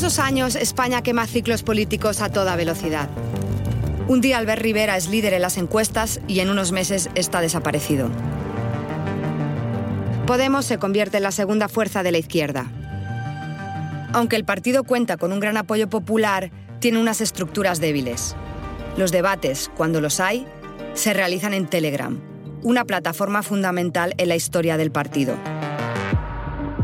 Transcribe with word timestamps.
esos 0.00 0.18
años, 0.18 0.56
España 0.56 1.02
quema 1.02 1.26
ciclos 1.26 1.62
políticos 1.62 2.22
a 2.22 2.30
toda 2.30 2.56
velocidad. 2.56 3.10
Un 4.08 4.22
día 4.22 4.38
Albert 4.38 4.62
Rivera 4.62 4.96
es 4.96 5.10
líder 5.10 5.34
en 5.34 5.42
las 5.42 5.58
encuestas 5.58 6.22
y 6.26 6.40
en 6.40 6.48
unos 6.48 6.72
meses 6.72 7.10
está 7.14 7.42
desaparecido. 7.42 8.08
Podemos 10.26 10.64
se 10.64 10.78
convierte 10.78 11.18
en 11.18 11.24
la 11.24 11.32
segunda 11.32 11.68
fuerza 11.68 12.02
de 12.02 12.12
la 12.12 12.16
izquierda. 12.16 12.64
Aunque 14.14 14.36
el 14.36 14.46
partido 14.46 14.84
cuenta 14.84 15.18
con 15.18 15.34
un 15.34 15.40
gran 15.40 15.58
apoyo 15.58 15.90
popular, 15.90 16.50
tiene 16.78 16.98
unas 16.98 17.20
estructuras 17.20 17.78
débiles. 17.78 18.34
Los 18.96 19.12
debates, 19.12 19.70
cuando 19.76 20.00
los 20.00 20.18
hay, 20.18 20.46
se 20.94 21.12
realizan 21.12 21.52
en 21.52 21.66
Telegram, 21.66 22.18
una 22.62 22.86
plataforma 22.86 23.42
fundamental 23.42 24.14
en 24.16 24.30
la 24.30 24.36
historia 24.36 24.78
del 24.78 24.92
partido. 24.92 25.34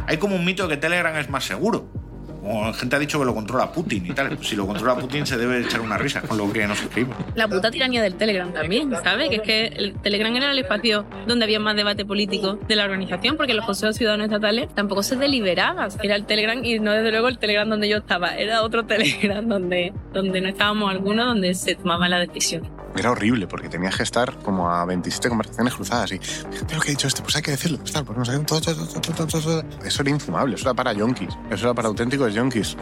Hay 0.06 0.18
como 0.18 0.36
un 0.36 0.44
mito 0.44 0.68
que 0.68 0.76
Telegram 0.76 1.16
es 1.16 1.30
más 1.30 1.44
seguro. 1.44 1.95
Como 2.46 2.72
gente 2.72 2.94
ha 2.94 2.98
dicho 3.00 3.18
que 3.18 3.24
lo 3.24 3.34
controla 3.34 3.72
Putin 3.72 4.06
y 4.06 4.12
tal. 4.12 4.38
Si 4.40 4.54
lo 4.54 4.68
controla 4.68 4.94
Putin 4.94 5.26
se 5.26 5.36
debe 5.36 5.62
echar 5.62 5.80
una 5.80 5.98
risa 5.98 6.22
con 6.22 6.38
lo 6.38 6.52
que 6.52 6.64
nos 6.64 6.80
escribe. 6.80 7.12
La 7.34 7.48
puta 7.48 7.72
tiranía 7.72 8.00
del 8.00 8.14
Telegram 8.14 8.52
también, 8.52 8.92
¿sabes? 9.02 9.30
Que 9.30 9.36
es 9.36 9.42
que 9.42 9.66
el 9.66 9.94
Telegram 9.94 10.34
era 10.36 10.52
el 10.52 10.58
espacio 10.60 11.06
donde 11.26 11.44
había 11.44 11.58
más 11.58 11.74
debate 11.74 12.04
político 12.04 12.54
de 12.68 12.76
la 12.76 12.84
organización, 12.84 13.36
porque 13.36 13.52
los 13.52 13.66
consejos 13.66 13.96
ciudadanos 13.96 14.26
estatales 14.26 14.72
tampoco 14.72 15.02
se 15.02 15.16
deliberaban. 15.16 15.90
Era 16.04 16.14
el 16.14 16.24
Telegram 16.24 16.64
y 16.64 16.78
no 16.78 16.92
desde 16.92 17.10
luego 17.10 17.26
el 17.26 17.38
Telegram 17.38 17.68
donde 17.68 17.88
yo 17.88 17.96
estaba, 17.96 18.36
era 18.36 18.62
otro 18.62 18.84
Telegram 18.86 19.44
donde, 19.44 19.92
donde 20.12 20.40
no 20.40 20.48
estábamos 20.48 20.88
algunos, 20.88 21.26
donde 21.26 21.52
se 21.52 21.74
tomaba 21.74 22.08
la 22.08 22.20
decisión 22.20 22.85
era 23.00 23.10
horrible 23.10 23.46
porque 23.46 23.68
tenías 23.68 23.96
que 23.96 24.02
estar 24.02 24.36
como 24.38 24.70
a 24.70 24.84
27 24.84 25.28
conversaciones 25.28 25.74
cruzadas 25.74 26.12
y 26.12 26.18
fíjate 26.18 26.74
lo 26.74 26.80
que 26.80 26.88
ha 26.88 26.90
dicho 26.90 27.06
este, 27.06 27.22
pues 27.22 27.36
hay 27.36 27.42
que 27.42 27.50
decirlo, 27.52 27.78
pues 27.78 27.92
tal, 27.92 28.04
pues 28.04 28.18
no 28.18 28.24
sé, 28.24 28.38
todo, 28.40 28.60
todo, 28.60 29.26
todo, 29.26 29.64
Eso 29.84 30.02
era 30.02 30.10
infumable, 30.10 30.54
eso 30.54 30.64
era 30.64 30.74
para 30.74 30.92
yonkis, 30.92 31.36
eso 31.50 31.66
era 31.66 31.74
para 31.74 31.88
auténticos 31.88 32.34
yonkis. 32.34 32.76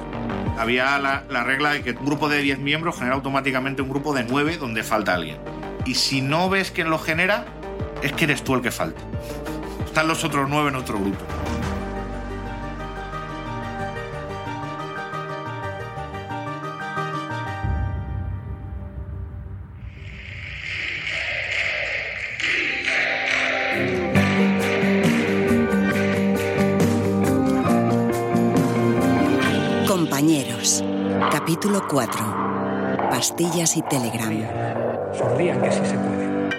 Había 0.59 0.99
la, 0.99 1.25
la 1.29 1.43
regla 1.43 1.73
de 1.73 1.83
que 1.83 1.91
un 1.93 2.05
grupo 2.05 2.29
de 2.29 2.41
10 2.41 2.61
miembros 2.61 2.97
genera 2.97 3.17
automáticamente 3.17 3.83
un 3.83 3.89
grupo 3.89 4.15
de 4.15 4.25
9 4.25 4.59
donde 4.59 4.83
falta 4.83 5.15
alguien. 5.15 5.39
Y 5.85 5.95
si 5.95 6.21
no 6.21 6.49
ves 6.49 6.71
quién 6.71 6.91
lo 6.91 6.99
genera, 6.99 7.45
es 8.03 8.13
que 8.13 8.25
eres 8.25 8.45
tú 8.45 8.55
el 8.55 8.63
que 8.63 8.71
falta. 8.71 9.01
Están 9.85 10.09
los 10.09 10.25
otros 10.25 10.49
9 10.49 10.71
en 10.71 10.77
otro 10.77 10.99
grupo. 10.99 11.25
Capítulo 31.65 31.89
4. 31.89 33.09
Pastillas 33.09 33.75
y 33.79 33.83
Telegram. 33.89 34.29
Que 34.29 35.73
sí 35.73 35.81
se 35.83 35.97
puede. 35.97 36.51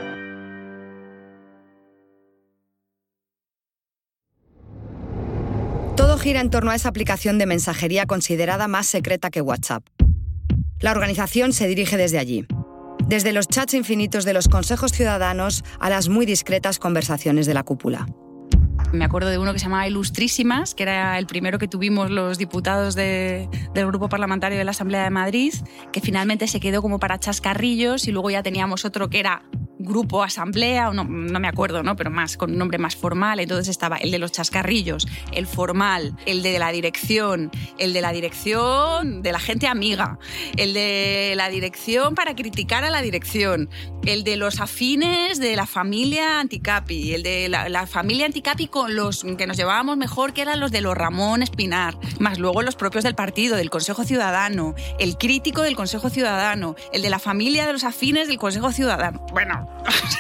Todo 5.95 6.17
gira 6.17 6.41
en 6.41 6.49
torno 6.49 6.71
a 6.71 6.75
esa 6.75 6.89
aplicación 6.89 7.37
de 7.37 7.45
mensajería 7.45 8.07
considerada 8.07 8.67
más 8.67 8.87
secreta 8.87 9.29
que 9.29 9.41
WhatsApp. 9.41 9.85
La 10.79 10.89
organización 10.89 11.53
se 11.53 11.67
dirige 11.67 11.97
desde 11.97 12.17
allí, 12.17 12.47
desde 13.07 13.31
los 13.31 13.47
chats 13.47 13.75
infinitos 13.75 14.25
de 14.25 14.33
los 14.33 14.47
consejos 14.47 14.91
ciudadanos 14.91 15.63
a 15.79 15.91
las 15.91 16.09
muy 16.09 16.25
discretas 16.25 16.79
conversaciones 16.79 17.45
de 17.45 17.53
la 17.53 17.61
cúpula. 17.61 18.07
Me 18.91 19.03
acuerdo 19.03 19.30
de 19.30 19.38
uno 19.38 19.52
que 19.52 19.59
se 19.59 19.66
llamaba 19.66 19.88
Ilustrísimas, 19.88 20.73
que 20.73 20.83
era 20.83 21.17
el 21.19 21.25
primero 21.28 21.57
que 21.59 21.68
tuvimos 21.68 22.09
los 22.12 22.38
diputados 22.38 22.96
de- 22.96 23.50
del 23.73 23.88
Grupo 23.88 24.07
Parlamentario 24.07 24.57
de 24.57 24.63
la 24.63 24.72
Asamblea 24.72 25.03
de 25.03 25.09
Madrid, 25.09 25.53
que 25.91 26.00
finalmente 26.01 26.47
se 26.47 26.59
quedó 26.62 26.81
como 26.81 26.97
para 27.00 27.19
chascarrillos 27.19 28.07
y 28.07 28.12
luego 28.12 28.29
ya 28.29 28.41
teníamos 28.41 28.85
otro 28.85 29.09
que 29.09 29.19
era 29.19 29.44
Grupo 29.78 30.24
Asamblea, 30.24 30.90
no, 30.91 31.03
no 31.03 31.40
me 31.40 31.47
acuerdo, 31.47 31.84
¿no? 31.84 31.95
pero 31.95 32.09
más 32.09 32.38
con 32.38 32.51
un 32.51 32.57
nombre 32.57 32.78
más 32.79 32.95
formal. 32.95 33.40
Entonces 33.40 33.68
estaba 33.68 33.97
el 33.97 34.09
de 34.09 34.18
los 34.18 34.31
chascarrillos, 34.31 35.06
el 35.34 35.45
formal, 35.45 36.16
el 36.25 36.41
de 36.41 36.57
la 36.57 36.72
dirección, 36.72 37.51
el 37.78 37.91
de 37.94 38.01
la 38.01 38.12
dirección 38.13 39.22
de 39.22 39.31
la 39.31 39.40
gente 39.40 39.68
amiga, 39.68 40.18
el 40.57 40.74
de 40.74 41.34
la 41.35 41.50
dirección 41.50 42.16
para 42.16 42.34
criticar 42.35 42.84
a 42.85 42.90
la 42.90 43.01
dirección, 43.01 43.69
el 44.05 44.23
de 44.23 44.38
los 44.38 44.61
afines 44.61 45.39
de 45.39 45.55
la 45.55 45.66
familia 45.66 46.39
Anticapi, 46.39 47.13
el 47.13 47.23
de 47.23 47.49
la, 47.49 47.88
familia 47.88 48.25
Anticapi 48.25 48.67
con 48.67 48.95
los 48.95 49.23
que 49.38 49.47
nos 49.47 49.57
llevábamos 49.57 49.97
mejor, 49.97 50.33
que 50.33 50.41
eran 50.41 50.59
los 50.59 50.71
de 50.71 50.81
los 50.81 50.95
Ramón 50.95 51.41
Espinar, 51.41 51.97
más 52.19 52.38
luego 52.38 52.61
los 52.61 52.75
propios 52.75 53.03
del 53.03 53.15
partido, 53.15 53.55
del 53.55 53.69
Consejo 53.69 54.03
Ciudadano, 54.03 54.75
el 54.99 55.17
crítico 55.17 55.61
del 55.61 55.75
Consejo 55.75 56.09
Ciudadano, 56.09 56.75
el 56.94 57.01
de 57.01 57.09
la 57.09 57.19
familia 57.19 57.65
de 57.65 57.73
los 57.73 57.83
afines 57.83 58.27
del 58.27 58.38
Consejo 58.38 58.71
Ciudadano. 58.71 59.25
Bueno, 59.31 59.67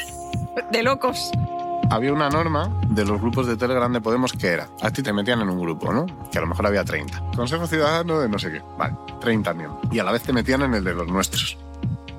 de 0.71 0.83
locos. 0.83 1.31
Había 1.91 2.11
una 2.11 2.29
norma 2.29 2.81
de 2.89 3.05
los 3.05 3.21
grupos 3.21 3.45
de 3.45 3.55
Telegram 3.57 3.93
de 3.93 4.01
Podemos 4.01 4.33
que 4.33 4.47
era, 4.47 4.67
a 4.81 4.89
ti 4.89 5.03
te 5.03 5.13
metían 5.13 5.41
en 5.41 5.49
un 5.49 5.59
grupo, 5.59 5.93
¿no? 5.93 6.07
Que 6.31 6.39
a 6.39 6.41
lo 6.41 6.47
mejor 6.47 6.65
había 6.65 6.83
30. 6.83 7.31
Consejo 7.35 7.67
Ciudadano 7.67 8.19
de 8.19 8.27
no 8.27 8.39
sé 8.39 8.51
qué, 8.51 8.61
vale, 8.77 8.95
30 9.21 9.53
miembros. 9.53 9.81
Y 9.91 9.99
a 9.99 10.03
la 10.03 10.11
vez 10.11 10.23
te 10.23 10.33
metían 10.33 10.63
en 10.63 10.73
el 10.73 10.83
de 10.83 10.93
los 10.95 11.07
nuestros. 11.07 11.57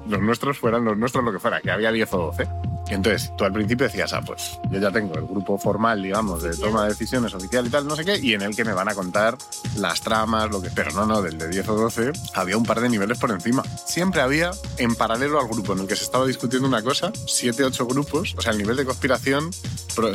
Los 0.09 0.21
nuestros 0.21 0.59
fueran 0.59 0.85
los 0.85 0.97
nuestros 0.97 1.25
lo 1.25 1.33
que 1.33 1.39
fuera, 1.39 1.61
que 1.61 1.71
había 1.71 1.91
10 1.91 2.13
o 2.15 2.19
12. 2.19 2.47
Entonces 2.89 3.33
tú 3.37 3.45
al 3.45 3.53
principio 3.53 3.87
decías, 3.87 4.13
ah, 4.13 4.23
pues 4.25 4.59
yo 4.71 4.79
ya 4.79 4.91
tengo 4.93 5.15
el 5.17 5.27
grupo 5.27 5.59
formal, 5.59 6.03
digamos, 6.03 6.43
de 6.43 6.57
toma 6.57 6.85
de 6.85 6.91
decisiones 6.91 7.35
oficial 7.35 7.67
y 7.67 7.71
tal, 7.71 7.87
no 7.87 7.97
sé 7.97 8.05
qué, 8.05 8.17
y 8.19 8.35
en 8.35 8.43
el 8.43 8.55
que 8.55 8.65
me 8.65 8.73
van 8.73 8.89
a 8.89 8.95
contar 8.95 9.37
las 9.77 10.01
tramas, 10.01 10.51
lo 10.51 10.63
que... 10.63 10.71
Pero 10.71 10.93
no, 10.93 11.05
no, 11.07 11.21
del 11.21 11.37
de 11.39 11.49
10 11.49 11.69
o 11.71 11.75
12 11.77 12.13
había 12.35 12.57
un 12.57 12.65
par 12.65 12.81
de 12.81 12.89
niveles 12.89 13.19
por 13.19 13.31
encima. 13.33 13.65
Siempre 13.87 14.21
había, 14.21 14.53
en 14.79 14.95
paralelo 14.95 15.41
al 15.41 15.49
grupo 15.49 15.73
en 15.73 15.81
el 15.81 15.87
que 15.89 15.97
se 15.97 16.05
estaba 16.05 16.27
discutiendo 16.27 16.69
una 16.69 16.83
cosa, 16.83 17.13
7, 17.27 17.65
8 17.65 17.87
grupos, 17.87 18.35
o 18.39 18.41
sea, 18.43 18.53
el 18.53 18.59
nivel 18.59 18.77
de 18.77 18.85
conspiración 18.85 19.51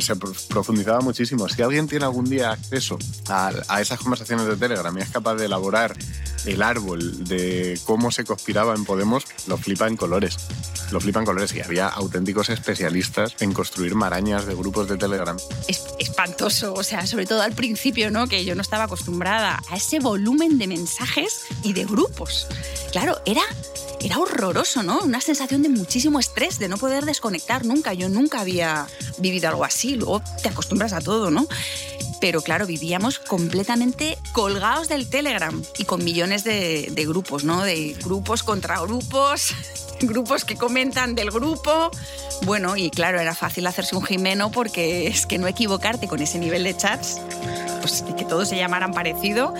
se 0.00 0.16
pro- 0.16 0.32
profundizaba 0.48 1.00
muchísimo. 1.00 1.48
Si 1.48 1.60
alguien 1.60 1.88
tiene 1.88 2.04
algún 2.06 2.24
día 2.24 2.52
acceso 2.52 2.98
a, 3.28 3.50
a 3.68 3.80
esas 3.80 3.98
conversaciones 3.98 4.46
de 4.46 4.56
Telegram 4.56 4.96
y 4.96 5.02
es 5.02 5.10
capaz 5.10 5.34
de 5.34 5.46
elaborar 5.46 5.94
el 6.46 6.62
árbol 6.62 7.24
de 7.24 7.78
cómo 7.84 8.10
se 8.10 8.24
conspiraba 8.24 8.74
en 8.74 8.84
Podemos, 8.84 9.24
lo 9.46 9.56
flipa 9.58 9.86
en 9.88 9.96
colores. 9.96 10.36
Lo 10.92 11.00
flipa 11.00 11.20
en 11.20 11.26
colores. 11.26 11.54
Y 11.54 11.60
había 11.62 11.88
auténticos 11.88 12.50
especialistas 12.50 13.34
en 13.40 13.52
construir 13.52 13.94
marañas 13.94 14.44
de 14.44 14.54
grupos 14.54 14.88
de 14.88 14.98
Telegram. 14.98 15.36
es 15.66 15.84
espantoso, 15.98 16.74
o 16.74 16.82
sea, 16.82 17.06
sobre 17.06 17.26
todo 17.26 17.42
al 17.42 17.52
principio, 17.52 18.10
¿no? 18.10 18.26
Que 18.26 18.44
yo 18.44 18.54
no 18.54 18.60
estaba 18.60 18.84
acostumbrada 18.84 19.60
a 19.70 19.76
ese 19.76 20.00
volumen 20.00 20.58
de 20.58 20.66
mensajes 20.66 21.46
y 21.62 21.72
de 21.72 21.84
grupos. 21.84 22.46
Claro, 22.92 23.20
era, 23.24 23.42
era 24.00 24.18
horroroso, 24.18 24.82
¿no? 24.82 25.00
Una 25.00 25.20
sensación 25.22 25.62
de 25.62 25.70
muchísimo 25.70 26.20
estrés, 26.20 26.58
de 26.58 26.68
no 26.68 26.76
poder 26.76 27.06
desconectar 27.06 27.64
nunca. 27.64 27.94
Yo 27.94 28.10
nunca 28.10 28.40
había 28.40 28.86
vivido 29.18 29.48
algo 29.48 29.64
así, 29.64 29.96
luego 29.96 30.22
te 30.42 30.50
acostumbras 30.50 30.92
a 30.92 31.00
todo, 31.00 31.30
¿no? 31.30 31.46
Pero 32.22 32.40
claro, 32.40 32.66
vivíamos 32.68 33.18
completamente 33.18 34.16
colgados 34.30 34.88
del 34.88 35.10
Telegram 35.10 35.60
y 35.76 35.84
con 35.84 36.04
millones 36.04 36.44
de, 36.44 37.04
grupos, 37.08 37.42
¿no? 37.42 37.64
De 37.64 37.96
grupos 38.04 38.44
contra 38.44 38.80
grupos, 38.80 39.52
grupos 40.02 40.44
que 40.44 40.54
comentan 40.54 41.16
del 41.16 41.32
grupo. 41.32 41.90
Bueno, 42.46 42.76
y 42.76 42.90
claro, 42.90 43.18
era 43.18 43.34
fácil 43.34 43.66
hacerse 43.66 43.96
un 43.96 44.04
Jimeno 44.04 44.52
porque 44.52 45.08
es 45.08 45.26
que 45.26 45.38
no 45.38 45.48
equivocarte 45.48 46.06
con 46.06 46.22
ese 46.22 46.38
nivel 46.38 46.62
de 46.62 46.76
chats, 46.76 47.20
pues 47.80 48.04
que 48.16 48.24
todos 48.24 48.48
se 48.48 48.56
llamaran 48.56 48.92
parecido. 48.92 49.52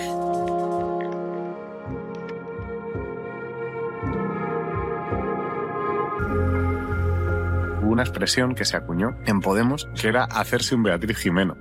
Una 7.81 8.03
expresión 8.03 8.55
que 8.55 8.63
se 8.63 8.77
acuñó 8.77 9.17
en 9.25 9.41
Podemos 9.41 9.89
que 9.99 10.07
era 10.07 10.23
hacerse 10.23 10.75
un 10.75 10.83
Beatriz 10.83 11.17
Jimeno. 11.17 11.57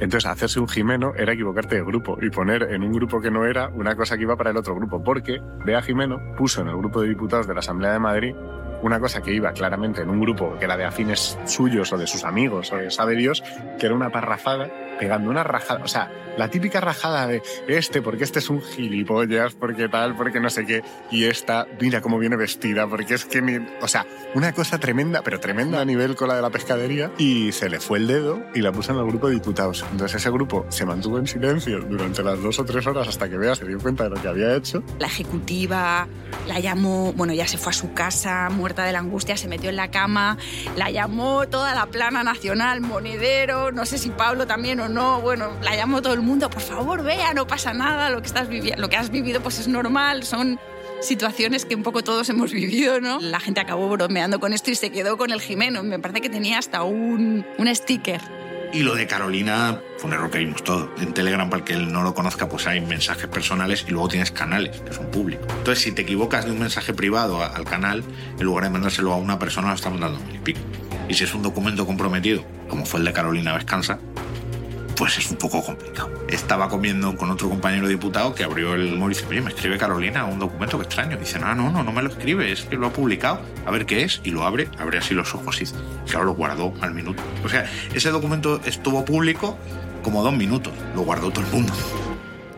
Entonces, 0.00 0.26
hacerse 0.26 0.60
un 0.60 0.68
Jimeno 0.68 1.12
era 1.16 1.32
equivocarte 1.32 1.76
de 1.76 1.82
grupo 1.82 2.18
y 2.20 2.30
poner 2.30 2.62
en 2.70 2.82
un 2.82 2.92
grupo 2.92 3.20
que 3.20 3.30
no 3.30 3.44
era 3.44 3.68
una 3.68 3.96
cosa 3.96 4.16
que 4.16 4.22
iba 4.22 4.36
para 4.36 4.50
el 4.50 4.56
otro 4.56 4.74
grupo, 4.74 5.02
porque 5.02 5.40
Bea 5.64 5.82
Jimeno 5.82 6.20
puso 6.36 6.60
en 6.60 6.68
el 6.68 6.76
grupo 6.76 7.02
de 7.02 7.08
diputados 7.08 7.46
de 7.46 7.54
la 7.54 7.60
Asamblea 7.60 7.92
de 7.92 7.98
Madrid 7.98 8.34
una 8.82 9.00
cosa 9.00 9.20
que 9.20 9.32
iba 9.32 9.52
claramente 9.52 10.02
en 10.02 10.10
un 10.10 10.20
grupo 10.20 10.56
que 10.56 10.64
era 10.64 10.76
de 10.76 10.84
afines 10.84 11.36
suyos 11.46 11.92
o 11.92 11.98
de 11.98 12.06
sus 12.06 12.24
amigos 12.24 12.72
o 12.72 12.76
de 12.76 12.90
sabe 12.90 13.16
Dios, 13.16 13.42
que 13.78 13.86
era 13.86 13.94
una 13.94 14.10
parrafada 14.10 14.70
pegando 14.98 15.30
una 15.30 15.44
rajada, 15.44 15.82
o 15.84 15.88
sea, 15.88 16.10
la 16.36 16.48
típica 16.48 16.80
rajada 16.80 17.26
de 17.26 17.42
este, 17.66 18.02
porque 18.02 18.24
este 18.24 18.38
es 18.38 18.48
un 18.48 18.62
gilipollas, 18.62 19.54
porque 19.54 19.88
tal, 19.88 20.16
porque 20.16 20.40
no 20.40 20.50
sé 20.50 20.64
qué, 20.66 20.82
y 21.10 21.24
esta, 21.24 21.66
mira 21.80 22.00
cómo 22.00 22.18
viene 22.18 22.36
vestida, 22.36 22.86
porque 22.86 23.14
es 23.14 23.24
que, 23.24 23.60
o 23.80 23.88
sea, 23.88 24.06
una 24.34 24.52
cosa 24.52 24.78
tremenda, 24.78 25.22
pero 25.22 25.40
tremenda 25.40 25.80
a 25.80 25.84
nivel 25.84 26.14
cola 26.16 26.36
de 26.36 26.42
la 26.42 26.50
pescadería, 26.50 27.10
y 27.18 27.52
se 27.52 27.68
le 27.68 27.80
fue 27.80 27.98
el 27.98 28.06
dedo 28.06 28.42
y 28.54 28.60
la 28.60 28.72
puso 28.72 28.92
en 28.92 28.98
el 28.98 29.06
grupo 29.06 29.28
de 29.28 29.34
diputados. 29.34 29.84
Entonces 29.90 30.20
ese 30.20 30.30
grupo 30.30 30.66
se 30.68 30.84
mantuvo 30.84 31.18
en 31.18 31.26
silencio 31.26 31.80
durante 31.80 32.22
las 32.22 32.40
dos 32.42 32.58
o 32.58 32.64
tres 32.64 32.86
horas 32.86 33.08
hasta 33.08 33.28
que 33.28 33.36
Bea 33.36 33.54
se 33.54 33.66
dio 33.66 33.78
cuenta 33.78 34.04
de 34.04 34.10
lo 34.10 34.22
que 34.22 34.28
había 34.28 34.54
hecho. 34.54 34.82
La 34.98 35.06
ejecutiva 35.06 36.06
la 36.46 36.60
llamó, 36.60 37.12
bueno, 37.14 37.32
ya 37.32 37.46
se 37.46 37.58
fue 37.58 37.70
a 37.70 37.74
su 37.74 37.92
casa, 37.92 38.48
muerta 38.50 38.84
de 38.84 38.92
la 38.92 39.00
angustia, 39.00 39.36
se 39.36 39.48
metió 39.48 39.70
en 39.70 39.76
la 39.76 39.90
cama, 39.90 40.38
la 40.76 40.90
llamó 40.90 41.46
toda 41.48 41.74
la 41.74 41.86
plana 41.86 42.22
nacional, 42.22 42.80
monedero, 42.80 43.72
no 43.72 43.86
sé 43.86 43.98
si 43.98 44.10
Pablo 44.10 44.46
también 44.46 44.80
o 44.80 44.87
no, 44.88 45.20
bueno, 45.20 45.52
la 45.62 45.76
llamó 45.76 46.02
todo 46.02 46.14
el 46.14 46.22
mundo, 46.22 46.50
por 46.50 46.62
favor, 46.62 47.02
vea, 47.02 47.34
no 47.34 47.46
pasa 47.46 47.72
nada, 47.72 48.10
lo 48.10 48.20
que, 48.20 48.26
estás 48.26 48.48
lo 48.76 48.88
que 48.88 48.96
has 48.96 49.10
vivido 49.10 49.40
pues 49.40 49.58
es 49.58 49.68
normal, 49.68 50.24
son 50.24 50.58
situaciones 51.00 51.64
que 51.64 51.74
un 51.74 51.82
poco 51.82 52.02
todos 52.02 52.28
hemos 52.28 52.52
vivido, 52.52 53.00
¿no? 53.00 53.20
La 53.20 53.40
gente 53.40 53.60
acabó 53.60 53.88
bromeando 53.88 54.40
con 54.40 54.52
esto 54.52 54.70
y 54.70 54.74
se 54.74 54.90
quedó 54.90 55.16
con 55.16 55.30
el 55.30 55.40
Jimeno. 55.40 55.82
Me 55.82 55.98
parece 55.98 56.20
que 56.20 56.30
tenía 56.30 56.58
hasta 56.58 56.82
un, 56.82 57.44
sticker. 57.74 58.20
Y 58.72 58.82
lo 58.82 58.94
de 58.94 59.06
Carolina 59.06 59.80
fue 59.96 60.08
un 60.08 60.14
error 60.14 60.30
que 60.30 60.38
vimos 60.38 60.62
todo. 60.62 60.90
En 61.00 61.14
Telegram, 61.14 61.48
para 61.48 61.60
el 61.60 61.64
que 61.64 61.76
no 61.76 62.02
lo 62.02 62.14
conozca, 62.14 62.48
pues 62.48 62.66
hay 62.66 62.82
mensajes 62.82 63.26
personales 63.26 63.86
y 63.88 63.92
luego 63.92 64.08
tienes 64.08 64.30
canales, 64.30 64.80
que 64.82 64.92
son 64.92 65.06
públicos. 65.10 65.46
Entonces, 65.56 65.82
si 65.82 65.92
te 65.92 66.02
equivocas 66.02 66.44
de 66.44 66.50
un 66.50 66.58
mensaje 66.58 66.92
privado 66.92 67.42
al 67.42 67.64
canal, 67.64 68.04
en 68.38 68.44
lugar 68.44 68.64
de 68.64 68.70
mandárselo 68.70 69.12
a 69.14 69.16
una 69.16 69.38
persona, 69.38 69.68
lo 69.68 69.74
estás 69.74 69.90
mandando 69.90 70.18
a 70.18 70.20
mil 70.26 70.36
y 70.36 70.38
pico. 70.38 70.60
Y 71.08 71.14
si 71.14 71.24
es 71.24 71.32
un 71.32 71.42
documento 71.42 71.86
comprometido, 71.86 72.44
como 72.68 72.84
fue 72.84 73.00
el 73.00 73.06
de 73.06 73.14
Carolina 73.14 73.54
Vescanza, 73.54 73.98
pues 74.98 75.16
es 75.16 75.30
un 75.30 75.36
poco 75.36 75.62
complicado. 75.62 76.10
Estaba 76.28 76.68
comiendo 76.68 77.16
con 77.16 77.30
otro 77.30 77.48
compañero 77.48 77.86
diputado 77.86 78.34
que 78.34 78.42
abrió 78.42 78.74
el 78.74 78.96
móvil 78.96 79.16
y 79.16 79.20
dice, 79.20 79.30
oye, 79.30 79.40
me 79.40 79.50
escribe 79.50 79.78
Carolina 79.78 80.24
un 80.24 80.40
documento 80.40 80.76
que 80.76 80.84
extraño. 80.84 81.16
dice, 81.16 81.38
no, 81.38 81.54
no, 81.54 81.70
no, 81.70 81.84
no 81.84 81.92
me 81.92 82.02
lo 82.02 82.08
escribe, 82.08 82.50
es 82.50 82.62
que 82.62 82.76
lo 82.76 82.88
ha 82.88 82.92
publicado. 82.92 83.40
A 83.64 83.70
ver 83.70 83.86
qué 83.86 84.02
es. 84.02 84.20
Y 84.24 84.32
lo 84.32 84.42
abre, 84.42 84.68
abre 84.76 84.98
así 84.98 85.14
los 85.14 85.32
ojos 85.36 85.62
y 85.62 85.66
claro, 86.10 86.24
lo 86.24 86.34
guardó 86.34 86.74
al 86.80 86.94
minuto. 86.94 87.22
O 87.44 87.48
sea, 87.48 87.70
ese 87.94 88.10
documento 88.10 88.60
estuvo 88.64 89.04
público 89.04 89.56
como 90.02 90.24
dos 90.24 90.34
minutos. 90.34 90.72
Lo 90.96 91.02
guardó 91.02 91.30
todo 91.30 91.44
el 91.44 91.52
mundo. 91.52 91.72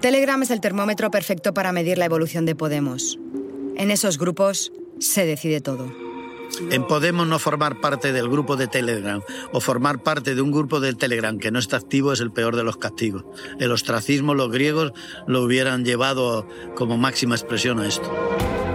Telegram 0.01 0.43
es 0.43 0.51
el 0.51 0.63
termómetro 0.63 1.11
perfecto 1.11 1.53
para 1.53 1.73
medir 1.73 1.99
la 1.99 2.07
evolución 2.07 2.47
de 2.47 2.55
Podemos. 2.55 3.19
En 3.77 3.91
esos 3.91 4.17
grupos 4.17 4.73
se 4.99 5.27
decide 5.27 5.61
todo. 5.61 6.10
En 6.70 6.87
Podemos 6.87 7.26
no 7.26 7.38
formar 7.38 7.81
parte 7.81 8.12
del 8.12 8.29
grupo 8.29 8.56
de 8.56 8.67
Telegram 8.67 9.23
o 9.52 9.61
formar 9.61 10.00
parte 10.00 10.35
de 10.35 10.43
un 10.43 10.50
grupo 10.50 10.81
de 10.81 10.94
Telegram 10.94 11.38
que 11.38 11.50
no 11.50 11.58
está 11.58 11.76
activo 11.76 12.12
es 12.12 12.20
el 12.20 12.32
peor 12.32 12.56
de 12.56 12.64
los 12.64 12.76
castigos. 12.76 13.25
El 13.58 13.73
ostracismo 13.73 14.35
los 14.35 14.50
griegos 14.50 14.93
lo 15.26 15.43
hubieran 15.43 15.85
llevado 15.85 16.47
como 16.75 16.97
máxima 16.99 17.35
expresión 17.35 17.81
a 17.81 17.87
esto. 17.87 18.11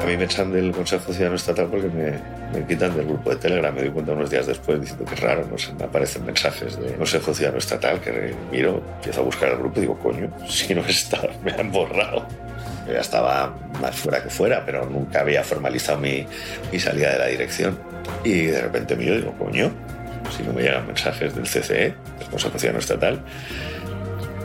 A 0.02 0.06
mí 0.06 0.18
me 0.18 0.26
echan 0.26 0.52
del 0.52 0.72
Consejo 0.72 1.12
Ciudadano 1.12 1.36
Estatal 1.36 1.68
porque 1.68 1.90
me, 1.90 2.68
quitan 2.68 2.96
del 2.96 3.08
grupo 3.08 3.32
de 3.32 3.38
Telegram. 3.38 3.74
Me 3.74 3.82
doy 3.82 3.90
cuenta 3.92 4.12
unos 4.12 4.30
días 4.30 4.46
después 4.46 4.80
diciendo 4.80 5.04
que 5.06 5.16
es 5.16 5.20
raro, 5.20 5.48
no 5.50 5.58
sé, 5.58 5.74
me 5.74 5.86
aparecen 5.86 6.26
mensajes 6.26 6.80
del 6.80 6.94
Consejo 6.94 7.34
Ciudadano 7.34 7.58
Estatal 7.58 8.00
que 8.00 8.36
miro, 8.52 8.84
empiezo 8.98 9.22
a 9.22 9.24
buscar 9.24 9.50
el 9.50 9.58
grupo 9.58 9.80
y 9.80 9.82
digo, 9.82 9.98
coño, 10.00 10.30
si 10.48 10.76
no 10.76 10.82
está, 10.82 11.22
me 11.44 11.52
han 11.52 11.72
borrado. 11.72 12.28
Yo 12.88 12.94
ya 12.94 13.02
estaba 13.02 13.56
más 13.82 13.96
fuera 13.96 14.22
que 14.22 14.30
fuera, 14.30 14.64
pero 14.66 14.86
nunca 14.86 15.22
había 15.22 15.44
formalizado 15.44 16.00
mi, 16.00 16.26
mi 16.72 16.80
salida 16.80 17.12
de 17.14 17.20
la 17.20 17.26
dirección. 17.28 17.78
Y 18.24 18.44
de 18.44 18.62
repente 18.62 18.94
y 18.94 18.98
digo, 18.98 19.34
coño, 19.38 19.72
si 20.36 20.44
no 20.44 20.54
me 20.54 20.64
llegan 20.64 20.86
mensajes 20.88 21.34
del 21.36 21.46
CCE, 21.46 21.94
del 22.20 22.28
Consejo 22.30 22.58
Ciudadano 22.58 22.80
Estatal, 22.80 23.22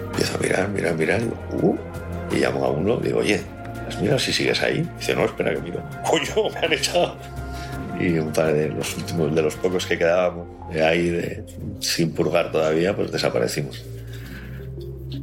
empiezo 0.06 0.36
a 0.36 0.40
mirar, 0.40 0.68
mirar, 0.68 0.94
mirar, 0.94 1.20
y, 1.20 1.24
digo, 1.24 1.36
uh, 1.62 1.78
y 2.32 2.38
llamo 2.38 2.64
a 2.64 2.70
uno, 2.70 2.96
digo, 2.96 3.18
oye, 3.18 3.40
¿has 3.88 4.00
mirado 4.00 4.18
si 4.18 4.32
sigues 4.32 4.62
ahí? 4.62 4.88
dice, 4.98 5.14
no, 5.14 5.24
espera 5.24 5.54
que 5.54 5.60
miro. 5.60 5.82
Coño, 6.08 6.50
me 6.50 6.66
han 6.66 6.72
echado. 6.72 7.16
Y 7.98 8.18
un 8.18 8.32
par 8.32 8.52
de 8.54 8.68
los 8.68 8.96
últimos, 8.96 9.34
de 9.34 9.42
los 9.42 9.56
pocos 9.56 9.86
que 9.86 9.98
quedábamos 9.98 10.46
ahí 10.74 11.10
de, 11.10 11.44
sin 11.80 12.12
purgar 12.12 12.50
todavía, 12.50 12.96
pues 12.96 13.12
desaparecimos. 13.12 13.84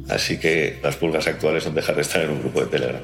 Así 0.08 0.38
que 0.38 0.78
las 0.82 0.96
pulgas 0.96 1.26
actuales 1.26 1.64
son 1.64 1.74
dejar 1.74 1.96
de 1.96 2.02
estar 2.02 2.22
en 2.22 2.30
un 2.30 2.40
grupo 2.40 2.60
de 2.60 2.66
Telegram. 2.66 3.02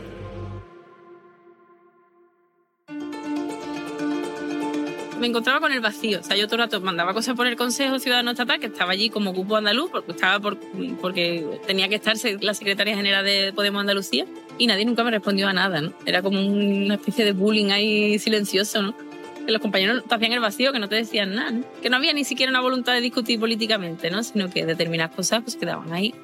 me 5.25 5.29
encontraba 5.29 5.59
con 5.59 5.73
el 5.73 5.81
vacío. 5.81 6.21
O 6.21 6.23
sea, 6.23 6.37
yo 6.37 6.45
todo 6.47 6.57
el 6.57 6.63
rato 6.65 6.83
mandaba 6.83 7.15
cosas 7.15 7.35
por 7.35 7.47
el 7.47 7.57
Consejo 7.57 7.99
Ciudadano 7.99 8.33
Estatal, 8.33 8.61
que 8.61 8.67
estaba 8.67 8.93
allí 8.93 9.09
como 9.09 9.33
grupo 9.33 9.57
andaluz, 9.57 9.91
porque, 9.91 10.13
estaba 10.13 10.39
por, 10.39 10.59
porque 11.01 11.61
tenía 11.67 11.89
que 11.89 11.95
estar 11.95 12.15
la 12.43 12.53
secretaria 12.53 12.95
general 12.95 13.25
de 13.25 13.55
Podemos 13.55 13.81
Andalucía, 13.81 14.27
y 14.59 14.67
nadie 14.67 14.85
nunca 14.85 15.03
me 15.03 15.11
respondió 15.11 15.49
a 15.49 15.55
nada, 15.55 15.81
¿no? 15.81 15.95
Era 16.05 16.21
como 16.21 16.47
una 16.47 16.97
especie 16.97 17.25
de 17.25 17.33
bullying 17.33 17.71
ahí 17.71 18.19
silencioso, 18.19 18.83
¿no? 18.83 18.95
Que 19.47 19.51
los 19.51 19.63
compañeros 19.63 20.05
te 20.07 20.15
hacían 20.15 20.33
el 20.33 20.41
vacío, 20.41 20.73
que 20.73 20.79
no 20.79 20.91
te 20.91 20.97
decían 20.97 21.35
nada, 21.35 21.53
¿no? 21.53 21.65
Que 21.81 21.89
no 21.89 21.97
había 21.97 22.13
ni 22.13 22.25
siquiera 22.25 22.51
una 22.51 22.61
voluntad 22.61 22.93
de 22.93 23.01
discutir 23.01 23.41
políticamente, 23.41 24.11
¿no? 24.11 24.23
Sino 24.23 24.51
que 24.51 24.67
determinadas 24.67 25.17
cosas 25.17 25.41
pues 25.43 25.57
quedaban 25.57 25.91
ahí 25.95 26.15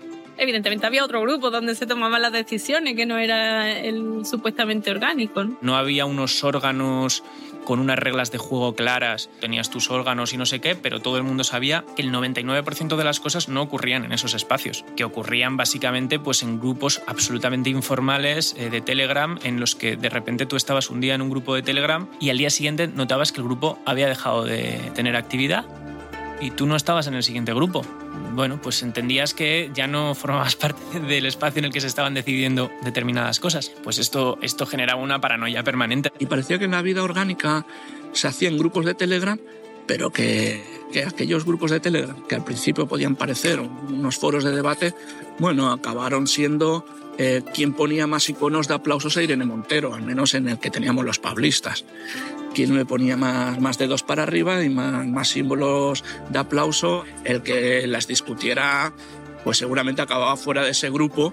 evidentemente 0.41 0.87
había 0.87 1.05
otro 1.05 1.21
grupo 1.21 1.51
donde 1.51 1.75
se 1.75 1.87
tomaban 1.87 2.23
las 2.23 2.33
decisiones 2.33 2.97
que 2.97 3.07
no 3.07 3.19
era 3.19 3.71
el 3.71 4.25
supuestamente 4.25 4.91
orgánico. 4.91 5.45
¿no? 5.61 5.77
había 5.77 6.07
unos 6.07 6.43
órganos 6.43 7.23
con 7.65 7.79
unas 7.79 7.99
reglas 7.99 8.33
de 8.33 8.39
juego 8.39 8.75
claras, 8.75 9.29
tenías 9.39 9.71
tus 9.71 9.91
órganos 9.91 10.33
y 10.33 10.39
no 10.39 10.47
sé 10.47 10.61
qué, 10.61 10.75
pero 10.75 11.01
todo 11.01 11.19
el 11.19 11.23
mundo 11.23 11.45
sabía 11.45 11.85
que 11.95 12.03
el 12.03 12.11
99% 12.11 12.97
de 12.97 13.05
las 13.05 13.21
cosas 13.21 13.49
no 13.49 13.61
ocurrían 13.61 14.05
en 14.05 14.13
esos 14.13 14.35
espacios, 14.35 14.85
que 14.97 15.05
ocurrían 15.05 15.59
básicamente 15.59 16.19
pues 16.19 16.43
en 16.43 16.59
grupos 16.59 17.03
absolutamente 17.07 17.69
informales 17.71 18.57
eh, 18.59 18.71
de 18.71 18.81
Telegram 18.81 19.39
en 19.45 19.61
los 19.61 19.77
que 19.77 19.97
de 19.97 20.09
repente 20.09 20.47
tú 20.47 20.57
estabas 20.57 20.89
un 20.91 21.01
día 21.01 21.15
en 21.15 21.23
un 21.23 21.31
grupo 21.31 21.55
de 21.55 21.63
Telegram 21.63 22.09
y 22.19 22.31
al 22.31 22.39
día 22.39 22.51
siguiente 22.51 22.89
notabas 22.89 23.31
que 23.31 23.41
el 23.41 23.47
grupo 23.47 23.79
había 23.85 24.09
dejado 24.09 24.45
de 24.45 24.91
tener 24.95 25.15
actividad 25.17 25.67
y 26.41 26.51
tú 26.51 26.67
no 26.67 26.77
estabas 26.77 27.07
en 27.07 27.15
el 27.15 27.23
siguiente 27.23 27.53
grupo. 27.53 27.83
Bueno, 28.35 28.61
pues 28.63 28.83
entendías 28.83 29.35
que 29.35 29.71
ya 29.75 29.87
no 29.87 30.15
formabas 30.15 30.57
parte 30.57 31.01
del 31.01 31.27
espacio 31.27 31.61
en 31.61 31.67
el 31.67 31.73
que 31.73 31.81
se 31.81 31.87
estaban 31.87 32.15
decidiendo 32.15 32.71
determinadas 32.83 33.41
cosas. 33.41 33.71
Pues 33.83 33.99
esto, 33.99 34.39
esto 34.43 34.67
generaba 34.67 35.03
una 35.03 35.21
paranoia 35.21 35.63
permanente. 35.63 36.11
Y 36.19 36.27
parecía 36.27 36.59
que 36.59 36.65
en 36.65 36.73
la 36.73 36.83
vida 36.83 37.03
orgánica 37.03 37.67
se 38.13 38.29
hacían 38.29 38.57
grupos 38.57 38.85
de 38.85 38.95
Telegram, 38.95 39.39
pero 39.87 40.11
que, 40.11 40.63
que 40.93 41.05
aquellos 41.05 41.45
grupos 41.45 41.71
de 41.71 41.81
Telegram, 41.81 42.17
que 42.27 42.35
al 42.35 42.45
principio 42.45 42.87
podían 42.87 43.17
parecer 43.17 43.61
unos 43.61 44.17
foros 44.17 44.45
de 44.45 44.53
debate, 44.53 44.95
bueno, 45.39 45.71
acabaron 45.71 46.27
siendo 46.27 46.85
eh, 47.19 47.43
quien 47.53 47.75
ponía 47.75 48.07
más 48.07 48.29
iconos 48.29 48.67
de 48.67 48.75
aplausos 48.75 49.17
a 49.17 49.23
Irene 49.23 49.45
Montero, 49.45 49.95
al 49.95 50.03
menos 50.03 50.35
en 50.35 50.49
el 50.49 50.59
que 50.59 50.71
teníamos 50.71 51.05
los 51.05 51.19
pablistas. 51.19 51.85
Quien 52.55 52.77
le 52.77 52.85
ponía 52.85 53.17
más, 53.17 53.61
más 53.61 53.79
dedos 53.79 54.03
para 54.03 54.25
arriba 54.25 54.63
y 54.63 54.69
más, 54.69 55.07
más 55.07 55.29
símbolos 55.29 56.05
de 56.29 56.39
aplauso, 56.39 57.05
el 57.25 57.43
que 57.43 57.87
las 57.87 58.07
discutiera, 58.07 58.93
pues 59.45 59.59
seguramente 59.59 60.03
acababa 60.03 60.37
fuera 60.37 60.65
de 60.65 60.71
ese 60.71 60.91
grupo 60.91 61.33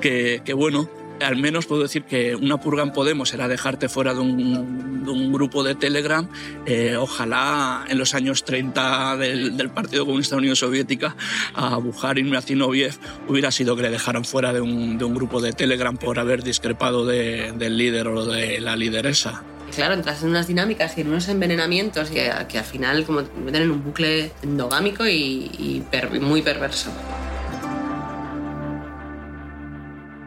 que, 0.00 0.42
que 0.44 0.52
bueno, 0.54 0.88
al 1.22 1.36
menos 1.36 1.66
puedo 1.66 1.82
decir 1.82 2.04
que 2.04 2.34
una 2.34 2.58
purga 2.58 2.82
en 2.82 2.92
Podemos 2.92 3.32
era 3.34 3.48
dejarte 3.48 3.88
fuera 3.88 4.14
de 4.14 4.20
un, 4.20 5.04
de 5.04 5.10
un 5.10 5.32
grupo 5.32 5.62
de 5.62 5.74
Telegram. 5.74 6.28
Eh, 6.66 6.96
ojalá 6.96 7.84
en 7.88 7.98
los 7.98 8.14
años 8.14 8.44
30 8.44 9.16
del, 9.16 9.56
del, 9.56 9.70
Partido 9.70 10.04
Comunista 10.04 10.34
de 10.34 10.40
la 10.40 10.42
Unión 10.42 10.56
Soviética 10.56 11.16
a 11.54 11.76
Bujarin 11.76 12.34
Zinoviev 12.42 12.94
hubiera 13.28 13.50
sido 13.50 13.76
que 13.76 13.82
le 13.82 13.90
dejaran 13.90 14.24
fuera 14.24 14.52
de 14.52 14.60
un, 14.60 14.98
de 14.98 15.04
un 15.04 15.14
grupo 15.14 15.40
de 15.40 15.52
Telegram 15.52 15.96
por 15.96 16.18
haber 16.18 16.42
discrepado 16.42 17.06
de, 17.06 17.52
del 17.52 17.76
líder 17.76 18.08
o 18.08 18.24
de 18.24 18.60
la 18.60 18.76
lideresa. 18.76 19.42
Claro, 19.74 19.94
entras 19.94 20.22
en 20.22 20.30
unas 20.30 20.46
dinámicas 20.46 20.96
y 20.96 21.02
en 21.02 21.08
unos 21.08 21.28
envenenamientos 21.28 22.10
que, 22.10 22.30
que 22.48 22.58
al 22.58 22.64
final 22.64 23.04
como 23.04 23.22
te 23.22 23.40
meten 23.40 23.62
en 23.62 23.70
un 23.70 23.84
bucle 23.84 24.32
endogámico 24.42 25.06
y, 25.06 25.50
y 25.58 25.84
per, 25.90 26.10
muy 26.20 26.42
perverso. 26.42 26.90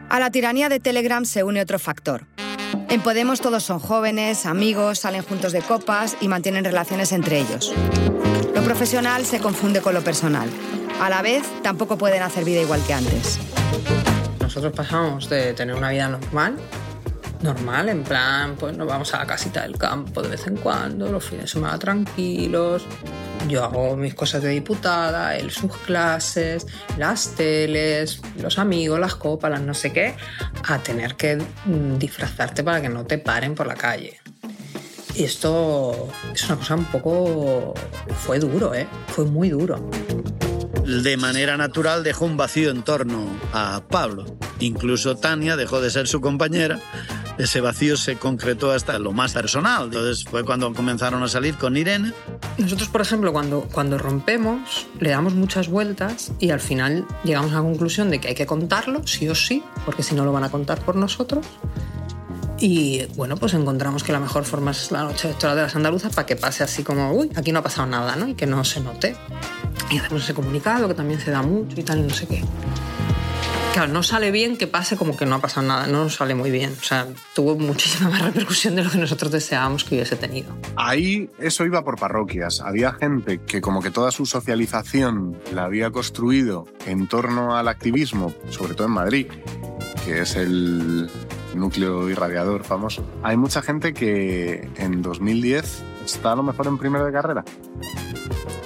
A 0.08 0.18
la 0.20 0.30
tiranía 0.30 0.68
de 0.68 0.80
Telegram 0.80 1.24
se 1.24 1.42
une 1.42 1.60
otro 1.60 1.78
factor. 1.78 2.26
En 2.88 3.00
Podemos 3.00 3.40
todos 3.40 3.64
son 3.64 3.80
jóvenes, 3.80 4.46
amigos, 4.46 5.00
salen 5.00 5.22
juntos 5.22 5.52
de 5.52 5.60
copas 5.60 6.16
y 6.20 6.28
mantienen 6.28 6.64
relaciones 6.64 7.12
entre 7.12 7.40
ellos. 7.40 7.72
Lo 8.54 8.62
profesional 8.62 9.24
se 9.26 9.40
confunde 9.40 9.80
con 9.80 9.94
lo 9.94 10.02
personal. 10.02 10.48
A 11.00 11.10
la 11.10 11.22
vez, 11.22 11.42
tampoco 11.62 11.98
pueden 11.98 12.22
hacer 12.22 12.44
vida 12.44 12.60
igual 12.60 12.80
que 12.86 12.94
antes. 12.94 13.40
Nosotros 14.40 14.72
pasamos 14.72 15.28
de 15.28 15.52
tener 15.54 15.74
una 15.74 15.90
vida 15.90 16.08
normal, 16.08 16.56
normal, 17.44 17.90
en 17.90 18.02
plan, 18.02 18.56
pues 18.58 18.76
nos 18.76 18.88
vamos 18.88 19.12
a 19.14 19.18
la 19.18 19.26
casita 19.26 19.62
del 19.62 19.76
campo 19.76 20.22
de 20.22 20.30
vez 20.30 20.46
en 20.46 20.56
cuando, 20.56 21.12
los 21.12 21.22
fines 21.22 21.44
de 21.44 21.48
semana 21.48 21.78
tranquilos. 21.78 22.86
Yo 23.48 23.62
hago 23.62 23.96
mis 23.96 24.14
cosas 24.14 24.42
de 24.42 24.48
diputada, 24.48 25.36
él 25.36 25.50
sus 25.50 25.76
clases, 25.76 26.66
las 26.96 27.34
teles, 27.34 28.20
los 28.40 28.58
amigos, 28.58 28.98
las 28.98 29.14
copas, 29.14 29.50
las 29.50 29.60
no 29.60 29.74
sé 29.74 29.92
qué, 29.92 30.16
a 30.66 30.78
tener 30.78 31.16
que 31.16 31.38
disfrazarte 31.98 32.64
para 32.64 32.80
que 32.80 32.88
no 32.88 33.04
te 33.04 33.18
paren 33.18 33.54
por 33.54 33.66
la 33.66 33.74
calle. 33.74 34.18
Y 35.14 35.24
esto 35.24 36.08
es 36.32 36.44
una 36.46 36.56
cosa 36.56 36.74
un 36.74 36.86
poco... 36.86 37.74
fue 38.16 38.40
duro, 38.40 38.74
¿eh? 38.74 38.88
Fue 39.08 39.26
muy 39.26 39.50
duro 39.50 39.88
de 40.86 41.16
manera 41.16 41.56
natural 41.56 42.04
dejó 42.04 42.26
un 42.26 42.36
vacío 42.36 42.70
en 42.70 42.82
torno 42.82 43.26
a 43.52 43.82
Pablo. 43.88 44.26
Incluso 44.60 45.16
Tania 45.16 45.56
dejó 45.56 45.80
de 45.80 45.90
ser 45.90 46.06
su 46.06 46.20
compañera. 46.20 46.78
Ese 47.38 47.60
vacío 47.60 47.96
se 47.96 48.16
concretó 48.16 48.70
hasta 48.70 48.98
lo 48.98 49.12
más 49.12 49.32
personal. 49.32 49.84
Entonces 49.84 50.24
fue 50.24 50.44
cuando 50.44 50.72
comenzaron 50.72 51.22
a 51.22 51.28
salir 51.28 51.56
con 51.56 51.76
Irene. 51.76 52.12
Nosotros, 52.58 52.88
por 52.88 53.00
ejemplo, 53.00 53.32
cuando, 53.32 53.62
cuando 53.72 53.98
rompemos, 53.98 54.86
le 55.00 55.10
damos 55.10 55.34
muchas 55.34 55.68
vueltas 55.68 56.32
y 56.38 56.50
al 56.50 56.60
final 56.60 57.06
llegamos 57.24 57.52
a 57.52 57.56
la 57.56 57.62
conclusión 57.62 58.10
de 58.10 58.20
que 58.20 58.28
hay 58.28 58.34
que 58.34 58.46
contarlo, 58.46 59.06
sí 59.06 59.28
o 59.28 59.34
sí, 59.34 59.62
porque 59.84 60.02
si 60.02 60.14
no 60.14 60.24
lo 60.24 60.32
van 60.32 60.44
a 60.44 60.50
contar 60.50 60.80
por 60.80 60.94
nosotros. 60.96 61.44
Y 62.60 63.04
bueno, 63.16 63.36
pues 63.36 63.52
encontramos 63.54 64.04
que 64.04 64.12
la 64.12 64.20
mejor 64.20 64.44
forma 64.44 64.70
es 64.70 64.92
la 64.92 65.02
noche 65.02 65.26
electoral 65.28 65.56
de 65.56 65.62
las 65.62 65.74
andaluzas 65.74 66.14
para 66.14 66.26
que 66.26 66.36
pase 66.36 66.62
así 66.62 66.84
como, 66.84 67.12
uy, 67.12 67.30
aquí 67.34 67.50
no 67.50 67.58
ha 67.58 67.62
pasado 67.62 67.88
nada, 67.88 68.14
¿no? 68.16 68.28
Y 68.28 68.34
que 68.34 68.46
no 68.46 68.64
se 68.64 68.80
note. 68.80 69.16
Y 69.90 69.98
hacemos 69.98 70.22
ese 70.22 70.34
comunicado 70.34 70.86
que 70.88 70.94
también 70.94 71.20
se 71.20 71.30
da 71.30 71.42
mucho 71.42 71.78
y 71.78 71.82
tal, 71.82 72.06
no 72.06 72.14
sé 72.14 72.26
qué. 72.26 72.44
Claro, 73.74 73.92
no 73.92 74.04
sale 74.04 74.30
bien 74.30 74.56
que 74.56 74.68
pase 74.68 74.96
como 74.96 75.16
que 75.16 75.26
no 75.26 75.34
ha 75.34 75.40
pasado 75.40 75.66
nada, 75.66 75.88
no 75.88 76.08
sale 76.08 76.36
muy 76.36 76.52
bien. 76.52 76.76
O 76.80 76.84
sea, 76.84 77.08
tuvo 77.34 77.56
muchísima 77.56 78.08
más 78.08 78.22
repercusión 78.26 78.76
de 78.76 78.84
lo 78.84 78.90
que 78.90 78.98
nosotros 78.98 79.32
deseábamos 79.32 79.82
que 79.82 79.96
hubiese 79.96 80.14
tenido. 80.14 80.56
Ahí 80.76 81.28
eso 81.40 81.64
iba 81.66 81.82
por 81.82 81.98
parroquias. 81.98 82.60
Había 82.60 82.92
gente 82.92 83.40
que 83.40 83.60
como 83.60 83.82
que 83.82 83.90
toda 83.90 84.12
su 84.12 84.26
socialización 84.26 85.36
la 85.52 85.64
había 85.64 85.90
construido 85.90 86.68
en 86.86 87.08
torno 87.08 87.56
al 87.56 87.66
activismo, 87.66 88.32
sobre 88.48 88.74
todo 88.74 88.86
en 88.86 88.92
Madrid, 88.92 89.26
que 90.04 90.20
es 90.20 90.36
el 90.36 91.10
núcleo 91.56 92.08
irradiador 92.08 92.62
famoso. 92.62 93.04
Hay 93.24 93.36
mucha 93.36 93.60
gente 93.60 93.92
que 93.92 94.70
en 94.76 95.02
2010 95.02 95.82
está 96.04 96.30
a 96.30 96.36
lo 96.36 96.44
mejor 96.44 96.68
en 96.68 96.78
primero 96.78 97.06
de 97.06 97.12
carrera 97.12 97.44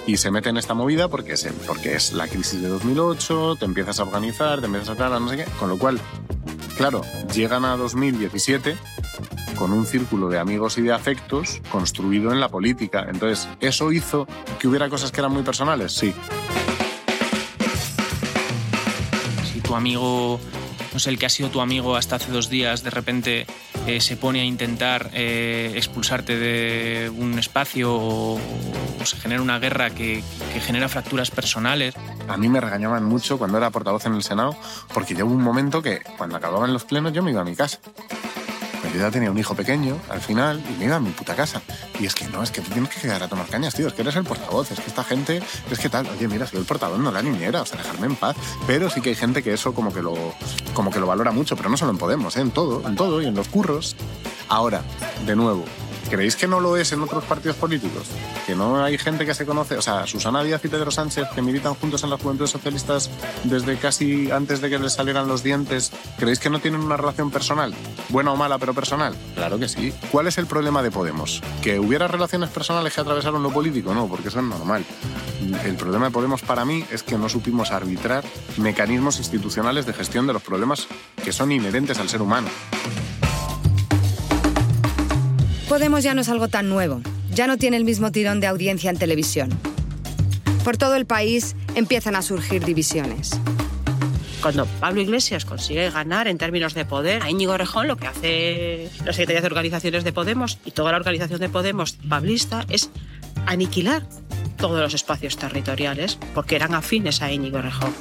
y 0.09 0.17
se 0.17 0.31
mete 0.31 0.49
en 0.49 0.57
esta 0.57 0.73
movida 0.73 1.09
porque 1.09 1.35
es, 1.35 1.47
porque 1.67 1.95
es 1.95 2.15
la 2.15 2.27
crisis 2.27 2.63
de 2.63 2.69
2008, 2.69 3.57
te 3.57 3.67
empiezas 3.67 4.01
a 4.01 4.05
organizar, 4.05 4.59
te 4.61 4.65
empiezas 4.65 4.89
a 4.89 4.95
tal, 4.97 5.23
no 5.23 5.29
sé 5.29 5.37
qué, 5.37 5.45
con 5.59 5.69
lo 5.69 5.79
cual, 5.79 6.01
claro, 6.79 7.03
llegan 7.35 7.67
a 7.67 7.77
2017 7.77 8.75
con 9.57 9.71
un 9.71 9.85
círculo 9.85 10.31
de 10.31 10.39
amigos 10.39 10.79
y 10.79 10.83
de 10.83 10.95
afectos 10.95 11.61
construido 11.71 12.33
en 12.33 12.41
la 12.41 12.49
política. 12.49 13.07
Entonces, 13.07 13.51
¿eso 13.61 13.93
hizo 13.93 14.27
que 14.59 14.67
hubiera 14.67 14.89
cosas 14.89 15.13
que 15.13 15.21
eran 15.21 15.33
muy 15.33 15.43
personales? 15.43 15.93
Sí. 15.93 16.15
Si 19.53 19.61
tu 19.61 19.75
amigo 19.75 20.41
no 20.93 20.99
sé, 20.99 21.11
el 21.11 21.19
que 21.19 21.27
ha 21.27 21.31
sido 21.31 21.51
tu 21.51 21.61
amigo 21.61 21.97
hasta 21.97 22.17
hace 22.17 22.33
dos 22.33 22.49
días, 22.49 22.83
de 22.83 22.91
repente 22.91 23.47
se 24.01 24.17
pone 24.17 24.41
a 24.41 24.45
intentar 24.45 25.11
eh, 25.15 25.73
expulsarte 25.77 26.37
de 26.37 27.11
un 27.11 27.39
espacio 27.39 27.95
o, 27.95 28.39
se 29.05 29.17
genera 29.17 29.41
una 29.41 29.59
guerra 29.59 29.89
que, 29.91 30.23
que, 30.53 30.61
genera 30.61 30.89
fracturas 30.89 31.31
personales. 31.31 31.95
A 32.29 32.37
mí 32.37 32.49
me 32.49 32.61
regañaban 32.61 33.05
mucho 33.05 33.39
cuando 33.39 33.57
era 33.57 33.71
portavoz 33.71 34.05
en 34.05 34.15
el 34.15 34.23
Senado, 34.23 34.55
porque 34.93 35.15
llegó 35.15 35.31
un 35.31 35.43
momento 35.43 35.81
que 35.81 36.03
cuando 36.19 36.37
acababan 36.37 36.73
los 36.75 36.85
plenos 36.85 37.13
yo 37.15 37.23
me 37.23 37.31
iba 37.31 37.41
a 37.41 37.45
mi 37.45 37.57
casa. 37.57 37.79
Yo 38.99 39.05
ya 39.05 39.13
tenía 39.13 39.31
un 39.31 39.39
hijo 39.39 39.55
pequeño 39.55 39.97
al 40.09 40.21
final 40.21 40.61
y 40.69 40.77
me 40.77 40.87
iba 40.87 40.97
a 40.97 41.01
mi 41.01 41.11
puta 41.11 41.37
casa. 41.37 41.63
Y 42.01 42.07
es 42.07 42.17
que 42.17 42.27
no, 42.27 42.43
es 42.43 42.51
que 42.51 42.61
tú 42.61 42.73
tienes 42.73 42.93
que 42.93 43.01
quedar 43.01 43.23
a 43.23 43.29
tomar 43.29 43.47
cañas, 43.47 43.73
tío. 43.73 43.87
Es 43.87 43.93
que 43.95 44.03
eres 44.03 44.17
el 44.17 44.25
portavoz, 44.25 44.73
es 44.73 44.81
que 44.81 44.89
esta 44.89 45.05
gente, 45.05 45.41
es 45.71 45.79
que 45.79 45.89
tal, 45.89 46.09
oye, 46.09 46.27
mira, 46.27 46.49
soy 46.49 46.59
el 46.59 46.65
portavoz, 46.65 46.99
no 46.99 47.13
la 47.13 47.23
niñera, 47.23 47.63
o 47.63 47.65
sea, 47.65 47.79
dejarme 47.79 48.09
en 48.09 48.17
paz. 48.17 48.35
Pero 48.67 48.91
sí 48.91 49.01
que 49.01 49.11
hay 49.11 49.15
gente 49.15 49.45
que 49.45 49.53
eso 49.53 49.73
como 49.73 49.95
que 49.95 50.03
lo, 50.03 50.17
como 50.75 50.91
que 50.91 50.99
lo 50.99 51.07
valora 51.07 51.31
mucho, 51.31 51.57
pero 51.57 51.69
no 51.69 51.77
solo 51.77 51.93
en 51.93 51.99
Podemos, 51.99 52.37
¿eh? 52.37 52.41
en 52.41 52.51
todo, 52.51 52.89
en 52.89 52.97
todo 52.97 53.23
y 53.23 53.27
en 53.27 53.37
los 53.37 53.47
curros. 53.47 53.95
Ahora, 54.49 54.83
de 55.25 55.37
nuevo, 55.37 55.65
¿Creéis 56.11 56.37
que 56.37 56.47
no 56.47 56.59
lo 56.59 56.77
es 56.79 56.93
en 56.93 57.03
otros 57.03 57.23
partidos 57.25 57.57
políticos? 57.57 58.07
Que 58.47 58.55
no 58.55 58.83
hay 58.83 58.97
gente 58.97 59.27
que 59.27 59.35
se 59.35 59.45
conoce. 59.45 59.77
O 59.77 59.83
sea, 59.83 60.07
Susana 60.07 60.43
Díaz 60.43 60.65
y 60.65 60.69
Pedro 60.69 60.91
Sánchez, 60.91 61.29
que 61.35 61.43
militan 61.43 61.75
juntos 61.75 62.03
en 62.03 62.11
las 62.11 62.21
Juventudes 62.21 62.51
Socialistas 62.51 63.11
desde 63.45 63.77
casi 63.77 64.31
antes 64.31 64.63
de 64.63 64.71
que 64.71 64.79
les 64.79 64.95
salieran 64.95 65.29
los 65.29 65.43
dientes, 65.43 65.93
¿creéis 66.19 66.39
que 66.39 66.49
no 66.49 66.61
tienen 66.61 66.81
una 66.81 66.97
relación 66.97 67.31
personal? 67.31 67.75
Buena 68.09 68.33
o 68.33 68.37
mala, 68.37 68.59
pero 68.59 68.73
personal. 68.73 69.15
Claro 69.35 69.59
que 69.59 69.69
sí. 69.69 69.93
¿Cuál 70.11 70.29
es 70.29 70.39
el 70.39 70.47
problema 70.47 70.83
de 70.83 70.91
Podemos? 70.91 71.43
¿Que 71.63 71.79
hubiera 71.79 72.09
relaciones 72.09 72.49
personales 72.49 72.95
que 72.95 73.03
atravesaron 73.03 73.43
lo 73.43 73.51
político? 73.51 73.93
No, 73.93 74.09
porque 74.09 74.29
eso 74.29 74.39
es 74.39 74.47
normal. 74.47 74.87
El 75.65 75.77
problema 75.77 76.07
de 76.07 76.11
Podemos 76.11 76.41
para 76.41 76.65
mí 76.65 76.87
es 76.91 77.03
que 77.03 77.19
no 77.19 77.29
supimos 77.29 77.71
arbitrar 77.71 78.25
mecanismos 78.57 79.19
institucionales 79.19 79.85
de 79.85 79.93
gestión 79.93 80.27
de 80.27 80.33
los 80.33 80.43
problemas 80.43 80.87
que 81.23 81.33
son 81.33 81.53
inherentes 81.53 81.99
al 81.99 82.09
ser 82.09 82.23
humano. 82.23 82.49
Podemos 85.69 86.03
ya 86.03 86.15
no 86.15 86.23
es 86.23 86.31
algo 86.31 86.49
tan 86.49 86.71
nuevo, 86.71 87.03
ya 87.31 87.47
no 87.47 87.59
tiene 87.59 87.77
el 87.77 87.85
mismo 87.85 88.11
tirón 88.11 88.41
de 88.41 88.47
audiencia 88.47 88.89
en 88.89 88.97
televisión. 88.97 89.51
Por 90.65 90.79
todo 90.79 90.97
el 90.97 91.05
país 91.05 91.57
empiezan 91.75 92.17
a 92.17 92.23
surgir 92.23 92.65
divisiones. 92.65 93.39
Cuando 94.41 94.65
Pablo 94.81 95.03
Iglesias 95.03 95.45
consigue 95.45 95.91
ganar 95.91 96.27
en 96.27 96.39
términos 96.39 96.73
de 96.73 96.87
poder, 96.87 97.23
a 97.23 97.29
Íñigo 97.29 97.55
Rejón 97.59 97.87
lo 97.87 97.99
que 97.99 98.07
hace 98.07 98.91
la 99.05 99.13
Secretaría 99.13 99.43
de 99.43 99.47
Organizaciones 99.47 100.05
de 100.05 100.13
Podemos 100.13 100.59
y 100.65 100.71
toda 100.71 100.93
la 100.93 100.97
organización 100.97 101.39
de 101.39 101.51
Podemos 101.51 101.93
pablista 102.09 102.65
es 102.71 102.91
aniquilar 103.45 104.05
todos 104.57 104.81
los 104.81 104.95
espacios 104.95 105.37
territoriales 105.37 106.19
porque 106.35 106.57
eran 106.57 106.75
afines 106.75 107.21
a 107.21 107.31
Íñigo 107.31 107.61
Rejón. 107.61 107.95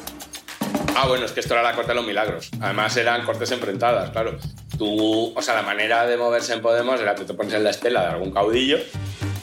Ah, 0.96 1.06
bueno, 1.08 1.26
es 1.26 1.34
que 1.34 1.42
esto 1.42 1.54
era 1.54 1.64
la 1.64 1.76
corte 1.76 1.90
de 1.90 1.96
los 1.96 2.08
milagros. 2.08 2.50
Además 2.62 2.96
eran 2.96 3.26
cortes 3.26 3.52
enfrentadas, 3.52 4.10
claro. 4.12 4.38
Tú, 4.78 5.34
o 5.36 5.42
sea, 5.42 5.56
la 5.56 5.64
manera 5.64 6.06
de 6.06 6.18
moverse 6.18 6.54
en 6.54 6.62
Podemos 6.62 7.00
era 7.02 7.16
que 7.16 7.26
te 7.26 7.34
pones 7.34 7.54
en 7.54 7.64
la 7.64 7.72
estela 7.72 8.02
de 8.02 8.08
algún 8.08 8.32
caudillo 8.32 8.78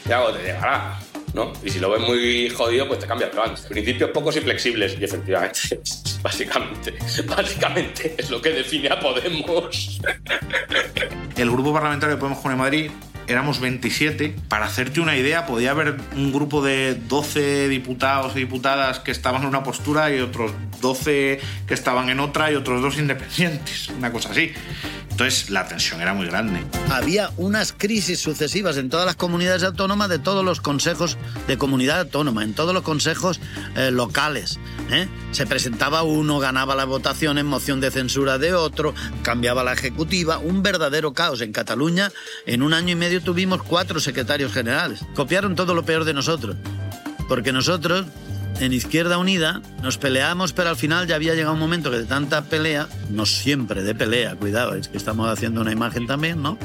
y 0.09 0.13
algo 0.13 0.31
te 0.31 0.43
llegará, 0.43 0.99
¿no? 1.33 1.53
Y 1.65 1.71
si 1.71 1.81
lo 1.81 1.91
ves 1.91 2.01
muy 2.01 2.49
jodido, 2.51 2.87
pues 2.87 3.01
te 3.01 3.07
cambia 3.07 3.27
el 3.27 3.33
plan. 3.33 3.55
Principios 3.69 4.11
pocos 4.11 4.37
y 4.37 4.41
flexibles, 4.41 4.97
y 4.99 5.05
efectivamente, 5.05 5.81
básicamente, 6.23 6.95
básicamente 7.27 8.15
es 8.17 8.31
lo 8.31 8.41
que 8.41 8.51
define 8.51 8.89
a 8.89 9.01
Podemos. 9.01 10.01
El 11.37 11.51
grupo 11.51 11.73
parlamentario 11.73 12.15
de 12.15 12.21
Podemos 12.21 12.41
con 12.41 12.57
Madrid 12.57 12.91
éramos 13.27 13.61
27. 13.61 14.35
Para 14.49 14.67
hacerte 14.67 15.01
una 15.01 15.17
idea, 15.17 15.47
podía 15.47 15.71
haber 15.71 15.97
un 16.17 16.33
grupo 16.33 16.63
de 16.63 16.95
12 16.95 17.69
diputados 17.69 18.37
y 18.37 18.41
diputadas 18.41 19.01
que 19.01 19.11
estaban 19.11 19.43
en 19.43 19.49
una 19.49 19.63
postura 19.63 20.15
y 20.15 20.21
otros 20.21 20.53
12 20.81 21.41
que 21.67 21.75
estaban 21.75 22.09
en 22.09 22.21
otra 22.21 22.53
y 22.53 22.55
otros 22.55 22.83
dos 22.83 22.99
independientes, 22.99 23.89
una 23.89 24.13
cosa 24.13 24.31
así. 24.31 24.53
Entonces 25.15 25.49
la 25.51 25.69
tensión 25.69 26.01
era 26.01 26.13
muy 26.13 26.27
grande. 26.27 26.61
Había 26.91 27.31
unas 27.37 27.73
crisis 27.73 28.19
sucesivas 28.19 28.77
en 28.79 28.91
todas 28.91 29.07
las 29.07 29.15
comunidades 29.15 29.63
autónomas 29.63 30.09
de 30.09 30.19
todos 30.19 30.45
los 30.45 30.61
consejos 30.61 31.17
de 31.47 31.57
comunidad 31.57 32.01
autónoma, 32.01 32.43
en 32.43 32.53
todos 32.53 32.75
los 32.75 32.83
consejos 32.83 33.39
eh, 33.77 33.93
locales. 33.93 34.59
¿eh? 34.91 35.07
Se 35.31 35.47
presentaba 35.47 36.03
uno, 36.03 36.41
ganaba 36.41 36.75
la 36.75 36.85
votación 36.85 37.39
en 37.39 37.47
moción 37.47 37.81
de 37.81 37.93
censura 37.93 38.39
de 38.39 38.55
otro, 38.55 38.93
cambiaba 39.23 39.63
la 39.63 39.75
ejecutiva, 39.75 40.39
un 40.39 40.65
verdadero 40.65 41.15
caos. 41.15 41.41
En 41.43 41.53
Cataluña, 41.53 42.11
en 42.47 42.63
un 42.63 42.75
año 42.75 42.91
y 42.91 42.97
medio 42.97 43.14
tuvimos 43.21 43.63
cuatro 43.63 44.01
secretarios 44.01 44.53
generales. 44.53 45.01
Copiaron 45.15 45.55
todo 45.55 45.75
lo 45.75 45.85
peor 45.85 46.05
de 46.05 46.15
nosotros. 46.15 46.57
Porque 47.29 47.53
nosotros 47.53 48.07
en 48.61 48.73
Izquierda 48.73 49.19
Unida 49.19 49.61
nos 49.83 49.99
peleamos, 49.99 50.53
pero 50.53 50.71
al 50.71 50.77
final 50.77 51.07
ya 51.07 51.17
había 51.17 51.35
llegado 51.35 51.55
un 51.55 51.61
momento 51.61 51.91
que 51.91 51.99
de 51.99 52.05
tanta 52.05 52.45
pelea, 52.45 52.89
no 53.11 53.27
siempre 53.27 53.83
de 53.83 53.95
pelea, 53.95 54.37
cuidado, 54.37 54.75
es 54.75 54.89
que 54.89 54.97
estamos 54.97 55.29
haciendo 55.29 55.61
una 55.61 55.73
imagen 55.73 56.07
también, 56.07 56.43
¿no? 56.43 56.59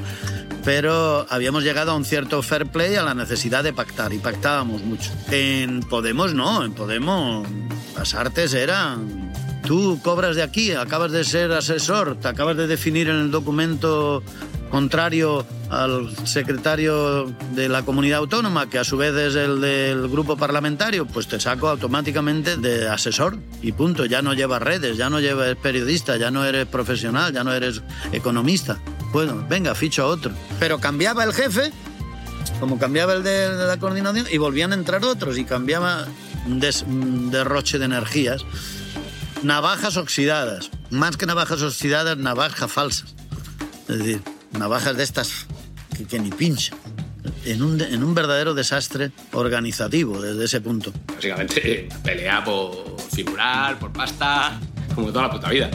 Pero 0.64 1.26
habíamos 1.30 1.64
llegado 1.64 1.92
a 1.92 1.96
un 1.96 2.06
cierto 2.06 2.42
fair 2.42 2.68
play, 2.68 2.96
a 2.96 3.04
la 3.04 3.16
necesidad 3.16 3.64
de 3.64 3.74
pactar, 3.74 4.14
y 4.14 4.20
pactábamos 4.20 4.84
mucho. 4.84 5.12
En 5.32 5.80
Podemos 5.82 6.34
no, 6.34 6.64
en 6.64 6.74
Podemos 6.74 7.48
las 7.98 8.14
artes 8.14 8.54
eran... 8.54 9.30
Tú 9.66 10.00
cobras 10.02 10.36
de 10.36 10.42
aquí, 10.42 10.72
acabas 10.72 11.12
de 11.12 11.24
ser 11.24 11.52
asesor, 11.52 12.16
te 12.16 12.28
acabas 12.28 12.58
de 12.58 12.66
definir 12.66 13.08
en 13.08 13.18
el 13.18 13.30
documento 13.30 14.24
contrario 14.70 15.46
al 15.70 16.16
secretario 16.26 17.26
de 17.54 17.70
la 17.70 17.84
comunidad 17.84 18.20
autónoma, 18.20 18.70
que 18.70 18.80
a 18.80 18.84
su 18.84 18.98
vez 18.98 19.14
es 19.16 19.36
el 19.36 19.62
del 19.62 20.08
grupo 20.08 20.38
parlamentario, 20.38 21.06
pues 21.06 21.28
te 21.28 21.40
saco 21.40 21.70
automáticamente 21.70 22.58
de 22.58 22.88
asesor 22.88 23.38
y 23.62 23.72
punto. 23.72 24.06
Ya 24.06 24.22
no 24.22 24.34
llevas 24.34 24.62
redes, 24.62 24.98
ya 24.98 25.10
no 25.10 25.20
llevas 25.20 25.56
periodista, 25.56 26.18
ya 26.18 26.32
no 26.32 26.46
eres 26.46 26.66
profesional, 26.68 27.34
ya 27.34 27.44
no 27.44 27.54
eres 27.54 27.82
economista. 28.12 28.80
Bueno, 29.12 29.46
venga, 29.50 29.76
ficho 29.76 30.04
a 30.04 30.08
otro. 30.08 30.32
Pero 30.60 30.80
cambiaba 30.80 31.24
el 31.24 31.34
jefe, 31.34 31.72
como 32.60 32.78
cambiaba 32.78 33.14
el 33.14 33.24
de, 33.24 33.50
la 33.50 33.78
coordinación, 33.78 34.28
y 34.32 34.38
volvían 34.38 34.72
a 34.72 34.76
entrar 34.76 35.04
otros 35.04 35.38
y 35.38 35.46
cambiaba 35.46 36.06
derroche 36.46 37.80
de 37.80 37.86
energías. 37.86 38.46
Navajas 39.44 39.98
oxidadas, 39.98 40.70
más 40.90 41.16
que 41.18 41.26
navajas 41.26 41.62
oxidadas, 41.62 42.18
navajas 42.18 42.72
falsas. 42.72 43.16
Es 43.88 43.98
decir, 43.98 44.22
navajas 44.52 44.98
de 44.98 45.04
estas 45.04 45.46
que, 45.96 46.06
que 46.06 46.20
ni 46.20 46.30
pinchan. 46.30 46.78
En 47.46 47.62
un, 47.62 47.82
en 47.82 48.04
un, 48.04 48.16
verdadero 48.16 48.54
desastre 48.54 49.12
organizativo 49.34 50.22
desde 50.22 50.46
ese 50.46 50.62
punto. 50.62 50.94
Básicamente, 51.08 51.90
pelea 52.04 52.44
por 52.44 53.00
figurar, 53.14 53.78
por 53.78 53.92
pasta, 53.92 54.60
como 54.96 55.08
toda 55.08 55.24
la 55.24 55.32
puta 55.32 55.50
vida. 55.50 55.70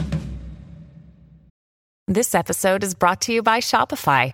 This 2.07 2.35
episode 2.35 2.83
is 2.83 2.93
brought 2.93 3.21
to 3.21 3.33
you 3.33 3.41
by 3.41 3.59
Shopify. 3.59 4.33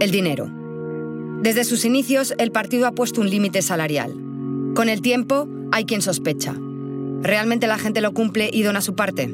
el 0.00 0.10
dinero. 0.10 0.50
Desde 1.42 1.64
sus 1.64 1.84
inicios, 1.84 2.34
el 2.38 2.50
partido 2.50 2.86
ha 2.86 2.92
puesto 2.92 3.20
un 3.20 3.28
límite 3.28 3.60
salarial. 3.62 4.14
Con 4.74 4.88
el 4.88 5.02
tiempo, 5.02 5.46
hay 5.72 5.84
quien 5.84 6.00
sospecha. 6.00 6.56
¿Realmente 7.22 7.66
la 7.66 7.78
gente 7.78 8.00
lo 8.00 8.12
cumple 8.12 8.48
y 8.50 8.62
dona 8.62 8.80
su 8.80 8.94
parte? 8.94 9.26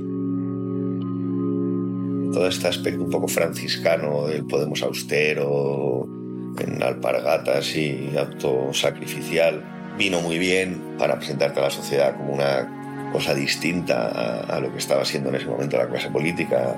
Todo 2.33 2.49
este 2.49 2.67
aspecto 2.67 3.03
un 3.03 3.11
poco 3.11 3.29
franciscano 3.29 4.27
del 4.27 4.45
Podemos 4.45 4.83
austero, 4.83 6.09
en 6.59 6.83
alpargatas 6.83 7.77
y 7.77 8.17
autosacrificial, 8.17 9.95
vino 9.97 10.21
muy 10.21 10.39
bien 10.39 10.97
para 10.99 11.17
presentarte 11.17 11.61
a 11.61 11.65
la 11.65 11.71
sociedad 11.71 12.17
como 12.17 12.35
una 12.35 13.11
cosa 13.13 13.35
distinta 13.35 14.41
a, 14.41 14.59
lo 14.59 14.73
que 14.73 14.79
estaba 14.79 15.05
siendo 15.05 15.29
en 15.29 15.37
ese 15.37 15.47
momento 15.47 15.77
la 15.77 15.89
clase 15.89 16.11
política, 16.11 16.77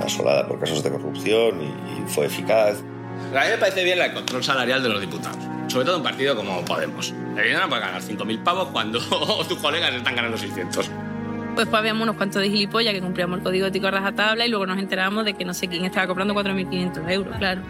asolada 0.00 0.46
por 0.46 0.60
casos 0.60 0.84
de 0.84 0.90
corrupción 0.90 1.60
y 1.60 2.08
fue 2.08 2.26
eficaz. 2.26 2.82
A 3.34 3.44
mí 3.44 3.50
me 3.50 3.58
parece 3.58 3.84
bien 3.84 4.00
el 4.00 4.12
control 4.12 4.42
salarial 4.42 4.82
de 4.82 4.88
los 4.88 5.00
diputados. 5.00 5.38
Sobre 5.68 5.84
todo 5.84 5.96
un 5.98 6.02
partido 6.02 6.36
como 6.36 6.64
Podemos. 6.64 7.12
Le 7.34 7.52
no 7.52 7.68
puede 7.68 7.80
ganar 7.80 8.00
5.000 8.00 8.42
pavos 8.42 8.68
cuando 8.68 8.98
tus 9.48 9.58
colegas 9.58 9.92
están 9.92 10.14
ganando 10.14 10.38
600. 10.38 10.90
Pues, 11.54 11.68
pues 11.68 11.74
habíamos 11.74 12.02
unos 12.02 12.16
cuantos 12.16 12.42
de 12.42 12.48
gilipollas 12.48 12.94
que 12.94 13.00
cumplíamos 13.00 13.38
el 13.38 13.44
código 13.44 13.66
ético 13.66 13.86
a 13.88 13.90
rajatabla 13.90 14.46
y 14.46 14.48
luego 14.48 14.66
nos 14.66 14.78
enterábamos 14.78 15.24
de 15.24 15.34
que 15.34 15.44
no 15.44 15.54
sé 15.54 15.68
quién 15.68 15.84
estaba 15.84 16.06
cobrando 16.06 16.34
4.500 16.34 17.10
euros, 17.10 17.36
claro. 17.38 17.62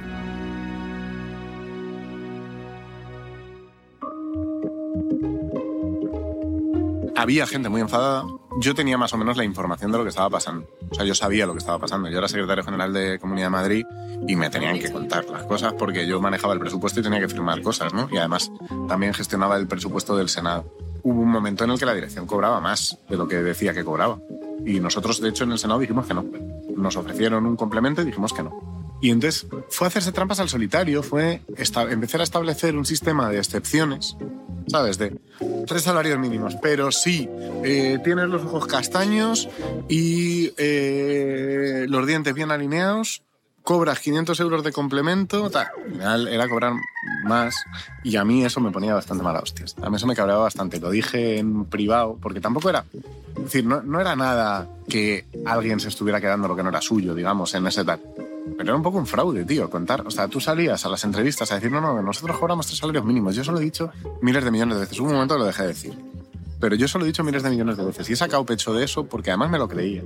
Había 7.17 7.47
gente 7.47 7.71
muy 7.71 7.81
enfadada. 7.81 8.25
Yo 8.61 8.75
tenía 8.75 8.99
más 8.99 9.13
o 9.15 9.17
menos 9.17 9.37
la 9.37 9.45
información 9.45 9.91
de 9.91 9.99
lo 9.99 10.05
que 10.05 10.11
estaba 10.11 10.29
pasando. 10.29 10.69
O 10.91 10.95
sea, 10.95 11.05
yo 11.05 11.15
sabía 11.15 11.47
lo 11.47 11.53
que 11.53 11.59
estaba 11.59 11.79
pasando. 11.79 12.11
Yo 12.11 12.19
era 12.19 12.29
secretario 12.29 12.63
general 12.63 12.93
de 12.93 13.19
Comunidad 13.19 13.47
de 13.47 13.51
Madrid 13.51 13.87
y 14.29 14.37
me 14.37 14.51
tenían 14.51 14.79
que 14.79 14.93
contar 14.93 15.25
las 15.27 15.45
cosas 15.45 15.73
porque 15.75 16.07
yo 16.07 16.21
manejaba 16.21 16.53
el 16.53 16.61
presupuesto 16.61 17.01
y 17.01 17.03
tenía 17.03 17.21
que 17.21 17.29
firmar 17.29 17.63
cosas, 17.63 17.95
¿no? 17.95 18.09
Y 18.13 18.19
además 18.19 18.53
también 18.87 19.15
gestionaba 19.15 19.57
el 19.57 19.67
presupuesto 19.67 20.17
del 20.17 20.29
Senado. 20.29 20.71
Hubo 21.03 21.21
un 21.23 21.31
momento 21.31 21.65
en 21.65 21.71
el 21.71 21.79
que 21.79 21.87
la 21.87 21.95
dirección 21.95 22.27
cobraba 22.27 22.61
más 22.61 22.99
de 23.09 23.17
lo 23.17 23.27
que 23.27 23.37
decía 23.37 23.73
que 23.73 23.85
cobraba. 23.85 24.19
Y 24.65 24.81
nosotros, 24.81 25.21
de 25.21 25.31
hecho, 25.31 25.45
en 25.45 25.53
el 25.53 25.59
Senado 25.59 25.81
dijimos 25.81 26.07
que 26.07 26.15
no. 26.15 26.25
Nos 26.77 26.97
ofrecieron 26.97 27.47
un 27.47 27.57
complemento 27.57 28.03
y 28.03 28.05
dijimos 28.05 28.35
que 28.35 28.43
no. 28.43 28.77
Y 29.01 29.11
entonces 29.11 29.47
fue 29.69 29.87
hacerse 29.87 30.13
trampas 30.13 30.41
al 30.41 30.49
solitario, 30.49 31.03
fue 31.03 31.43
empezar 31.91 32.21
a 32.21 32.25
establecer 32.25 32.77
un 32.77 32.87
sistema 32.87 33.29
de 33.29 33.39
excepciones, 33.39 34.17
¿sabes? 34.69 34.99
De 34.99 35.19
tres 35.67 35.83
salarios 35.83 36.19
mínimos, 36.19 36.57
pero 36.63 36.93
sí, 36.93 37.29
eh, 37.65 37.99
tienes 38.03 38.29
los 38.29 38.43
ojos 38.43 38.67
castaños 38.67 39.49
y 39.89 40.53
eh, 40.57 41.87
los 41.89 42.07
dientes 42.07 42.35
bien 42.35 42.51
alineados, 42.51 43.23
cobras 43.63 43.99
500 43.99 44.39
euros 44.41 44.63
de 44.63 44.73
complemento, 44.73 45.51
era 46.31 46.49
cobrar 46.49 46.75
más 47.25 47.65
y 48.05 48.17
a 48.17 48.25
mí 48.25 48.45
eso 48.45 48.61
me 48.61 48.71
ponía 48.71 48.95
bastante 48.95 49.25
mala 49.25 49.41
hostias. 49.41 49.75
A 49.83 49.91
mí 49.91 49.97
eso 49.97 50.07
me 50.07 50.15
cabreaba 50.15 50.43
bastante. 50.43 50.79
Lo 50.79 50.91
dije 50.91 51.39
en 51.39 51.65
privado 51.65 52.17
porque 52.21 52.41
tampoco 52.41 52.71
era... 52.71 52.85
Es 53.37 53.43
decir, 53.43 53.67
no, 53.67 53.83
no 53.83 54.01
era 54.01 54.17
nada 54.17 54.69
que 54.89 55.27
alguien 55.45 55.81
se 55.81 55.89
estuviera 55.89 56.21
quedando 56.21 56.49
lo 56.49 56.57
que 56.57 56.63
no 56.63 56.71
era 56.71 56.81
suyo, 56.81 57.15
digamos, 57.15 57.55
en 57.55 57.67
ese 57.67 57.85
tal. 57.85 58.01
Pero 58.57 58.63
era 58.63 58.77
un 58.77 58.83
poco 58.83 58.99
un 58.99 59.07
fraude, 59.07 59.45
tío, 59.45 59.69
contar. 59.69 60.07
O 60.07 60.11
sea, 60.11 60.29
tú 60.29 60.41
salías 60.41 60.85
a 60.85 60.89
las 60.89 61.05
entrevistas 61.05 61.51
a 61.53 61.57
decir, 61.57 61.71
no, 61.71 61.81
no, 61.81 62.01
nosotros 62.01 62.39
cobramos 62.39 62.67
tres 62.67 62.79
salarios 62.79 63.05
mínimos. 63.05 63.35
Yo 63.35 63.43
eso 63.43 63.53
lo 63.53 63.61
he 63.61 63.65
dicho 63.65 63.91
miles 64.23 64.45
de 64.45 64.51
millones 64.51 64.77
de 64.77 64.81
veces. 64.83 65.01
Un 65.01 65.13
momento 65.13 65.37
lo 65.37 65.45
dejé 65.45 65.63
de 65.63 65.69
decir. 65.69 65.95
Pero 66.61 66.75
yo 66.75 66.89
solo 66.89 67.05
he 67.05 67.09
dicho 67.09 67.23
miles 67.25 67.43
de 67.43 67.51
millones 67.51 67.77
de 67.77 67.85
veces. 67.85 68.09
Y 68.09 68.15
he 68.15 68.17
sacado 68.17 68.45
pecho 68.47 68.73
de 68.73 68.85
eso 68.85 69.07
porque 69.07 69.31
además 69.31 69.51
me 69.51 69.59
lo 69.59 69.69
creía. 69.69 70.03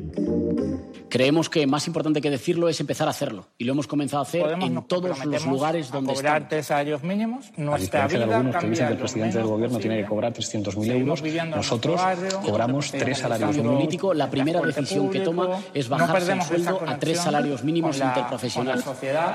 Creemos 1.10 1.50
que 1.50 1.66
más 1.66 1.88
importante 1.88 2.20
que 2.20 2.30
decirlo 2.30 2.68
es 2.68 2.78
empezar 2.80 3.08
a 3.08 3.10
hacerlo. 3.10 3.48
Y 3.58 3.64
lo 3.64 3.72
hemos 3.72 3.88
comenzado 3.88 4.20
a 4.20 4.22
hacer 4.22 4.42
Podemos 4.42 4.68
en 4.70 4.82
todos 4.86 5.24
los 5.26 5.44
lugares 5.46 5.90
donde 5.90 6.12
a 6.12 6.14
cobrar 6.14 6.34
estamos. 6.36 6.48
tres 6.50 6.66
salarios 6.66 7.02
mínimos. 7.02 7.46
A 7.56 7.60
Nuestra 7.60 8.06
de 8.06 8.14
vida 8.14 8.36
algunos 8.36 8.56
que 8.56 8.68
dicen 8.70 8.86
que 8.86 8.92
el 8.92 8.98
presidente 8.98 9.38
del 9.38 9.46
gobierno 9.48 9.78
tiene 9.78 9.96
que 10.02 10.04
cobrar 10.06 10.32
300.000 10.32 10.70
Seguimos 10.84 11.20
euros, 11.22 11.46
nosotros 11.56 11.96
barrio, 11.96 12.40
cobramos 12.40 12.92
tres 12.92 13.18
salarios 13.18 13.50
mínimos. 13.56 13.74
político, 13.74 14.14
la 14.14 14.30
primera 14.30 14.60
decisión 14.60 15.10
que 15.10 15.20
toma 15.20 15.58
es 15.74 15.90
no 15.90 15.96
bajarse 15.98 16.32
el 16.32 16.42
sueldo 16.42 16.80
a 16.86 16.96
tres 16.98 17.18
salarios 17.18 17.64
mínimos 17.64 17.98
la- 17.98 18.06
interprofesionales. 18.06 18.84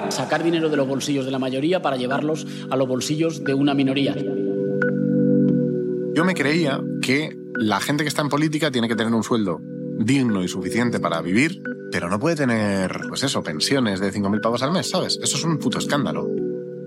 Sacar 0.10 0.44
dinero 0.44 0.70
de 0.70 0.78
los 0.78 0.88
bolsillos 0.88 1.26
de 1.26 1.32
la 1.32 1.40
mayoría 1.40 1.82
para 1.82 1.98
llevarlos 1.98 2.48
a 2.72 2.76
los 2.78 2.88
bolsillos 2.88 3.44
de 3.44 3.54
una 3.54 3.74
minoría. 3.74 4.16
Yo 6.14 6.24
me 6.24 6.34
creía 6.34 6.80
que 7.02 7.36
la 7.56 7.82
gente 7.82 8.04
que 8.06 8.08
está 8.08 8.22
en 8.22 8.30
política 8.30 8.72
tiene 8.72 8.88
que 8.88 8.96
tener 8.96 9.14
un 9.14 9.24
sueldo 9.24 9.60
digno 9.98 10.44
y 10.44 10.48
suficiente 10.48 11.00
para 11.00 11.22
vivir, 11.22 11.62
pero 11.96 12.10
no 12.10 12.20
puede 12.20 12.36
tener, 12.36 13.04
pues 13.08 13.24
eso, 13.24 13.42
pensiones 13.42 14.02
de 14.02 14.12
5.000 14.12 14.42
pavos 14.42 14.62
al 14.64 14.74
mes, 14.74 14.90
¿sabes? 14.90 15.18
Eso 15.24 15.38
es 15.38 15.44
un 15.46 15.58
puto 15.58 15.80
escándalo. 15.80 16.30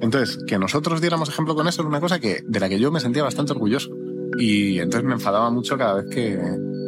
Entonces, 0.02 0.44
que 0.46 0.58
nosotros 0.58 1.00
diéramos 1.00 1.30
ejemplo 1.30 1.54
con 1.54 1.66
eso 1.66 1.80
era 1.80 1.88
una 1.88 1.98
cosa 1.98 2.18
que, 2.18 2.42
de 2.46 2.60
la 2.60 2.68
que 2.68 2.78
yo 2.78 2.92
me 2.92 3.00
sentía 3.00 3.22
bastante 3.22 3.52
orgulloso. 3.52 3.88
Y 4.36 4.78
entonces 4.80 5.08
me 5.08 5.14
enfadaba 5.14 5.48
mucho 5.48 5.78
cada 5.78 5.94
vez 5.94 6.14
que, 6.14 6.38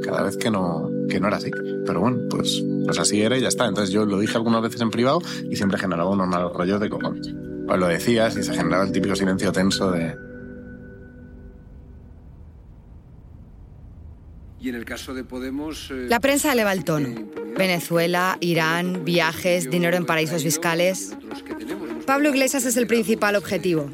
cada 0.04 0.22
vez 0.22 0.36
que 0.36 0.50
no, 0.50 0.90
que 1.08 1.18
no 1.18 1.28
era 1.28 1.38
así. 1.38 1.50
Pero 1.86 2.00
bueno, 2.00 2.18
pues, 2.28 2.62
pues 2.84 2.98
así 2.98 3.22
era 3.22 3.38
y 3.38 3.40
ya 3.40 3.48
está. 3.48 3.66
Entonces 3.66 3.90
yo 3.90 4.04
lo 4.04 4.18
dije 4.18 4.36
algunas 4.36 4.60
veces 4.60 4.82
en 4.82 4.90
privado 4.90 5.22
y 5.48 5.56
siempre 5.56 5.78
generaba 5.78 6.10
unos 6.10 6.28
malos 6.28 6.52
rollos 6.52 6.78
de 6.78 6.90
cojones. 6.90 7.34
Pues 7.66 7.80
lo 7.80 7.86
decías 7.86 8.36
y 8.36 8.42
se 8.42 8.52
generaba 8.52 8.84
el 8.84 8.92
típico 8.92 9.16
silencio 9.16 9.50
tenso 9.50 9.92
de, 9.92 10.14
Y 14.60 14.68
en 14.68 14.74
el 14.74 14.84
caso 14.84 15.14
de 15.14 15.24
Podemos... 15.24 15.90
eh, 15.90 16.06
La 16.08 16.20
prensa 16.20 16.52
eleva 16.52 16.72
el 16.72 16.84
tono. 16.84 17.08
Venezuela, 17.56 18.36
Irán, 18.40 19.04
viajes, 19.04 19.70
dinero 19.70 19.96
en 19.96 20.04
paraísos 20.04 20.42
fiscales. 20.42 21.16
Pablo 22.06 22.28
Iglesias 22.30 22.64
es 22.66 22.76
el 22.76 22.86
principal 22.86 23.36
objetivo. 23.36 23.90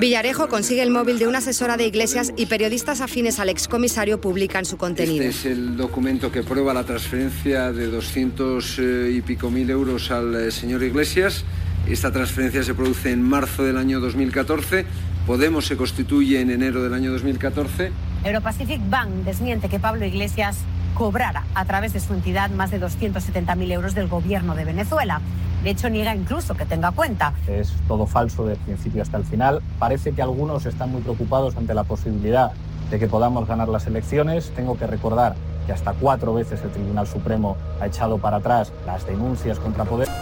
Villarejo 0.00 0.48
consigue 0.48 0.82
el 0.82 0.90
móvil 0.90 1.18
de 1.18 1.26
una 1.26 1.38
asesora 1.38 1.76
de 1.76 1.86
Iglesias 1.86 2.32
y 2.36 2.46
periodistas 2.46 3.00
afines 3.00 3.40
al 3.40 3.48
excomisario 3.48 4.20
publican 4.20 4.64
su 4.64 4.76
contenido. 4.76 5.24
Este 5.24 5.48
es 5.50 5.56
el 5.56 5.76
documento 5.76 6.30
que 6.30 6.42
prueba 6.44 6.72
la 6.72 6.84
transferencia 6.84 7.72
de 7.72 7.88
200 7.88 8.78
eh, 8.78 9.12
y 9.16 9.20
pico 9.22 9.50
mil 9.50 9.68
euros 9.70 10.10
al 10.12 10.34
eh, 10.36 10.50
señor 10.52 10.84
Iglesias. 10.84 11.44
Esta 11.88 12.12
transferencia 12.12 12.62
se 12.62 12.74
produce 12.74 13.10
en 13.10 13.22
marzo 13.22 13.64
del 13.64 13.76
año 13.76 13.98
2014. 13.98 14.86
Podemos 15.26 15.66
se 15.66 15.76
constituye 15.76 16.40
en 16.40 16.50
enero 16.50 16.82
del 16.82 16.94
año 16.94 17.10
2014. 17.12 17.90
Europacific 18.24 18.80
Bank 18.90 19.08
desmiente 19.24 19.68
que 19.68 19.78
Pablo 19.78 20.04
Iglesias 20.04 20.58
cobrara 20.94 21.44
a 21.54 21.64
través 21.64 21.92
de 21.92 22.00
su 22.00 22.12
entidad 22.12 22.50
más 22.50 22.70
de 22.70 22.80
270.000 22.80 23.72
euros 23.72 23.94
del 23.94 24.08
gobierno 24.08 24.54
de 24.54 24.64
Venezuela. 24.64 25.20
De 25.62 25.70
hecho, 25.70 25.88
niega 25.88 26.14
incluso 26.14 26.54
que 26.54 26.64
tenga 26.66 26.90
cuenta. 26.90 27.32
Es 27.46 27.72
todo 27.86 28.06
falso 28.06 28.44
del 28.46 28.56
principio 28.58 29.02
hasta 29.02 29.16
el 29.16 29.24
final. 29.24 29.62
Parece 29.78 30.12
que 30.12 30.22
algunos 30.22 30.66
están 30.66 30.90
muy 30.90 31.02
preocupados 31.02 31.56
ante 31.56 31.74
la 31.74 31.84
posibilidad 31.84 32.52
de 32.90 32.98
que 32.98 33.06
podamos 33.06 33.46
ganar 33.46 33.68
las 33.68 33.86
elecciones. 33.86 34.52
Tengo 34.54 34.76
que 34.78 34.86
recordar 34.86 35.34
que 35.66 35.72
hasta 35.72 35.92
cuatro 35.92 36.34
veces 36.34 36.60
el 36.62 36.70
Tribunal 36.70 37.06
Supremo 37.06 37.56
ha 37.80 37.86
echado 37.86 38.18
para 38.18 38.38
atrás 38.38 38.72
las 38.86 39.06
denuncias 39.06 39.58
contra 39.58 39.84
Podemos. 39.84 40.14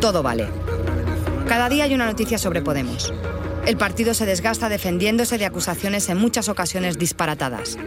Todo 0.00 0.22
vale. 0.22 0.48
Cada 1.46 1.68
día 1.68 1.84
hay 1.84 1.94
una 1.94 2.06
noticia 2.06 2.38
sobre 2.38 2.62
Podemos. 2.62 3.12
El 3.64 3.76
partido 3.76 4.12
se 4.12 4.26
desgasta 4.26 4.68
defendiéndose 4.68 5.38
de 5.38 5.46
acusaciones 5.46 6.08
en 6.08 6.18
muchas 6.18 6.48
ocasiones 6.48 6.98
disparatadas. 6.98 7.78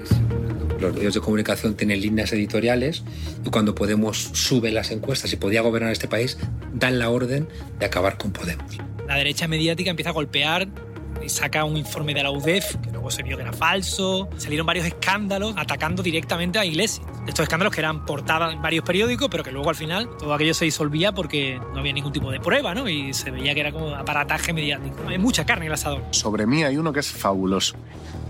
Los 0.79 0.93
medios 0.93 1.13
de 1.13 1.19
comunicación 1.19 1.75
tienen 1.75 1.99
líneas 1.99 2.31
editoriales 2.31 3.03
y 3.45 3.49
cuando 3.49 3.75
Podemos 3.75 4.17
sube 4.33 4.71
las 4.71 4.91
encuestas 4.91 5.33
y 5.33 5.35
podía 5.35 5.61
gobernar 5.61 5.91
este 5.91 6.07
país, 6.07 6.37
dan 6.73 6.97
la 6.97 7.09
orden 7.09 7.49
de 7.77 7.85
acabar 7.85 8.17
con 8.17 8.31
Podemos. 8.31 8.77
La 9.05 9.15
derecha 9.15 9.49
mediática 9.49 9.89
empieza 9.89 10.11
a 10.11 10.13
golpear 10.13 10.67
y 11.23 11.27
saca 11.27 11.65
un 11.65 11.75
informe 11.75 12.13
de 12.13 12.23
la 12.23 12.31
UDEF, 12.31 12.75
que 12.77 12.91
se 13.11 13.23
vio 13.23 13.37
que 13.37 13.43
era 13.43 13.53
falso. 13.53 14.29
Salieron 14.37 14.65
varios 14.65 14.85
escándalos 14.85 15.53
atacando 15.57 16.03
directamente 16.03 16.59
a 16.59 16.65
Iglesias. 16.65 17.05
Estos 17.27 17.43
escándalos 17.43 17.73
que 17.73 17.81
eran 17.81 18.05
portadas 18.05 18.53
en 18.53 18.61
varios 18.61 18.83
periódicos, 18.83 19.27
pero 19.29 19.43
que 19.43 19.51
luego 19.51 19.69
al 19.69 19.75
final 19.75 20.09
todo 20.17 20.33
aquello 20.33 20.53
se 20.53 20.65
disolvía 20.65 21.11
porque 21.11 21.59
no 21.73 21.79
había 21.79 21.93
ningún 21.93 22.11
tipo 22.11 22.31
de 22.31 22.39
prueba, 22.39 22.73
¿no? 22.73 22.87
Y 22.87 23.13
se 23.13 23.31
veía 23.31 23.53
que 23.53 23.61
era 23.61 23.71
como 23.71 23.95
aparataje 23.95 24.53
mediático. 24.53 25.07
Hay 25.07 25.17
mucha 25.17 25.45
carne 25.45 25.65
en 25.65 25.71
el 25.71 25.73
asador. 25.73 26.03
Sobre 26.11 26.45
mí 26.45 26.63
hay 26.63 26.77
uno 26.77 26.93
que 26.93 26.99
es 26.99 27.11
fabuloso, 27.11 27.75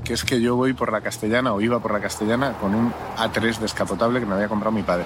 que 0.04 0.14
es 0.14 0.24
que 0.24 0.42
yo 0.42 0.56
voy 0.56 0.74
por 0.74 0.92
la 0.92 1.02
castellana 1.02 1.54
o 1.54 1.62
iba 1.62 1.80
por 1.80 1.92
la 1.92 2.00
castellana 2.00 2.54
con 2.54 2.76
un 2.76 2.94
A3 3.18 3.58
descapotable 3.58 4.20
que 4.20 4.26
me 4.26 4.36
había 4.36 4.48
comprado 4.48 4.76
mi 4.76 4.84
padre. 4.84 5.06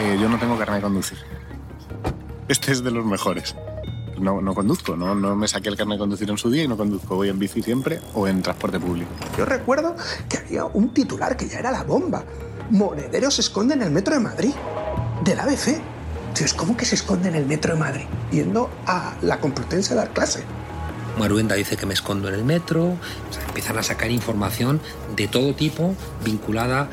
Eh, 0.00 0.18
yo 0.20 0.28
no 0.28 0.38
tengo 0.38 0.56
carne 0.58 0.76
de 0.76 0.82
conducir. 0.82 1.18
Este 2.48 2.72
es 2.72 2.82
de 2.82 2.90
los 2.90 3.04
mejores. 3.04 3.54
No, 4.18 4.40
no 4.40 4.54
conduzco, 4.54 4.96
no, 4.96 5.14
no 5.14 5.34
me 5.34 5.48
saqué 5.48 5.68
el 5.68 5.76
carne 5.76 5.94
de 5.94 5.98
conducir 5.98 6.30
en 6.30 6.38
su 6.38 6.50
día 6.50 6.64
y 6.64 6.68
no 6.68 6.76
conduzco. 6.76 7.16
Voy 7.16 7.28
en 7.28 7.38
bici 7.38 7.62
siempre 7.62 8.00
o 8.14 8.28
en 8.28 8.42
transporte 8.42 8.78
público. 8.78 9.10
Yo 9.36 9.44
recuerdo 9.44 9.96
que 10.28 10.38
había 10.38 10.64
un 10.64 10.92
titular 10.92 11.36
que 11.36 11.48
ya 11.48 11.58
era 11.58 11.70
la 11.70 11.82
bomba. 11.82 12.24
Monedero 12.70 13.30
se 13.30 13.40
esconde 13.40 13.74
en 13.74 13.82
el 13.82 13.90
metro 13.90 14.14
de 14.14 14.20
Madrid. 14.20 14.52
Del 15.24 15.40
ABC. 15.40 15.80
Tío, 16.34 16.46
es 16.46 16.54
como 16.54 16.76
que 16.76 16.84
se 16.84 16.94
esconde 16.94 17.28
en 17.28 17.34
el 17.34 17.46
metro 17.46 17.74
de 17.74 17.80
Madrid, 17.80 18.04
yendo 18.30 18.70
a 18.86 19.14
la 19.22 19.38
Complutense 19.38 19.92
a 19.92 19.96
dar 19.96 20.10
clase. 20.10 20.42
Maruenda 21.18 21.54
dice 21.54 21.76
que 21.76 21.84
me 21.84 21.92
escondo 21.92 22.28
en 22.28 22.34
el 22.34 22.44
metro, 22.44 22.84
o 22.84 23.32
sea, 23.32 23.44
empiezan 23.46 23.76
a 23.76 23.82
sacar 23.82 24.10
información 24.10 24.80
de 25.14 25.28
todo 25.28 25.54
tipo 25.54 25.94
vinculada 26.24 26.88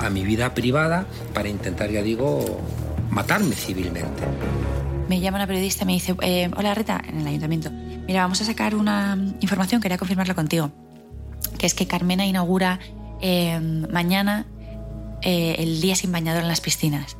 a, 0.00 0.06
a 0.06 0.10
mi 0.10 0.24
vida 0.24 0.54
privada 0.54 1.06
para 1.32 1.48
intentar, 1.48 1.90
ya 1.90 2.02
digo, 2.02 2.60
matarme 3.10 3.56
civilmente. 3.56 4.22
Me 5.08 5.20
llama 5.20 5.36
una 5.36 5.46
periodista 5.46 5.84
y 5.84 5.86
me 5.86 5.92
dice, 5.92 6.14
eh, 6.22 6.50
hola 6.56 6.74
Rita, 6.74 7.02
en 7.06 7.20
el 7.20 7.26
ayuntamiento, 7.26 7.70
mira, 7.70 8.22
vamos 8.22 8.40
a 8.40 8.44
sacar 8.44 8.74
una 8.74 9.18
información, 9.40 9.80
quería 9.80 9.98
confirmarla 9.98 10.34
contigo, 10.34 10.70
que 11.58 11.66
es 11.66 11.74
que 11.74 11.86
Carmena 11.86 12.26
inaugura 12.26 12.80
eh, 13.20 13.60
mañana 13.60 14.46
eh, 15.22 15.56
el 15.58 15.80
día 15.80 15.96
sin 15.96 16.12
bañador 16.12 16.42
en 16.42 16.48
las 16.48 16.60
piscinas. 16.60 17.16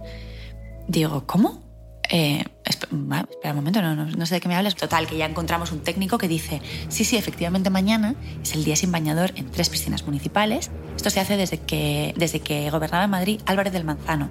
Digo, 0.86 1.26
¿cómo? 1.26 1.62
Eh, 2.10 2.44
espera 2.64 2.90
un 2.92 3.56
momento, 3.56 3.80
no 3.80 4.26
sé 4.26 4.34
de 4.34 4.40
qué 4.40 4.48
me 4.48 4.56
hablas. 4.56 4.74
Total, 4.74 5.06
que 5.06 5.16
ya 5.16 5.24
encontramos 5.24 5.72
un 5.72 5.80
técnico 5.80 6.18
que 6.18 6.28
dice, 6.28 6.60
sí, 6.88 7.04
sí, 7.04 7.16
efectivamente 7.16 7.70
mañana 7.70 8.14
es 8.42 8.54
el 8.54 8.64
día 8.64 8.76
sin 8.76 8.92
bañador 8.92 9.32
en 9.36 9.50
tres 9.50 9.70
piscinas 9.70 10.04
municipales. 10.04 10.70
Esto 10.96 11.08
se 11.08 11.20
hace 11.20 11.36
desde 11.36 11.58
que, 11.58 12.14
desde 12.16 12.40
que 12.40 12.70
gobernaba 12.70 13.04
en 13.04 13.10
Madrid 13.10 13.40
Álvarez 13.46 13.72
del 13.72 13.84
Manzano, 13.84 14.28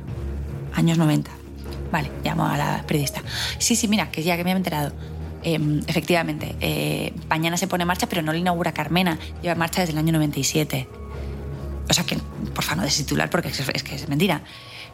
años 0.73 0.97
90. 0.97 1.42
Vale, 1.93 2.09
llamo 2.23 2.47
a 2.47 2.57
la 2.57 2.83
periodista. 2.87 3.21
Sí, 3.59 3.75
sí, 3.75 3.87
mira, 3.87 4.09
que 4.09 4.23
ya 4.23 4.35
que 4.35 4.43
me 4.43 4.51
he 4.51 4.55
enterado. 4.55 4.91
Eh, 5.43 5.59
efectivamente, 5.85 6.55
eh, 6.59 7.13
mañana 7.29 7.55
se 7.55 7.67
pone 7.67 7.83
en 7.83 7.87
marcha, 7.87 8.07
pero 8.09 8.23
no 8.23 8.31
lo 8.31 8.37
inaugura 8.39 8.73
Carmena, 8.73 9.19
lleva 9.43 9.53
en 9.53 9.59
marcha 9.59 9.81
desde 9.81 9.93
el 9.93 9.99
año 9.99 10.11
97. 10.11 10.87
O 11.87 11.93
sea 11.93 12.03
que, 12.03 12.17
por 12.55 12.63
favor, 12.63 12.85
no 12.85 12.89
titular 12.89 13.29
porque 13.29 13.49
es, 13.49 13.59
es 13.59 13.83
que 13.83 13.93
es 13.93 14.09
mentira. 14.09 14.41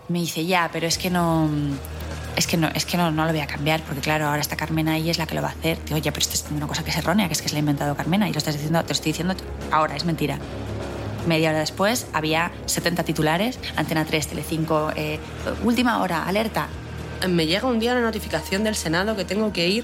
Me 0.09 0.19
dice, 0.19 0.45
ya, 0.45 0.69
pero 0.73 0.87
es 0.87 0.97
que 0.97 1.09
no. 1.09 1.49
Es 2.35 2.47
que, 2.47 2.57
no, 2.57 2.67
es 2.67 2.85
que 2.85 2.97
no, 2.97 3.11
no 3.11 3.23
lo 3.23 3.31
voy 3.31 3.39
a 3.39 3.47
cambiar, 3.47 3.81
porque 3.83 4.01
claro, 4.01 4.27
ahora 4.27 4.41
está 4.41 4.57
Carmena 4.57 4.99
y 4.99 5.09
es 5.09 5.17
la 5.17 5.25
que 5.25 5.35
lo 5.35 5.41
va 5.41 5.49
a 5.49 5.51
hacer. 5.51 5.77
Digo, 5.85 5.99
ya, 5.99 6.11
pero 6.11 6.21
esto 6.21 6.33
es 6.33 6.45
una 6.51 6.67
cosa 6.67 6.83
que 6.83 6.89
es 6.89 6.97
errónea, 6.97 7.27
que 7.27 7.33
es 7.33 7.41
que 7.41 7.47
se 7.47 7.53
la 7.53 7.59
ha 7.59 7.61
inventado 7.61 7.95
Carmena 7.95 8.27
y 8.27 8.33
lo 8.33 8.39
estás 8.39 8.55
diciendo, 8.55 8.81
te 8.81 8.89
lo 8.89 8.93
estoy 8.93 9.13
diciendo 9.13 9.35
ahora, 9.71 9.95
es 9.95 10.03
mentira. 10.03 10.37
Media 11.27 11.51
hora 11.51 11.59
después 11.59 12.07
había 12.11 12.51
70 12.65 13.03
titulares, 13.03 13.57
Antena 13.77 14.03
3, 14.03 14.27
Telecinco, 14.27 14.91
eh, 14.97 15.17
última 15.63 16.01
hora, 16.01 16.23
alerta. 16.23 16.67
Me 17.27 17.47
llega 17.47 17.67
un 17.67 17.79
día 17.79 17.91
una 17.91 18.01
notificación 18.01 18.63
del 18.63 18.75
Senado 18.75 19.15
que 19.15 19.25
tengo 19.25 19.51
que 19.51 19.67
ir 19.67 19.83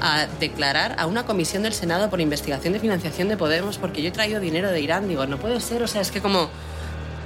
a 0.00 0.26
declarar 0.40 0.96
a 0.98 1.06
una 1.06 1.24
comisión 1.24 1.62
del 1.62 1.72
Senado 1.72 2.10
por 2.10 2.20
investigación 2.20 2.72
de 2.72 2.80
financiación 2.80 3.28
de 3.28 3.36
Podemos 3.36 3.78
porque 3.78 4.02
yo 4.02 4.08
he 4.08 4.12
traído 4.12 4.40
dinero 4.40 4.70
de 4.70 4.80
Irán. 4.80 5.08
Digo, 5.08 5.26
no 5.26 5.38
puede 5.38 5.60
ser, 5.60 5.82
o 5.82 5.86
sea, 5.86 6.00
es 6.00 6.10
que 6.10 6.20
como 6.20 6.50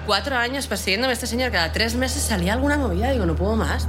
cuatro 0.07 0.37
años 0.37 0.67
persiguiéndome 0.67 1.15
este 1.15 1.27
señor, 1.27 1.53
cada 1.53 1.73
tres 1.73 1.95
meses 1.95 2.23
salía 2.23 2.53
alguna 2.53 2.77
movida, 2.77 3.11
digo, 3.13 3.25
no 3.25 3.35
puedo 3.35 3.57
más. 3.57 3.89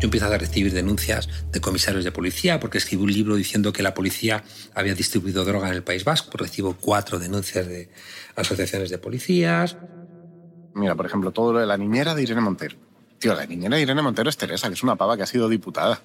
Yo 0.00 0.06
empiezo 0.06 0.26
a 0.26 0.38
recibir 0.38 0.72
denuncias 0.72 1.28
de 1.50 1.60
comisarios 1.60 2.04
de 2.04 2.12
policía 2.12 2.60
porque 2.60 2.78
escribí 2.78 3.02
un 3.02 3.12
libro 3.12 3.34
diciendo 3.34 3.72
que 3.72 3.82
la 3.82 3.94
policía 3.94 4.44
había 4.72 4.94
distribuido 4.94 5.44
droga 5.44 5.68
en 5.68 5.74
el 5.74 5.82
País 5.82 6.04
Vasco. 6.04 6.38
Recibo 6.38 6.76
cuatro 6.80 7.18
denuncias 7.18 7.66
de 7.66 7.90
asociaciones 8.36 8.90
de 8.90 8.98
policías. 8.98 9.76
Mira, 10.74 10.94
por 10.94 11.06
ejemplo, 11.06 11.32
todo 11.32 11.52
lo 11.52 11.58
de 11.60 11.66
la 11.66 11.76
niñera 11.76 12.14
de 12.14 12.22
Irene 12.22 12.40
Montero. 12.40 12.76
Tío, 13.18 13.34
la 13.34 13.46
niñera 13.46 13.76
de 13.76 13.82
Irene 13.82 14.02
Montero 14.02 14.30
es 14.30 14.36
Teresa, 14.36 14.68
que 14.68 14.74
es 14.74 14.82
una 14.82 14.96
pava 14.96 15.16
que 15.16 15.22
ha 15.22 15.26
sido 15.26 15.48
diputada. 15.48 16.00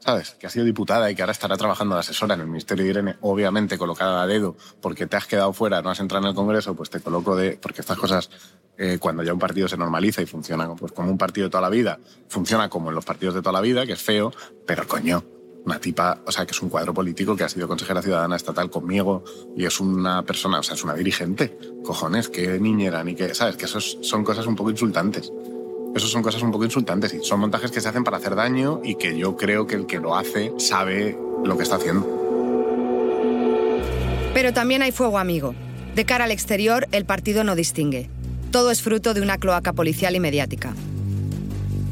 ¿Sabes? 0.00 0.36
Que 0.38 0.46
ha 0.46 0.50
sido 0.50 0.64
diputada 0.64 1.10
y 1.10 1.16
que 1.16 1.22
ahora 1.22 1.32
estará 1.32 1.56
trabajando 1.56 1.96
de 1.96 2.00
asesora 2.00 2.34
en 2.34 2.40
el 2.40 2.46
Ministerio 2.46 2.84
de 2.84 2.90
Irene, 2.90 3.16
obviamente 3.20 3.76
colocada 3.76 4.22
a 4.22 4.26
dedo, 4.28 4.56
porque 4.80 5.06
te 5.06 5.16
has 5.16 5.26
quedado 5.26 5.52
fuera, 5.52 5.82
no 5.82 5.90
has 5.90 5.98
entrado 5.98 6.24
en 6.24 6.28
el 6.28 6.34
Congreso, 6.36 6.76
pues 6.76 6.88
te 6.88 7.00
coloco 7.00 7.34
de. 7.34 7.58
Porque 7.60 7.80
estas 7.80 7.98
cosas, 7.98 8.30
eh, 8.76 8.98
cuando 9.00 9.24
ya 9.24 9.32
un 9.32 9.40
partido 9.40 9.66
se 9.66 9.76
normaliza 9.76 10.22
y 10.22 10.26
funciona 10.26 10.72
pues, 10.76 10.92
como 10.92 11.10
un 11.10 11.18
partido 11.18 11.48
de 11.48 11.50
toda 11.50 11.62
la 11.62 11.68
vida, 11.68 11.98
funciona 12.28 12.68
como 12.68 12.90
en 12.90 12.94
los 12.94 13.04
partidos 13.04 13.34
de 13.34 13.42
toda 13.42 13.54
la 13.54 13.60
vida, 13.60 13.86
que 13.86 13.94
es 13.94 14.02
feo, 14.02 14.32
pero 14.66 14.86
coño, 14.86 15.24
una 15.68 15.78
tipa, 15.78 16.22
o 16.26 16.32
sea, 16.32 16.46
que 16.46 16.52
es 16.52 16.62
un 16.62 16.70
cuadro 16.70 16.94
político 16.94 17.36
que 17.36 17.44
ha 17.44 17.48
sido 17.48 17.68
consejera 17.68 18.00
ciudadana 18.00 18.36
estatal 18.36 18.70
conmigo 18.70 19.22
y 19.56 19.66
es 19.66 19.78
una 19.80 20.22
persona, 20.24 20.60
o 20.60 20.62
sea, 20.62 20.74
es 20.74 20.82
una 20.82 20.94
dirigente. 20.94 21.58
Cojones, 21.84 22.28
qué 22.30 22.58
niñera, 22.58 23.04
ni 23.04 23.14
qué, 23.14 23.34
¿sabes? 23.34 23.56
Que 23.56 23.66
eso 23.66 23.78
es- 23.78 23.98
son 24.00 24.24
cosas 24.24 24.46
un 24.46 24.56
poco 24.56 24.70
insultantes. 24.70 25.30
Eso 25.94 26.06
son 26.06 26.22
cosas 26.22 26.42
un 26.42 26.50
poco 26.52 26.64
insultantes 26.64 27.12
y 27.14 27.22
son 27.22 27.40
montajes 27.40 27.70
que 27.70 27.80
se 27.82 27.88
hacen 27.88 28.02
para 28.04 28.16
hacer 28.16 28.34
daño 28.34 28.80
y 28.82 28.94
que 28.96 29.18
yo 29.18 29.36
creo 29.36 29.66
que 29.66 29.74
el 29.74 29.86
que 29.86 29.98
lo 29.98 30.16
hace 30.16 30.52
sabe 30.58 31.18
lo 31.44 31.56
que 31.56 31.62
está 31.64 31.76
haciendo. 31.76 32.06
Pero 34.34 34.52
también 34.52 34.82
hay 34.82 34.92
fuego 34.92 35.18
amigo. 35.18 35.54
De 35.94 36.04
cara 36.04 36.24
al 36.24 36.30
exterior, 36.30 36.86
el 36.92 37.04
partido 37.04 37.44
no 37.44 37.56
distingue. 37.56 38.08
Todo 38.52 38.70
es 38.70 38.80
fruto 38.82 39.12
de 39.14 39.20
una 39.20 39.36
cloaca 39.38 39.72
policial 39.72 40.14
y 40.16 40.20
mediática. 40.20 40.74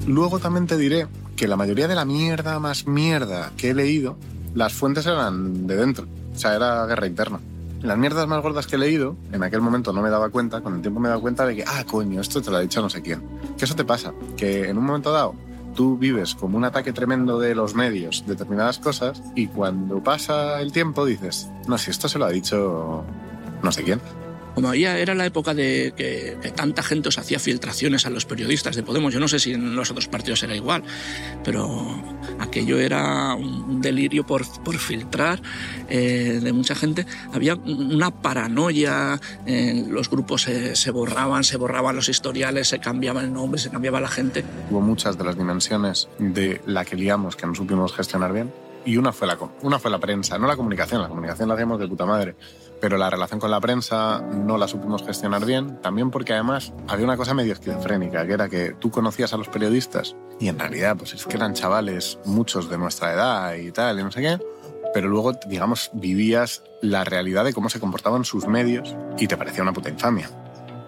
Luego 0.07 0.39
también 0.39 0.67
te 0.67 0.77
diré 0.79 1.07
que 1.37 1.47
la 1.47 1.57
mayoría 1.57 1.87
de 1.87 1.95
la 1.95 2.05
mierda 2.05 2.59
más 2.59 2.87
mierda 2.87 3.53
que 3.57 3.71
he 3.71 3.75
leído, 3.75 4.17
las 4.55 4.73
fuentes 4.73 5.07
eran 5.07 5.67
de 5.67 5.77
dentro. 5.77 6.07
O 6.35 6.39
sea, 6.39 6.57
era 6.57 6.87
guerra 6.87 7.07
interna. 7.07 7.41
Las 7.83 7.99
mierdas 7.99 8.27
más 8.27 8.43
gordas 8.43 8.67
que 8.67 8.77
he 8.77 8.79
leído, 8.79 9.17
en 9.33 9.43
aquel 9.43 9.61
momento 9.61 9.93
no 9.93 10.03
me 10.03 10.11
daba 10.11 10.31
cuenta, 10.31 10.63
con 10.63 10.75
el 10.75 10.81
tiempo 10.81 10.99
me 10.99 11.09
he 11.09 11.11
dado 11.11 11.21
cuenta 11.21 11.47
de 11.47 11.57
que, 11.57 11.65
ah, 11.67 11.85
coño, 11.89 12.21
esto 12.21 12.41
te 12.43 12.51
lo 12.51 12.57
ha 12.57 12.61
dicho 12.61 12.81
no 12.81 12.89
sé 12.89 13.03
quién. 13.03 13.23
Que 13.57 13.67
eso 13.67 13.77
te 13.77 13.85
pasa, 13.85 14.13
que 14.37 14.69
en 14.69 14.79
un 14.79 14.85
momento 14.85 15.13
dado 15.13 15.35
tú 15.75 15.99
vives 15.99 16.35
como 16.35 16.57
un 16.57 16.65
ataque 16.65 16.95
tremendo 16.95 17.39
de 17.39 17.55
los 17.55 17.75
medios, 17.75 18.25
determinadas 18.27 18.79
cosas, 18.79 19.23
y 19.35 19.49
cuando 19.49 20.03
pasa 20.03 20.61
el 20.63 20.73
tiempo 20.73 21.05
dices, 21.05 21.51
no, 21.69 21.77
si 21.77 21.91
esto 21.91 22.09
se 22.09 22.19
lo 22.19 22.25
ha 22.25 22.31
dicho 22.31 23.05
no 23.63 23.73
sé 23.73 23.83
quién. 23.83 24.01
Como 24.57 24.73
ya 24.73 24.97
era 24.97 25.15
la 25.15 25.27
época 25.27 25.53
de 25.53 25.93
que, 25.95 26.39
tanta 26.57 26.83
gente 26.83 27.11
os 27.11 27.19
hacía 27.19 27.39
filtraciones 27.39 28.07
a 28.07 28.11
los 28.11 28.25
periodistas 28.25 28.75
de 28.75 28.83
Podemos, 28.83 29.13
yo 29.13 29.21
no 29.21 29.29
sé 29.29 29.39
si 29.39 29.53
en 29.53 29.77
los 29.77 29.91
otros 29.91 30.09
partidos 30.09 30.43
era 30.45 30.57
igual, 30.57 30.83
pero 31.45 32.03
aquello 32.39 32.79
era 32.79 33.35
un 33.35 33.83
delirio 33.83 34.25
por, 34.25 34.47
por 34.63 34.79
filtrar 34.79 35.43
eh, 35.91 36.41
de 36.43 36.53
mucha 36.55 36.75
gente. 36.75 37.05
Había 37.35 37.57
una 37.57 38.11
paranoia, 38.11 39.21
eh, 39.45 39.85
los 39.91 40.09
grupos 40.09 40.45
se, 40.45 40.75
se 40.75 40.91
borraban, 40.91 41.45
se 41.45 41.59
borraban 41.59 41.95
los 41.95 42.09
historiales, 42.09 42.69
se 42.69 42.79
cambiaba 42.79 43.21
el 43.21 43.35
nombre, 43.35 43.61
se 43.61 43.69
cambiaba 43.69 44.01
la 44.01 44.09
gente. 44.09 44.43
Hubo 44.71 44.81
muchas 44.81 45.19
de 45.19 45.25
las 45.25 45.37
dimensiones 45.37 46.09
de 46.19 46.63
la 46.65 46.87
que 46.87 46.97
liamos 46.97 47.37
que 47.37 47.47
no 47.47 47.55
supimos 47.55 47.93
gestionar 47.93 48.33
bien. 48.33 48.51
Y 48.87 48.97
una 48.97 49.13
fue, 49.13 49.27
la, 49.27 49.37
una 49.63 49.81
fue 49.81 49.91
la 49.91 49.99
prensa, 49.99 50.39
no 50.39 50.47
la 50.47 50.57
comunicación. 50.57 51.03
La 51.03 51.09
comunicación 51.09 51.49
la 51.49 51.57
hacíamos 51.57 51.79
de 51.81 51.89
puta 51.89 52.07
madre. 52.07 52.37
Pero 52.81 52.99
la 52.99 53.11
relación 53.11 53.41
con 53.41 53.51
la 53.51 53.61
prensa 53.61 54.21
no 54.21 54.59
la 54.59 54.69
supimos 54.69 55.03
gestionar 55.05 55.45
bien. 55.45 55.81
También 55.81 56.11
porque 56.11 56.35
además 56.35 56.73
había 56.89 57.05
una 57.05 57.17
cosa 57.17 57.35
medio 57.35 57.53
esquizofrénica, 57.53 58.27
que 58.27 58.33
era 58.33 58.49
que 58.49 58.75
tú 58.79 58.91
conocías 58.91 59.33
a 59.33 59.37
los 59.37 59.49
periodistas 59.49 60.17
y 60.39 60.49
en 60.49 60.59
realidad 60.59 60.97
pues 60.97 61.15
es 61.15 61.25
que 61.27 61.37
eran 61.37 61.55
chavales, 61.55 62.19
muchos 62.25 62.69
de 62.69 62.79
nuestra 62.79 63.13
edad 63.13 63.55
y 63.55 63.73
tal, 63.73 63.99
y 63.99 64.05
no 64.05 64.13
sé 64.13 64.21
qué. 64.21 64.39
Pero 64.93 65.09
luego, 65.09 65.33
digamos, 65.47 65.91
vivías 65.93 66.63
la 66.81 67.05
realidad 67.05 67.45
de 67.45 67.53
cómo 67.53 67.69
se 67.69 67.81
comportaban 67.81 68.25
sus 68.25 68.47
medios 68.47 68.97
y 69.19 69.27
te 69.27 69.37
parecía 69.37 69.63
una 69.63 69.73
puta 69.73 69.91
infamia 69.91 70.31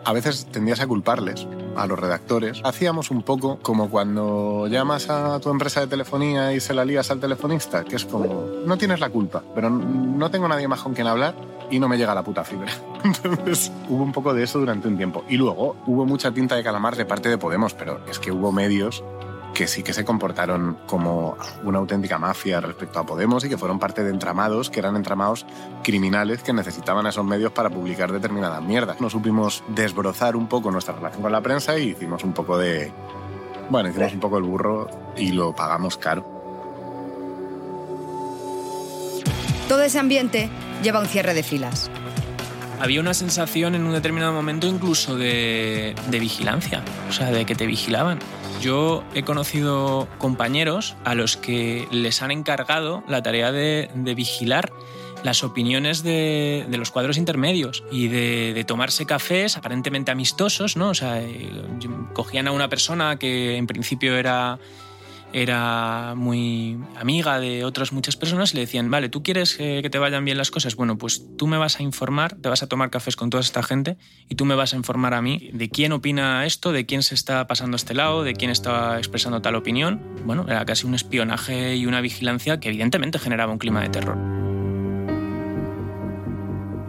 a 0.09 0.13
veces 0.15 0.47
tendías 0.47 0.81
a 0.81 0.87
culparles 0.87 1.47
a 1.77 1.87
los 1.87 1.99
redactores. 1.99 2.63
Hacíamos 2.65 3.11
un 3.11 3.23
poco 3.23 3.59
como 3.61 3.91
cuando 3.91 4.67
llamas 4.67 5.11
a 5.11 5.39
tu 5.39 5.51
empresa 5.51 5.81
de 5.81 5.87
telefonía 5.87 6.55
y 6.55 6.61
se 6.61 6.73
la 6.73 6.87
lías 6.87 7.11
al 7.11 7.21
telefonista, 7.21 7.85
que 7.85 7.97
es 7.97 8.07
como, 8.07 8.47
no 8.65 8.79
tienes 8.79 9.01
la 9.01 9.11
culpa, 9.11 9.43
pero 9.55 9.69
no 9.69 10.31
tengo 10.31 10.49
nadie 10.49 10.67
más 10.67 10.81
con 10.81 10.95
quien 10.95 11.09
hablar 11.09 11.35
y 11.71 11.79
no 11.79 11.89
me 11.89 11.97
llega 11.97 12.15
la 12.15 12.23
puta 12.23 12.45
fibra. 12.45 12.73
Entonces 13.05 13.73
hubo 13.89 14.03
un 14.03 14.13
poco 14.13 14.35
de 14.35 14.45
eso 14.45 14.59
durante 14.59 14.89
un 14.89 14.97
tiempo. 14.97 15.25
Y 15.29 15.37
luego 15.37 15.77
hubo 15.87 16.05
mucha 16.05 16.33
tinta 16.33 16.57
de 16.57 16.63
calamar 16.63 16.97
de 16.97 17.05
parte 17.05 17.29
de 17.29 17.39
Podemos, 17.39 17.75
pero 17.75 18.01
es 18.09 18.19
que 18.19 18.33
hubo 18.33 18.53
medios 18.53 19.03
que 19.55 19.67
sí 19.67 19.83
que 19.83 19.93
se 19.93 20.05
comportaron 20.05 20.79
como 20.87 21.37
una 21.65 21.79
auténtica 21.79 22.19
mafia 22.19 22.61
respecto 22.61 23.01
a 23.01 23.07
Podemos 23.07 23.45
y 23.45 23.49
que 23.49 23.59
fueron 23.59 23.79
parte 23.79 24.05
de 24.05 24.11
entramados 24.11 24.71
que 24.71 24.79
eran 24.79 24.95
entramados 24.95 25.47
criminales 25.83 26.43
que 26.43 26.53
necesitaban 26.53 27.07
esos 27.07 27.25
medios 27.25 27.53
para 27.53 27.71
publicar 27.71 28.13
determinadas 28.13 28.63
mierdas. 28.63 29.01
Nos 29.01 29.13
supimos 29.13 29.65
desbrozar 29.69 30.37
un 30.37 30.49
poco 30.49 30.71
nuestra 30.71 30.95
relación 30.95 31.23
con 31.23 31.33
la 31.33 31.41
prensa 31.41 31.79
y 31.79 31.91
hicimos 31.91 32.23
un 32.25 32.33
poco 32.35 32.59
de... 32.59 32.93
Bueno, 33.71 33.89
hicimos 33.89 34.13
un 34.15 34.21
poco 34.21 34.39
el 34.39 34.45
burro 34.45 34.89
y 35.17 35.33
lo 35.33 35.53
pagamos 35.55 35.97
caro. 35.97 36.38
Todo 39.69 39.83
ese 39.83 39.99
ambiente 39.99 40.49
lleva 40.83 40.99
un 40.99 41.07
cierre 41.07 41.35
de 41.35 41.43
filas. 41.43 41.91
Había 42.81 43.01
una 43.01 43.13
sensación 43.13 43.75
en 43.75 43.85
un 43.85 43.93
determinado 43.93 44.33
momento 44.33 44.67
incluso 44.67 45.17
de, 45.17 45.95
vigilancia, 46.11 46.83
o 47.09 47.13
sea, 47.13 47.31
de 47.31 47.45
que 47.45 47.55
te 47.55 47.67
vigilaban. 47.67 48.19
Yo 48.63 49.05
he 49.15 49.25
conocido 49.25 50.09
compañeros 50.17 50.97
a 51.05 51.15
los 51.15 51.37
que 51.37 51.87
les 51.91 52.23
han 52.23 52.31
encargado 52.31 53.05
la 53.09 53.23
tarea 53.23 53.53
de, 53.53 53.91
vigilar 54.17 54.73
las 55.23 55.45
opiniones 55.45 56.03
de, 56.03 56.65
de 56.71 56.79
los 56.79 56.91
cuadros 56.91 57.19
intermedios 57.19 57.85
y 57.91 58.09
de, 58.09 58.55
de 58.55 58.65
tomarse 58.65 59.05
cafés 59.05 59.59
aparentemente 59.59 60.11
amistosos, 60.11 60.77
¿no? 60.77 60.91
O 60.91 60.95
sea, 60.95 61.21
eh, 61.21 61.51
cogían 62.15 62.47
a 62.47 62.53
una 62.53 62.69
persona 62.69 63.19
que 63.19 63.57
en 63.57 63.67
principio 63.67 64.17
era 64.17 64.61
era 65.33 66.15
muy 66.17 66.79
amiga 66.97 67.39
de 67.39 67.65
otras 67.65 67.93
muchas 67.93 68.17
personas 68.17 68.53
y 68.53 68.57
le 68.57 68.61
decían, 68.63 68.91
vale, 68.91 69.09
¿tú 69.09 69.23
quieres 69.23 69.57
eh, 69.61 69.81
que 69.83 69.91
te 69.91 69.99
vayan 69.99 70.25
bien 70.25 70.39
las 70.39 70.51
cosas? 70.51 70.75
Bueno, 70.75 70.97
pues 70.97 71.23
tú 71.37 71.47
me 71.47 71.59
vas 71.59 71.79
a 71.81 71.83
informar, 71.83 72.37
te 72.37 72.49
vas 72.49 72.63
a 72.63 72.67
tomar 72.67 72.91
cafés 72.91 73.17
con 73.17 73.31
toda 73.31 73.43
esta 73.43 73.63
gente 73.63 73.97
y 74.29 74.37
tú 74.37 74.45
me 74.45 74.55
vas 74.55 74.73
a 74.73 74.77
informar 74.77 75.15
a 75.15 75.23
mí 75.23 75.51
de 75.53 75.69
quién 75.69 75.93
opina 75.93 76.47
esto, 76.47 76.73
de 76.73 76.87
quién 76.87 77.03
se 77.03 77.15
está 77.15 77.47
pasando 77.47 77.75
a 77.75 77.79
este 77.79 77.95
lado, 77.95 78.25
de 78.25 78.35
quién 78.35 78.51
está 78.51 78.97
expresando 78.99 79.43
tal 79.43 79.55
opinión. 79.55 80.01
Bueno, 80.25 80.47
era 80.49 80.65
casi 80.65 80.87
un 80.87 80.95
espionaje 80.95 81.77
y 81.77 81.87
una 81.87 82.01
vigilancia 82.01 82.59
que 82.61 82.69
evidentemente 82.69 83.19
generaba 83.19 83.53
un 83.53 83.59
clima 83.59 83.83
de 83.83 83.89
terror. 83.91 84.17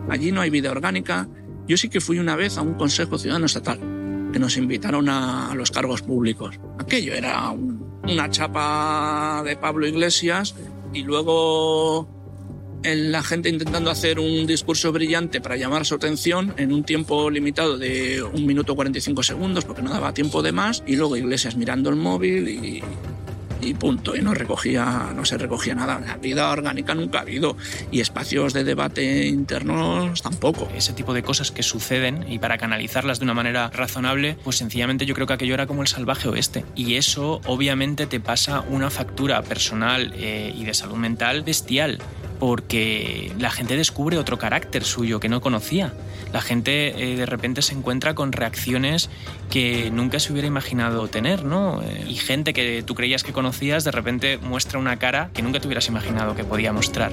Allí 0.10 0.32
no 0.32 0.42
hay 0.42 0.50
vida 0.50 0.72
orgánica. 0.72 1.28
Yo 1.68 1.78
sí 1.78 1.90
que 1.90 2.02
fui 2.02 2.18
una 2.18 2.36
vez 2.36 2.58
a 2.58 2.62
un 2.62 2.74
Consejo 2.74 3.18
Ciudadano 3.18 3.46
Estatal 3.46 3.80
que 4.32 4.40
nos 4.40 4.58
invitaron 4.58 5.10
a, 5.10 5.54
los 5.56 5.72
cargos 5.72 6.02
públicos. 6.02 6.60
Aquello 6.80 7.14
era 7.14 7.50
un- 7.50 7.79
una 8.04 8.30
chapa 8.30 9.42
de 9.46 9.56
Pablo 9.58 9.88
Iglesias 9.88 10.56
y 10.94 11.04
luego 11.04 12.08
el- 12.84 13.12
la 13.12 13.22
gente 13.24 13.50
intentando 13.50 13.92
hacer 13.92 14.20
un 14.20 14.48
discurso 14.48 14.92
brillante 14.92 15.42
para 15.42 15.58
llamar 15.58 15.86
su 15.86 15.96
atención 15.96 16.54
en 16.58 16.72
un 16.72 16.84
tiempo 16.84 17.30
limitado 17.30 17.78
de 17.78 18.24
un 18.24 18.46
minuto 18.46 18.76
45 18.76 19.22
segundos 19.24 19.66
porque 19.66 19.82
no 19.82 19.90
daba 19.90 20.14
tiempo 20.14 20.42
de 20.42 20.52
más 20.54 20.84
y 20.88 20.96
luego 20.96 21.18
Iglesias 21.18 21.56
mirando 21.58 21.90
el 21.90 21.98
móvil 21.98 22.48
y, 22.48 22.82
y 23.62 23.74
punto 23.74 24.16
y 24.16 24.22
no 24.22 24.34
se 25.26 25.38
recogía 25.38 25.76
nada 25.76 26.00
la 26.00 26.18
vida 26.18 26.50
orgánica 26.50 26.94
nunca 26.94 27.20
ha 27.20 27.22
habido 27.22 27.58
y 27.92 28.00
espacios 28.00 28.54
de 28.54 28.64
debate 28.64 29.28
internos 29.28 30.22
tampoco 30.22 30.70
ese 30.76 30.94
tipo 30.94 31.14
de 31.14 31.24
cosas 31.24 31.52
que 31.52 31.64
suceden 31.64 32.26
y 32.30 32.40
para 32.40 32.58
canalizarlas 32.58 33.20
de 33.20 33.26
una 33.26 33.34
manera 33.34 33.70
razonable, 33.70 34.38
pues 34.44 34.58
sencillamente 34.58 35.06
yo 35.06 35.16
creo 35.16 35.28
que 35.28 35.34
aquello 35.34 35.54
era 35.54 35.68
como 35.68 35.82
el 35.82 35.88
salvaje 35.88 36.28
oeste. 36.28 36.66
Y 36.76 36.96
eso 36.96 37.42
obviamente 37.46 38.08
te 38.08 38.20
pasa 38.20 38.62
una 38.62 38.90
factura 38.90 39.42
personal 39.42 40.14
eh, 40.16 40.54
y 40.56 40.64
de 40.64 40.74
salud 40.74 40.98
mental 40.98 41.44
bestial. 41.44 42.00
Porque 42.40 43.34
la 43.38 43.52
gente 43.52 43.76
descubre 43.76 44.18
otro 44.18 44.38
carácter 44.38 44.84
suyo 44.84 45.20
que 45.20 45.30
no 45.30 45.42
conocía. 45.42 45.94
La 46.32 46.42
gente 46.42 47.12
eh, 47.12 47.18
de 47.18 47.26
repente 47.26 47.62
se 47.62 47.74
encuentra 47.74 48.16
con 48.16 48.32
reacciones 48.32 49.10
que 49.50 49.92
nunca 49.92 50.20
se 50.20 50.32
hubiera 50.32 50.48
imaginado 50.48 51.08
tener, 51.08 51.44
¿no? 51.44 51.82
Eh, 51.82 52.06
y 52.08 52.16
gente 52.16 52.54
que 52.54 52.82
tú 52.84 52.96
creías 52.96 53.24
que 53.24 53.34
conocías 53.34 53.84
de 53.84 53.92
repente 53.92 54.38
muestra 54.38 54.80
una 54.80 54.98
cara 54.98 55.32
que 55.34 55.42
nunca 55.42 55.60
te 55.60 55.68
hubieras 55.68 55.88
imaginado 55.88 56.36
que 56.36 56.44
podía 56.44 56.72
mostrar. 56.72 57.12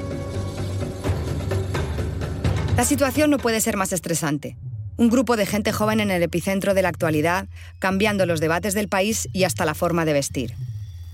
La 2.77 2.85
situación 2.85 3.31
no 3.31 3.39
puede 3.39 3.63
ser 3.63 3.77
más 3.79 3.93
estresante. 3.95 4.57
Un 4.99 5.09
grupo 5.09 5.37
de 5.37 5.47
gente 5.47 5.73
joven 5.73 5.99
en 6.01 6.11
el 6.11 6.23
epicentro 6.23 6.75
de 6.75 6.83
la 6.83 6.89
actualidad, 6.89 7.49
cambiando 7.79 8.27
los 8.27 8.39
debates 8.39 8.75
del 8.75 8.89
país 8.89 9.29
y 9.33 9.45
hasta 9.45 9.65
la 9.65 9.75
forma 9.75 10.05
de 10.05 10.13
vestir. 10.13 10.55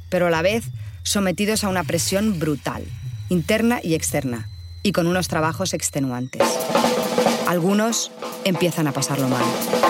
Pero 0.08 0.26
a 0.26 0.30
la 0.30 0.42
vez, 0.42 0.64
sometidos 1.04 1.62
a 1.62 1.68
una 1.68 1.84
presión 1.84 2.40
brutal, 2.40 2.84
interna 3.32 3.80
y 3.82 3.94
externa, 3.94 4.48
y 4.82 4.92
con 4.92 5.06
unos 5.06 5.26
trabajos 5.26 5.72
extenuantes. 5.72 6.42
Algunos 7.48 8.12
empiezan 8.44 8.86
a 8.86 8.92
pasarlo 8.92 9.28
mal. 9.28 9.42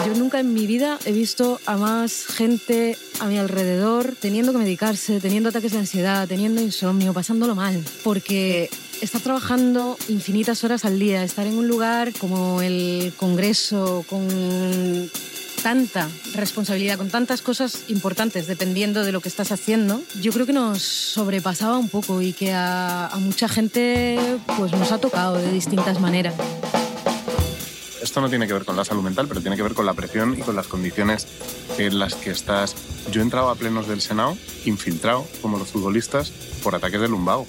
Yo 0.07 0.15
nunca 0.15 0.41
en 0.41 0.55
mi 0.55 0.67
vida 0.67 0.99
he 1.05 1.13
visto 1.13 1.61
a 1.67 1.77
más 1.77 2.25
gente 2.27 2.97
a 3.21 3.27
mi 3.27 3.39
alrededor 3.39 4.15
teniendo 4.21 4.53
que 4.53 4.59
medicarse, 4.59 5.21
teniendo 5.21 5.49
ataques 5.49 5.73
de 5.73 5.79
ansiedad, 5.79 6.29
teniendo 6.29 6.61
insomnio, 6.61 7.13
pasándolo 7.13 7.55
mal. 7.55 7.85
Porque 8.05 8.71
estar 9.01 9.21
trabajando 9.21 9.97
infinitas 10.09 10.63
horas 10.63 10.85
al 10.85 10.99
día, 10.99 11.25
estar 11.25 11.47
en 11.47 11.57
un 11.57 11.67
lugar 11.67 12.13
como 12.19 12.63
el 12.63 13.13
Congreso, 13.17 14.05
con 14.09 15.11
tanta 15.63 16.09
responsabilidad, 16.35 16.99
con 16.99 17.09
tantas 17.09 17.41
cosas 17.41 17.85
importantes 17.89 18.47
dependiendo 18.47 19.05
de 19.05 19.13
lo 19.13 19.21
que 19.21 19.29
estás 19.29 19.53
haciendo, 19.53 20.03
yo 20.21 20.33
creo 20.33 20.47
que 20.47 20.53
nos 20.53 20.83
sobrepasaba 20.83 21.79
un 21.79 21.89
poco 21.89 22.21
y 22.21 22.33
que 22.33 22.53
a, 22.53 23.07
a 23.07 23.17
mucha 23.19 23.49
gente 23.49 24.19
pues 24.59 24.73
nos 24.73 24.93
ha 24.93 24.99
tocado 24.99 25.37
de 25.37 25.53
distintas 25.53 26.01
maneras. 26.01 26.35
Esto 28.03 28.21
no 28.21 28.29
tiene 28.29 28.49
que 28.49 28.53
ver 28.53 28.65
con 28.65 28.77
la 28.77 28.85
salud 28.85 29.03
mental, 29.03 29.29
pero 29.29 29.41
tiene 29.41 29.57
que 29.57 29.63
ver 29.63 29.75
con 29.75 29.87
la 29.87 29.95
presión 29.95 30.37
y 30.37 30.43
con 30.43 30.57
las 30.57 30.67
condiciones 30.67 31.29
en 31.79 32.01
las 32.01 32.17
que 32.17 32.31
estás. 32.31 32.75
Yo 33.13 33.23
entraba 33.23 33.53
a 33.53 33.55
plenos 33.55 33.87
del 33.87 34.01
Senado, 34.01 34.37
infiltrado, 34.65 35.25
como 35.41 35.57
los 35.57 35.69
futbolistas, 35.69 36.31
por 36.63 36.75
ataques 36.75 37.01
de 37.01 37.09
lumbago. 37.09 37.47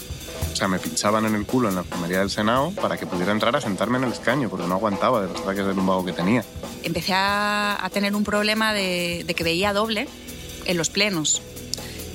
O 0.52 0.56
sea, 0.56 0.67
me 0.67 0.80
pinchaban 0.80 1.26
en 1.26 1.36
el 1.36 1.46
culo 1.46 1.69
en 1.69 1.76
la 1.76 1.82
enfermería 1.82 2.19
del 2.19 2.30
Senado 2.30 2.72
para 2.72 2.98
que 2.98 3.06
pudiera 3.08 3.32
entrar 3.32 3.56
a 3.56 3.62
sentarme 3.62 3.98
en 3.98 4.06
el 4.06 4.12
escaño, 4.12 4.50
porque 4.50 4.67
no 4.67 4.76
aguantaba 4.76 5.22
de 5.22 5.30
los 5.30 5.41
ataques 5.41 5.65
de 5.65 5.74
lumbago 5.74 6.06
que 6.06 6.13
tenía. 6.13 6.43
Empecé 6.84 7.13
a, 7.15 7.89
tener 7.91 8.15
un 8.15 8.24
problema 8.24 8.74
de, 8.74 9.24
de 9.26 9.34
que 9.34 9.43
veía 9.43 9.74
doble 9.74 10.08
en 10.65 10.78
los 10.78 10.89
plenos. 10.89 11.41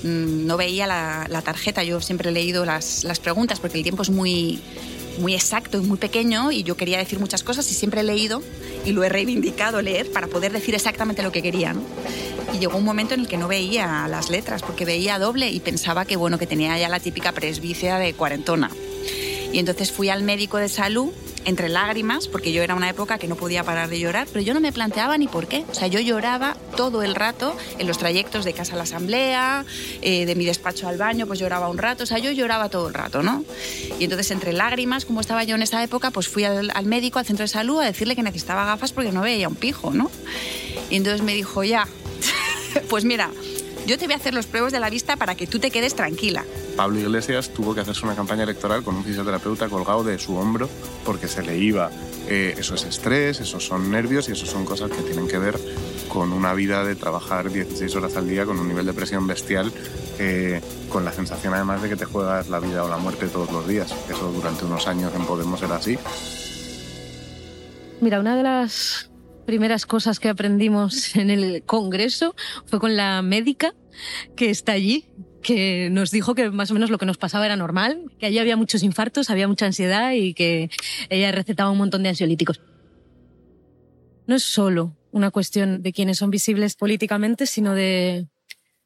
Mm, 0.03 0.47
No 0.47 0.57
veía 0.57 0.87
la, 0.87 1.27
la 1.29 1.43
tarjeta, 1.43 1.83
yo 1.83 2.01
siempre 2.01 2.31
he 2.31 2.33
leído 2.33 2.65
las, 2.65 3.05
las 3.05 3.19
preguntas 3.19 3.59
porque 3.61 3.79
el 3.79 3.83
tiempo 3.83 4.03
es 4.03 4.11
muy, 4.11 4.61
muy 5.19 5.35
exacto 5.35 5.79
y 5.79 5.81
muy 5.81 5.99
pequeño 5.99 6.53
y 6.53 6.63
yo 6.63 6.77
quería 6.77 6.99
decir 6.99 7.19
muchas 7.19 7.43
cosas 7.43 7.71
y 7.71 7.75
siempre 7.75 8.01
he 8.01 8.05
leído 8.05 8.43
y 8.85 8.93
lo 8.93 9.03
he 9.03 9.09
reivindicado 9.09 9.83
leer 9.83 10.11
para 10.13 10.29
poder 10.29 10.53
decir 10.53 10.75
exactamente 10.75 11.23
lo 11.23 11.33
que 11.33 11.43
quería. 11.43 11.73
¿no? 11.73 11.83
Y 12.53 12.59
llegó 12.59 12.79
un 12.79 12.85
momento 12.85 13.15
en 13.15 13.21
el 13.21 13.29
que 13.29 13.37
no 13.37 13.49
veía 13.49 14.07
las 14.09 14.31
letras 14.31 14.63
porque 14.63 14.85
veía 14.85 15.19
doble 15.19 15.51
y 15.51 15.61
pensaba 15.61 16.05
que 16.05 16.17
bueno 16.17 16.39
que 16.39 16.47
tenía 16.47 16.79
ya 16.79 16.89
la 16.89 17.01
típica 17.01 17.33
presbicia 17.33 17.99
de 17.99 18.15
cuarentona. 18.15 18.71
Y 19.53 19.59
entonces 19.59 19.93
fui 19.93 20.09
al 20.09 20.23
médico 20.23 20.59
de 20.59 20.69
salud 20.69 21.11
entre 21.45 21.71
lágrimas, 21.71 22.29
porque 22.29 22.53
yo 22.53 22.63
era 22.63 22.75
una 22.75 22.91
época 22.91 23.17
que 23.17 23.27
no 23.27 23.35
podía 23.35 23.65
parar 23.65 23.89
de 23.89 23.99
llorar, 23.99 24.29
pero 24.31 24.45
yo 24.45 24.53
no 24.53 24.61
me 24.61 24.71
planteaba 24.71 25.17
ni 25.17 25.29
por 25.29 25.47
qué. 25.47 25.65
O 25.71 25.75
sea, 25.75 25.89
yo 25.89 25.99
lloraba 26.01 26.57
todo 26.77 27.03
el 27.03 27.15
rato 27.15 27.57
en 27.79 27.87
los 27.87 27.97
trayectos 27.97 28.45
de 28.45 28.53
casa 28.53 28.75
a 28.75 28.77
la 28.77 28.83
asamblea, 28.83 29.65
eh, 30.03 30.27
de 30.27 30.35
mi 30.35 30.45
despacho 30.45 30.89
al 30.89 30.99
baño, 30.99 31.27
pues 31.27 31.39
lloraba 31.39 31.71
un 31.71 31.79
rato. 31.79 32.05
O 32.05 32.07
sea, 32.07 32.19
yo 32.19 32.31
lloraba 32.33 32.69
todo 32.69 32.89
el 32.89 32.95
rato, 32.95 33.23
¿no? 33.23 33.45
Y 33.99 34.05
entonces, 34.05 34.31
entre 34.31 34.53
lágrimas, 34.53 35.07
como 35.07 35.21
estaba 35.23 35.45
yo 35.45 35.55
en 35.55 35.63
esa 35.63 35.83
época, 35.83 36.11
pues 36.11 36.29
fui 36.29 36.45
al, 36.45 36.71
al 36.75 36.85
médico, 36.85 37.19
al 37.19 37.25
centro 37.25 37.45
de 37.45 37.49
salud, 37.49 37.81
a 37.81 37.85
decirle 37.87 38.15
que 38.15 38.23
necesitaba 38.23 38.67
gafas 38.67 38.93
porque 38.93 39.13
no 39.13 39.23
veía 39.23 39.49
un 39.49 39.57
pijo, 39.57 39.93
¿no? 39.93 40.11
Y 40.91 40.97
entonces 40.97 41.23
me 41.23 41.33
dijo, 41.33 41.65
ya, 41.65 41.89
pues 42.89 43.05
mira, 43.05 43.31
yo 43.87 43.97
te 43.97 44.05
voy 44.05 44.13
a 44.13 44.17
hacer 44.17 44.35
los 44.35 44.47
pruebas 44.47 44.71
de 44.71 44.81
la 44.81 44.91
vista 44.91 45.17
para 45.17 45.35
que 45.35 45.47
tú 45.47 45.59
te 45.59 45.71
quedes 45.71 45.95
tranquila. 45.95 46.45
Pablo 46.77 47.01
Iglesias 47.01 47.51
tuvo 47.55 47.75
que 47.75 47.81
hacerse 47.81 48.05
una 48.05 48.15
campaña 48.15 48.43
electoral 48.43 48.83
con 48.83 48.97
un 48.97 49.03
fisioterapeuta 49.03 49.69
colgado 49.69 50.05
de 50.05 50.19
su 50.19 50.37
hombro 50.37 50.69
porque 51.05 51.27
se 51.27 51.43
le 51.43 51.57
iba. 51.57 51.91
Eh, 52.29 52.55
eso 52.59 52.75
es 52.75 52.85
estrés, 52.85 53.41
esos 53.41 53.65
son 53.65 53.91
nervios 53.91 54.29
y 54.29 54.33
eso 54.33 54.45
son 54.45 54.67
cosas 54.67 54.91
que 54.91 55.03
tienen 55.03 55.27
que 55.27 55.39
ver 55.39 55.59
con 56.09 56.33
una 56.33 56.53
vida 56.53 56.85
de 56.85 56.97
trabajar 56.97 57.51
16 57.51 57.97
horas 57.97 58.17
al 58.17 58.29
día 58.29 58.45
con 58.45 58.59
un 58.59 58.69
nivel 58.69 58.85
de 58.85 58.93
presión 58.93 59.27
bestial, 59.27 59.73
eh, 60.19 60.61
con 60.91 61.05
la 61.07 61.13
sensación 61.13 61.55
además 61.55 61.81
de 61.81 61.89
que 61.89 61.97
te 61.97 62.05
juegas 62.05 62.51
la 62.51 62.61
vida 62.61 62.85
o 62.85 62.89
la 62.89 62.99
muerte 62.99 63.29
todos 63.29 63.51
los 63.51 63.67
días. 63.67 63.95
Eso 64.11 64.31
durante 64.31 64.67
unos 64.67 64.87
años 64.87 65.15
en 65.15 65.25
Podemos 65.25 65.63
era 65.63 65.77
así. 65.77 65.99
Mira, 68.01 68.21
una 68.21 68.37
de 68.37 68.43
las 68.43 69.11
primeras 69.49 69.87
cosas 69.87 70.21
que 70.21 70.29
aprendimos 70.29 71.17
en 71.17 71.31
el 71.31 71.63
Congreso 71.63 72.37
fue 72.67 72.79
con 72.79 72.97
la 72.97 73.23
médica 73.23 73.75
que 74.37 74.51
está 74.51 74.73
allí, 74.73 75.07
que 75.43 75.89
nos 75.91 76.11
dijo 76.11 76.35
que 76.35 76.51
más 76.51 76.71
o 76.71 76.75
menos 76.75 76.91
lo 76.91 76.99
que 76.99 77.07
nos 77.07 77.17
pasaba 77.17 77.47
era 77.47 77.57
normal, 77.57 78.13
que 78.19 78.27
allí 78.27 78.39
había 78.39 78.59
muchos 78.59 78.83
infartos, 78.83 79.31
había 79.31 79.49
mucha 79.49 79.65
ansiedad 79.65 80.13
y 80.13 80.35
que 80.35 80.69
ella 81.09 81.33
recetaba 81.33 81.71
un 81.71 81.79
montón 81.79 82.03
de 82.03 82.11
ansiolíticos. 82.11 82.61
No 84.27 84.37
es 84.37 84.43
solo 84.43 84.95
una 85.13 85.31
cuestión 85.31 85.83
de 85.83 85.95
quienes 85.95 86.19
son 86.19 86.29
visibles 86.29 86.77
políticamente, 86.77 87.47
sino 87.47 87.73
de, 87.73 88.27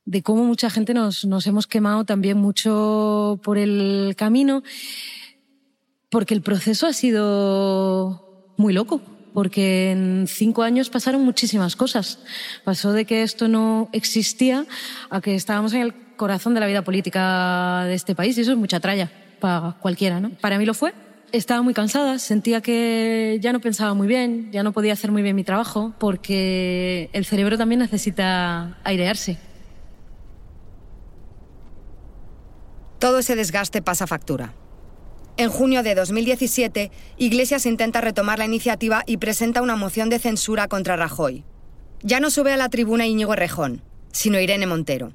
de 0.05 0.23
cómo 0.23 0.45
mucha 0.45 0.71
gente 0.71 0.95
nos, 0.95 1.25
nos 1.25 1.45
hemos 1.49 1.67
quemado 1.67 2.05
también 2.05 2.39
mucho 2.39 3.41
por 3.43 3.59
el 3.59 4.15
camino, 4.17 4.63
porque 6.09 6.35
el 6.35 6.43
proceso 6.43 6.87
ha 6.87 6.93
sido 6.93 8.55
muy 8.57 8.73
loco 8.73 9.03
porque 9.35 9.91
en 9.91 10.27
cinco 10.29 10.63
años 10.63 10.91
pasaron 10.91 11.25
muchísimas 11.25 11.77
cosas. 11.77 12.19
Pasó 12.65 12.93
de 12.93 13.05
que 13.05 13.23
esto 13.23 13.49
no 13.49 13.89
existía 13.93 14.67
a 15.11 15.21
que 15.21 15.35
estábamos 15.35 15.73
en 15.73 15.83
el 15.83 15.95
corazón 16.17 16.55
de 16.55 16.61
la 16.61 16.67
vida 16.67 16.83
política 16.83 17.85
de 17.85 17.95
este 17.95 18.15
país 18.15 18.37
y 18.39 18.43
eso 18.43 18.53
es 18.53 18.59
mucha 18.59 18.81
tralla 18.81 19.11
para 19.41 19.77
cualquiera, 19.81 20.21
¿no? 20.21 20.31
Para 20.31 20.59
mí 20.59 20.65
lo 20.65 20.75
fue. 20.75 20.95
Estaba 21.33 21.63
muy 21.63 21.73
cansada, 21.73 22.19
sentía 22.19 22.61
que 22.61 23.39
ya 23.41 23.53
no 23.53 23.61
pensaba 23.61 23.95
muy 23.95 24.07
bien, 24.07 24.53
ya 24.53 24.63
no 24.63 24.73
podía 24.73 24.93
hacer 24.93 25.11
muy 25.11 25.23
bien 25.23 25.35
mi 25.35 25.45
trabajo 25.45 25.95
porque 25.99 27.09
el 27.15 27.25
cerebro 27.25 27.57
también 27.57 27.81
necesita 27.81 28.79
airearse. 28.85 29.39
Todo 32.99 33.19
ese 33.19 33.35
desgaste 33.35 33.83
pasa 33.83 34.07
factura. 34.07 34.55
En 35.39 35.49
junio 35.49 35.83
de 35.83 35.95
2017, 35.95 36.91
Iglesias 37.17 37.65
intenta 37.65 38.03
retomar 38.03 38.39
la 38.39 38.45
iniciativa 38.45 39.03
y 39.07 39.17
presenta 39.17 39.63
una 39.63 39.77
moción 39.77 40.11
de 40.11 40.19
censura 40.19 40.69
contra 40.69 40.97
Rajoy. 40.97 41.45
Ya 42.03 42.21
no 42.21 42.31
sube 42.31 42.53
a 42.53 42.59
la 42.59 42.69
tribuna 42.69 43.07
Íñigo 43.07 43.35
Rejón, 43.35 43.83
sino 44.13 44.39
Irene 44.39 44.67
Montero. 44.67 45.15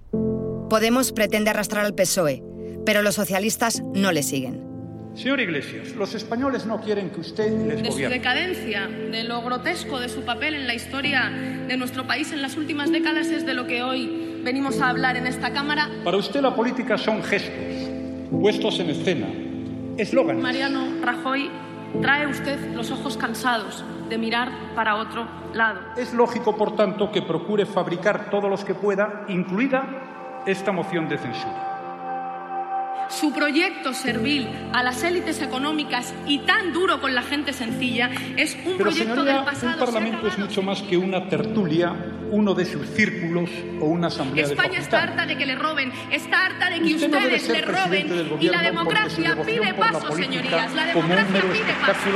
Podemos 0.70 1.12
pretende 1.12 1.52
arrastrar 1.52 1.86
al 1.86 1.94
PSOE, 1.94 2.44
pero 2.84 3.04
los 3.04 3.16
socialistas 3.16 3.84
no 3.94 4.12
le 4.12 4.24
siguen. 4.24 4.66
Señor 5.14 5.40
Iglesias, 5.40 5.96
los 5.96 6.14
españoles 6.16 6.66
no 6.66 6.82
quieren 6.82 7.10
que 7.10 7.22
usted 7.22 7.52
les 7.68 7.82
de 7.82 7.86
su 7.86 7.92
gobierne. 7.92 8.16
decadencia, 8.16 8.88
de 8.88 9.24
lo 9.24 9.42
grotesco 9.42 10.00
de 10.00 10.10
su 10.10 10.22
papel 10.22 10.56
en 10.56 10.68
la 10.68 10.74
historia 10.74 11.30
de 11.30 11.78
nuestro 11.78 12.08
país 12.08 12.32
en 12.32 12.42
las 12.42 12.56
últimas 12.56 12.92
décadas 12.92 13.28
es 13.28 13.46
de 13.46 13.54
lo 13.54 13.68
que 13.68 13.84
hoy 13.84 14.42
venimos 14.44 14.80
a 14.80 14.90
hablar 14.90 15.16
en 15.16 15.28
esta 15.28 15.54
Cámara. 15.54 15.90
Para 16.04 16.18
usted 16.18 16.42
la 16.42 16.56
política 16.56 16.98
son 16.98 17.24
gestos, 17.24 17.90
puestos 18.30 18.80
en 18.80 18.90
escena, 18.92 19.28
eslóganes. 19.98 20.42
Mariano 20.42 21.02
Rajoy, 21.02 21.50
trae 22.02 22.28
usted 22.28 22.74
los 22.74 22.92
ojos 22.92 23.18
cansados 23.18 23.84
de 24.10 24.18
mirar 24.18 24.52
para 24.76 24.96
otro 24.96 25.28
lado. 25.54 25.80
Es 25.98 26.14
lógico, 26.14 26.56
por 26.56 26.76
tanto, 26.76 27.12
que 27.12 27.22
procure 27.22 27.66
fabricar 27.66 28.30
todos 28.30 28.50
los 28.50 28.64
que 28.64 28.74
pueda, 28.74 29.26
incluida 29.28 30.44
esta 30.46 30.72
moción 30.72 31.10
de 31.10 31.18
censura. 31.18 31.77
Su 33.10 33.32
proyecto 33.34 33.94
servil 33.94 34.48
a 34.74 34.84
las 34.84 35.04
élites 35.04 35.42
económicas 35.42 36.14
y 36.26 36.40
tan 36.40 36.74
duro 36.74 37.00
con 37.02 37.16
la 37.16 37.22
gente 37.22 37.54
sencilla 37.54 38.10
es 38.36 38.56
un 38.56 38.78
Pero 38.78 38.78
proyecto 38.78 39.14
señoría, 39.16 39.34
del 39.36 39.44
pasado. 39.46 39.74
un 39.74 39.80
parlamento 39.80 40.28
es 40.28 40.38
mucho 40.38 40.62
más 40.62 40.82
que 40.82 40.98
una 40.98 41.28
tertulia, 41.30 41.96
uno 42.32 42.54
de 42.54 42.66
sus 42.66 42.86
círculos 42.90 43.50
o 43.80 43.86
una 43.86 44.08
asamblea 44.08 44.46
España 44.46 44.74
de 44.74 44.78
está 44.80 45.04
harta 45.04 45.26
de 45.26 45.38
que 45.38 45.46
le 45.46 45.56
roben, 45.56 45.92
está 46.12 46.46
harta 46.46 46.70
de 46.70 46.80
que 46.80 46.96
Usted 46.96 47.14
ustedes 47.14 47.50
le 47.50 47.62
roben 47.62 48.38
y 48.40 48.48
la 48.50 48.62
democracia 48.62 49.38
pide 49.46 49.72
la 49.72 49.76
paso, 49.76 50.08
política, 50.08 50.42
señorías. 50.42 50.74
La 50.76 50.94
como 50.94 51.04
un 51.06 51.10
democracia 51.10 51.34
mero 51.34 51.54
pide 51.54 51.74
paso. 51.82 52.10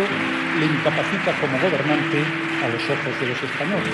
le 0.60 0.66
incapacita 0.66 1.32
como 1.40 1.58
gobernante 1.60 2.24
a 2.64 2.68
los 2.70 2.84
ojos 2.84 3.20
de 3.20 3.28
los 3.28 3.44
españoles. 3.44 3.94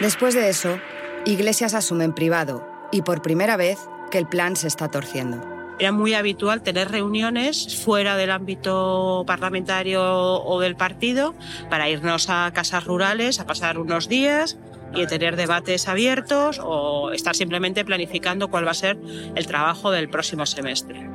Después 0.00 0.34
de 0.34 0.48
eso, 0.48 0.78
Iglesias 1.26 1.74
asume 1.74 2.04
en 2.04 2.14
privado, 2.14 2.66
y 2.92 3.02
por 3.02 3.22
primera 3.22 3.56
vez, 3.56 3.78
que 4.10 4.18
el 4.18 4.26
plan 4.26 4.56
se 4.56 4.66
está 4.68 4.90
torciendo. 4.90 5.40
Era 5.78 5.92
muy 5.92 6.12
habitual 6.12 6.62
tener 6.62 6.90
reuniones 6.90 7.82
fuera 7.82 8.16
del 8.16 8.30
ámbito 8.30 9.24
parlamentario 9.26 10.02
o 10.42 10.60
del 10.60 10.76
partido 10.76 11.34
para 11.70 11.88
irnos 11.88 12.28
a 12.28 12.50
casas 12.52 12.84
rurales 12.84 13.40
a 13.40 13.46
pasar 13.46 13.78
unos 13.78 14.08
días 14.08 14.58
y 14.94 15.06
tener 15.06 15.36
debates 15.36 15.88
abiertos 15.88 16.60
o 16.62 17.12
estar 17.12 17.34
simplemente 17.34 17.84
planificando 17.84 18.48
cuál 18.48 18.66
va 18.66 18.72
a 18.72 18.74
ser 18.74 18.98
el 19.34 19.46
trabajo 19.46 19.90
del 19.90 20.10
próximo 20.10 20.44
semestre. 20.44 21.08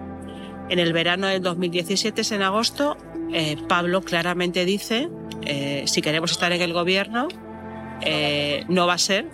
En 0.69 0.79
el 0.79 0.93
verano 0.93 1.27
del 1.27 1.43
2017, 1.43 2.21
es 2.21 2.31
en 2.31 2.41
agosto, 2.41 2.97
eh, 3.31 3.57
Pablo 3.67 4.01
claramente 4.01 4.65
dice, 4.65 5.09
eh, 5.43 5.83
si 5.85 6.01
queremos 6.01 6.31
estar 6.31 6.51
en 6.51 6.61
el 6.61 6.73
gobierno, 6.73 7.27
eh, 8.01 8.63
no 8.67 8.87
va 8.87 8.93
a 8.93 8.97
ser 8.97 9.29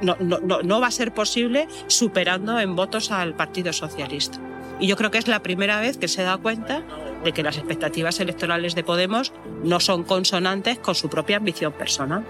no 0.00 0.80
va 0.80 0.86
a 0.86 0.90
ser 0.90 1.12
posible 1.12 1.68
superando 1.86 2.58
en 2.60 2.76
votos 2.76 3.10
al 3.10 3.34
Partido 3.34 3.72
Socialista. 3.72 4.38
Y 4.80 4.86
yo 4.86 4.96
creo 4.96 5.10
que 5.10 5.18
es 5.18 5.28
la 5.28 5.42
primera 5.42 5.80
vez 5.80 5.96
que 5.96 6.08
se 6.08 6.22
da 6.22 6.36
cuenta 6.36 6.82
de 7.22 7.32
que 7.32 7.42
las 7.42 7.56
expectativas 7.56 8.20
electorales 8.20 8.74
de 8.74 8.84
Podemos 8.84 9.32
no 9.62 9.80
son 9.80 10.04
consonantes 10.04 10.78
con 10.78 10.94
su 10.94 11.08
propia 11.08 11.38
ambición 11.38 11.72
personal, 11.72 12.24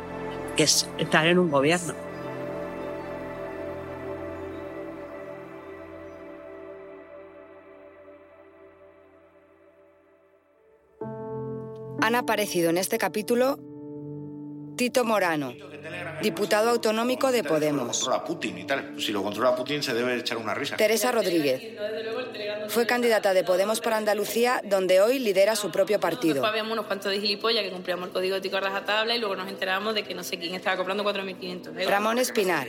que 0.56 0.64
es 0.64 0.88
estar 0.98 1.26
en 1.26 1.38
un 1.38 1.50
gobierno. 1.50 1.94
Han 12.02 12.14
aparecido 12.14 12.68
en 12.68 12.76
este 12.76 12.98
capítulo 12.98 13.58
Tito 14.76 15.04
Morano, 15.04 15.54
diputado 16.22 16.70
autonómico 16.70 17.30
de 17.30 17.44
Podemos. 17.44 18.08
Putin 18.26 18.58
y 18.58 18.64
tal. 18.64 18.94
Si 19.00 19.12
lo 19.12 19.22
controla 19.22 19.54
Putin 19.54 19.82
se 19.82 19.94
debe 19.94 20.16
echar 20.16 20.36
una 20.38 20.54
risa. 20.54 20.76
Teresa 20.76 21.12
Rodríguez. 21.12 21.62
Fue 22.68 22.86
candidata 22.86 23.34
de 23.34 23.44
Podemos 23.44 23.80
por 23.80 23.92
Andalucía, 23.92 24.60
donde 24.64 25.00
hoy 25.00 25.18
lidera 25.18 25.54
su 25.54 25.70
propio 25.70 26.00
partido. 26.00 26.34
Después 26.34 26.50
habíamos 26.50 26.72
unos 26.72 26.86
cuantos 26.86 27.12
de 27.12 27.20
gilipollas 27.20 27.62
que 27.62 27.70
cumplíamos 27.70 28.08
el 28.08 28.12
código 28.12 28.36
ético 28.36 28.56
a 28.56 28.60
rajatabla 28.60 29.14
y 29.14 29.20
luego 29.20 29.36
nos 29.36 29.48
enterábamos 29.48 29.94
de 29.94 30.02
que 30.02 30.14
no 30.14 30.24
sé 30.24 30.38
quién 30.38 30.54
estaba 30.54 30.76
comprando 30.76 31.04
4.500 31.04 31.66
euros. 31.68 31.86
Ramón 31.86 32.18
Espinar. 32.18 32.66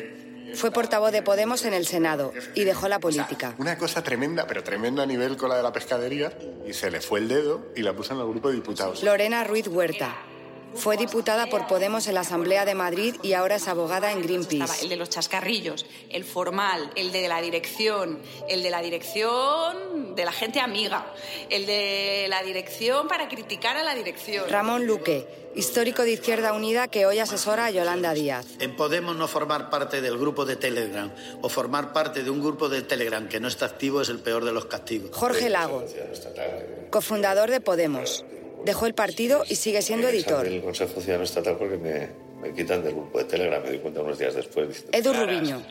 Fue 0.53 0.71
portavoz 0.71 1.11
de 1.11 1.23
Podemos 1.23 1.65
en 1.65 1.73
el 1.73 1.87
Senado 1.87 2.31
y 2.53 2.65
dejó 2.65 2.87
la 2.87 2.99
política. 2.99 3.55
Una 3.57 3.77
cosa 3.77 4.03
tremenda, 4.03 4.45
pero 4.47 4.63
tremenda 4.63 5.03
a 5.03 5.05
nivel 5.05 5.37
con 5.37 5.49
la 5.49 5.57
de 5.57 5.63
la 5.63 5.73
pescadería, 5.73 6.31
y 6.67 6.73
se 6.73 6.91
le 6.91 7.01
fue 7.01 7.19
el 7.19 7.27
dedo 7.27 7.65
y 7.75 7.81
la 7.81 7.93
puso 7.93 8.13
en 8.13 8.19
el 8.19 8.27
grupo 8.27 8.49
de 8.49 8.55
diputados. 8.55 9.03
Lorena 9.03 9.43
Ruiz 9.43 9.67
Huerta. 9.67 10.15
Fue 10.75 10.97
diputada 10.97 11.47
por 11.47 11.67
Podemos 11.67 12.07
en 12.07 12.15
la 12.15 12.21
Asamblea 12.21 12.65
de 12.65 12.75
Madrid 12.75 13.15
y 13.23 13.33
ahora 13.33 13.55
es 13.55 13.67
abogada 13.67 14.11
en 14.11 14.21
Greenpeace. 14.21 14.83
El 14.83 14.89
de 14.89 14.95
los 14.97 15.09
chascarrillos, 15.09 15.85
el 16.09 16.23
formal, 16.23 16.91
el 16.95 17.11
de 17.11 17.27
la 17.27 17.41
dirección, 17.41 18.19
el 18.49 18.61
de 18.61 18.69
la 18.69 18.81
dirección 18.81 20.15
de 20.15 20.25
la 20.25 20.31
gente 20.31 20.59
amiga, 20.59 21.13
el 21.49 21.65
de 21.65 22.27
la 22.29 22.43
dirección 22.43 23.07
para 23.07 23.27
criticar 23.27 23.77
a 23.77 23.83
la 23.83 23.95
dirección. 23.95 24.49
Ramón 24.49 24.85
Luque, 24.85 25.27
histórico 25.55 26.03
de 26.03 26.11
Izquierda 26.11 26.53
Unida 26.53 26.88
que 26.88 27.05
hoy 27.05 27.19
asesora 27.19 27.65
a 27.65 27.71
Yolanda 27.71 28.13
Díaz. 28.13 28.45
En 28.59 28.75
Podemos 28.75 29.15
no 29.15 29.27
formar 29.27 29.69
parte 29.69 30.01
del 30.01 30.17
grupo 30.17 30.45
de 30.45 30.57
Telegram 30.57 31.11
o 31.41 31.49
formar 31.49 31.93
parte 31.93 32.23
de 32.23 32.29
un 32.29 32.41
grupo 32.41 32.69
de 32.69 32.81
Telegram 32.81 33.27
que 33.27 33.39
no 33.39 33.47
está 33.47 33.65
activo 33.65 34.01
es 34.01 34.09
el 34.09 34.19
peor 34.19 34.43
de 34.43 34.51
los 34.51 34.65
castigos. 34.65 35.11
Jorge 35.13 35.49
Lago, 35.49 35.83
cofundador 36.91 37.49
de 37.49 37.61
Podemos. 37.61 38.25
Dejó 38.65 38.88
el 38.88 38.95
partido 38.95 39.43
y 39.47 39.56
sigue 39.56 39.82
siendo 39.82 40.08
editor. 40.08 40.43
del 40.43 40.62
Consejo 40.62 40.99
Ciudadano 40.99 41.23
Estatal 41.23 41.56
porque 41.58 41.78
me, 41.78 42.10
me 42.41 42.54
quitan 42.54 42.84
del 42.84 42.93
grupo 42.93 43.19
de 43.19 43.25
Telegram. 43.25 43.62
Me 43.63 43.71
di 43.71 43.78
cuenta 43.80 44.01
unos 44.01 44.17
días 44.17 44.34
después. 44.34 44.86
Edu 44.91 45.13
Rubiño, 45.13 45.62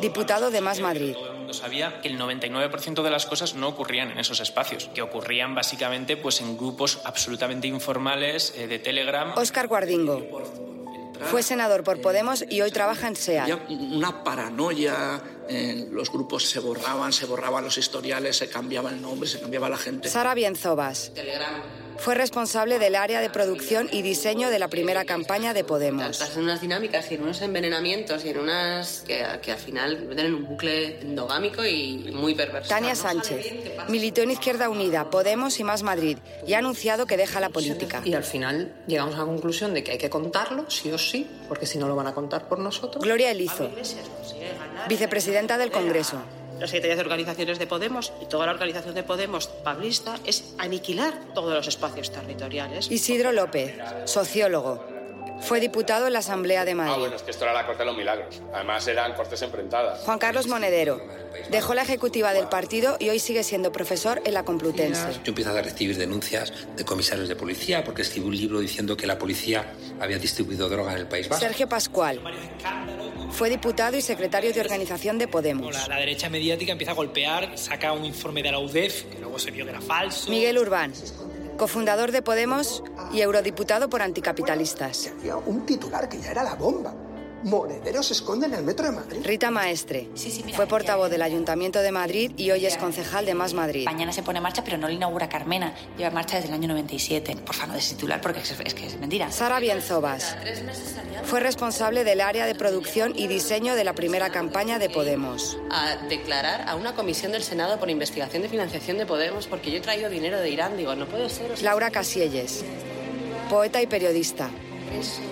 diputado 0.00 0.50
de 0.50 0.60
Más 0.60 0.80
Madrid. 0.80 1.12
Todo 1.12 1.32
el 1.32 1.38
mundo 1.38 1.52
sabía 1.52 2.00
que 2.00 2.08
el 2.08 2.18
99% 2.18 3.02
de 3.02 3.10
las 3.10 3.26
cosas 3.26 3.54
no 3.54 3.68
ocurrían 3.68 4.10
en 4.10 4.18
esos 4.18 4.40
espacios, 4.40 4.88
que 4.94 5.02
ocurrían 5.02 5.54
básicamente 5.54 6.16
pues 6.16 6.40
en 6.40 6.56
grupos 6.56 7.00
absolutamente 7.04 7.66
informales 7.66 8.54
eh, 8.56 8.66
de 8.66 8.78
Telegram. 8.78 9.32
Óscar 9.36 9.68
Guardingo. 9.68 10.26
Fue 11.26 11.42
senador 11.42 11.82
por 11.82 12.00
Podemos 12.00 12.44
y 12.48 12.60
hoy 12.60 12.70
trabaja 12.70 13.08
en. 13.08 13.16
Había 13.40 13.56
una 13.68 14.22
paranoia, 14.22 15.20
eh, 15.48 15.86
los 15.90 16.10
grupos 16.10 16.48
se 16.48 16.60
borraban, 16.60 17.12
se 17.12 17.26
borraban 17.26 17.64
los 17.64 17.76
historiales, 17.76 18.36
se 18.36 18.48
cambiaba 18.48 18.90
el 18.90 19.02
nombre, 19.02 19.28
se 19.28 19.40
cambiaba 19.40 19.68
la 19.68 19.76
gente. 19.76 20.08
Sara 20.08 20.34
Bienzobas. 20.34 21.12
Fue 21.98 22.14
responsable 22.14 22.78
del 22.78 22.94
área 22.94 23.20
de 23.20 23.28
producción 23.28 23.88
y 23.90 24.02
diseño 24.02 24.50
de 24.50 24.58
la 24.58 24.68
primera 24.68 25.04
campaña 25.04 25.52
de 25.52 25.64
Podemos. 25.64 26.08
Estás 26.08 26.36
en 26.36 26.44
unas 26.44 26.60
dinámicas 26.60 27.10
y 27.10 27.14
en 27.14 27.22
unos 27.22 27.42
envenenamientos 27.42 28.24
y 28.24 28.30
en 28.30 28.38
unas 28.38 29.00
que, 29.06 29.24
que 29.42 29.52
al 29.52 29.58
final 29.58 30.04
meten 30.04 30.26
en 30.26 30.34
un 30.34 30.46
bucle 30.46 31.00
endogámico 31.00 31.64
y 31.64 32.10
muy 32.12 32.34
perverso. 32.34 32.68
Tania 32.68 32.94
Sánchez. 32.94 33.52
Militó 33.88 34.22
en 34.22 34.30
Izquierda 34.30 34.68
Unida, 34.68 35.10
Podemos 35.10 35.58
y 35.58 35.64
Más 35.64 35.82
Madrid 35.82 36.18
y 36.46 36.54
ha 36.54 36.58
anunciado 36.58 37.06
que 37.06 37.16
deja 37.16 37.40
la 37.40 37.50
política. 37.50 38.00
Y 38.04 38.14
al 38.14 38.24
final 38.24 38.72
llegamos 38.86 39.16
a 39.16 39.18
la 39.18 39.24
conclusión 39.24 39.74
de 39.74 39.82
que 39.82 39.92
hay 39.92 39.98
que 39.98 40.10
contarlo, 40.10 40.70
sí 40.70 40.90
o 40.92 40.98
sí, 40.98 41.26
porque 41.48 41.66
si 41.66 41.78
no 41.78 41.88
lo 41.88 41.96
van 41.96 42.06
a 42.06 42.14
contar 42.14 42.48
por 42.48 42.60
nosotros. 42.60 43.02
Gloria 43.02 43.30
Elizo, 43.30 43.70
vicepresidenta 44.88 45.58
del 45.58 45.72
Congreso. 45.72 46.22
Las 46.58 46.70
secretarías 46.70 46.98
de 46.98 47.02
organizaciones 47.02 47.58
de 47.58 47.66
Podemos 47.66 48.12
y 48.20 48.26
toda 48.26 48.46
la 48.46 48.52
organización 48.52 48.94
de 48.94 49.02
Podemos 49.02 49.46
pablista 49.46 50.18
es 50.26 50.54
aniquilar 50.58 51.14
todos 51.34 51.54
los 51.54 51.68
espacios 51.68 52.10
territoriales. 52.10 52.90
Isidro 52.90 53.32
López, 53.32 53.76
sociólogo. 54.06 54.97
Fue 55.40 55.60
diputado 55.60 56.06
en 56.06 56.12
la 56.12 56.18
Asamblea 56.20 56.64
de 56.64 56.72
Ah, 56.72 56.74
Madrid. 56.74 56.98
bueno, 57.00 57.16
es 57.16 57.22
que 57.22 57.30
esto 57.30 57.44
era 57.44 57.52
la 57.54 57.64
corte 57.66 57.80
de 57.82 57.86
los 57.86 57.96
milagros. 57.96 58.42
Además 58.52 58.86
eran 58.88 59.14
cortes 59.14 59.40
enfrentadas. 59.42 60.00
Juan 60.00 60.18
Carlos 60.18 60.46
Monedero. 60.46 61.00
Dejó 61.50 61.74
la 61.74 61.82
ejecutiva 61.82 62.32
del 62.34 62.48
partido 62.48 62.96
y 62.98 63.08
hoy 63.10 63.18
sigue 63.20 63.42
siendo 63.44 63.70
profesor 63.70 64.20
en 64.24 64.34
la 64.34 64.42
Complutense. 64.44 65.12
Yo 65.24 65.28
empiezo 65.30 65.50
a 65.56 65.62
recibir 65.62 65.96
denuncias 65.96 66.52
de 66.76 66.84
comisarios 66.84 67.28
de 67.28 67.36
policía 67.36 67.84
porque 67.84 68.02
escribí 68.02 68.26
un 68.26 68.36
libro 68.36 68.60
diciendo 68.60 68.96
que 68.96 69.06
la 69.06 69.18
policía 69.18 69.72
había 70.00 70.18
distribuido 70.18 70.68
droga 70.68 70.92
en 70.92 70.98
el 70.98 71.06
País 71.06 71.28
Vasco. 71.28 71.44
Sergio 71.44 71.68
Pascual. 71.68 72.20
Fue 73.30 73.50
diputado 73.50 73.96
y 73.96 74.00
secretario 74.02 74.52
de 74.52 74.60
organización 74.60 75.18
de 75.18 75.28
Podemos. 75.28 75.72
La, 75.74 75.86
la 75.94 75.96
derecha 76.00 76.28
mediática 76.28 76.72
empieza 76.72 76.92
a 76.92 76.94
golpear, 76.94 77.56
saca 77.56 77.92
un 77.92 78.04
informe 78.04 78.42
de 78.42 78.50
la 78.52 78.58
UDEF, 78.58 79.04
que 79.04 79.18
luego 79.18 79.38
se 79.38 79.50
vio 79.50 79.64
que 79.64 79.70
era 79.70 79.80
falso. 79.80 80.30
Miguel 80.30 80.58
Urbán, 80.58 80.92
cofundador 81.58 82.12
de 82.12 82.22
Podemos 82.22 82.82
y 83.12 83.20
eurodiputado 83.20 83.90
por 83.90 84.00
anticapitalistas. 84.00 85.12
Había 85.18 85.36
un 85.36 85.66
titular 85.66 86.08
que 86.08 86.18
ya 86.18 86.30
era 86.30 86.42
la 86.42 86.54
bomba. 86.54 86.94
Monedero 87.44 88.02
se 88.02 88.14
esconde 88.14 88.46
en 88.46 88.54
el 88.54 88.64
metro 88.64 88.86
de 88.86 88.92
Madrid. 88.92 89.20
Rita 89.24 89.50
Maestre. 89.50 90.08
Fue 90.54 90.66
portavoz 90.66 91.10
del 91.10 91.22
Ayuntamiento 91.22 91.80
de 91.80 91.92
Madrid 91.92 92.32
y 92.36 92.50
hoy 92.50 92.66
es 92.66 92.76
concejal 92.76 93.26
de 93.26 93.34
Más 93.34 93.54
Madrid. 93.54 93.84
Mañana 93.84 94.12
se 94.12 94.22
pone 94.22 94.38
en 94.38 94.42
marcha, 94.42 94.64
pero 94.64 94.76
no 94.76 94.88
lo 94.88 94.92
inaugura 94.92 95.28
Carmena. 95.28 95.72
Lleva 95.96 96.08
en 96.08 96.14
marcha 96.14 96.36
desde 96.36 96.48
el 96.48 96.54
año 96.54 96.68
97. 96.68 97.36
Por 97.44 97.54
favor, 97.54 97.68
no 97.68 97.74
des 97.74 97.88
titular 97.88 98.20
porque 98.20 98.40
es, 98.40 98.50
es 98.64 98.74
que 98.74 98.86
es 98.86 98.98
mentira. 98.98 99.30
Sara 99.30 99.60
Bienzobas. 99.60 100.36
Fue 101.24 101.40
responsable 101.40 102.04
del 102.04 102.20
área 102.20 102.46
de 102.46 102.54
producción 102.54 103.12
y 103.16 103.28
diseño 103.28 103.74
de 103.74 103.84
la 103.84 103.94
primera 103.94 104.30
campaña 104.30 104.78
de 104.78 104.90
Podemos. 104.90 105.58
A 105.70 105.96
declarar 106.08 106.68
a 106.68 106.74
una 106.74 106.94
comisión 106.94 107.32
del 107.32 107.42
Senado 107.44 107.78
por 107.78 107.88
investigación 107.90 108.42
de 108.42 108.48
financiación 108.48 108.98
de 108.98 109.06
Podemos 109.06 109.46
porque 109.46 109.70
yo 109.70 109.78
he 109.78 109.80
traído 109.80 110.10
dinero 110.10 110.40
de 110.40 110.50
Irán. 110.50 110.76
Digo, 110.76 110.94
no 110.96 111.06
puede 111.06 111.28
ser. 111.28 111.52
o 111.52 111.56
sea, 111.56 111.64
Laura 111.70 111.90
Casielles. 111.90 112.64
Poeta 113.48 113.80
y 113.80 113.86
periodista. 113.86 114.50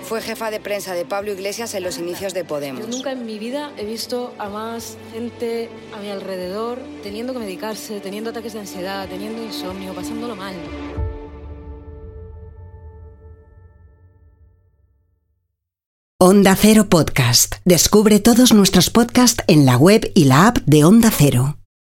Fue 0.05 0.21
jefa 0.23 0.51
de 0.51 0.61
prensa 0.61 0.95
de 0.95 1.05
Pablo 1.05 1.33
Iglesias 1.33 1.75
en 1.75 1.83
los 1.83 1.99
inicios 1.99 2.35
de 2.35 2.41
Yo 2.43 2.47
Podemos. 2.47 2.89
nunca 2.89 3.13
en 3.13 3.27
mi 3.27 3.39
vida 3.39 3.73
he 3.77 3.85
visto 3.85 4.33
a 4.39 4.49
más 4.49 4.97
gente 5.13 5.69
a 5.95 6.01
mi 6.01 6.11
alrededor 6.11 6.79
teniendo 7.03 7.33
que 7.33 7.39
medicarse, 7.41 8.01
teniendo 8.01 8.31
ataques 8.31 8.53
de 8.53 8.61
ansiedad, 8.61 9.09
teniendo 9.09 9.43
insomnio, 9.43 9.95
pasándolo 9.95 10.37
mal. 10.37 10.55
Onda 16.19 16.57
Cero 16.57 16.89
Podcast. 16.89 17.57
Descubre 17.65 18.21
todos 18.21 18.55
nuestros 18.55 18.91
podcasts 18.91 19.45
en 19.49 19.67
la 19.67 19.77
web 19.77 20.11
y 20.15 20.25
la 20.25 20.49
app 20.49 20.59
de 20.65 20.85
Onda 20.85 21.11
Cero. 21.11 21.59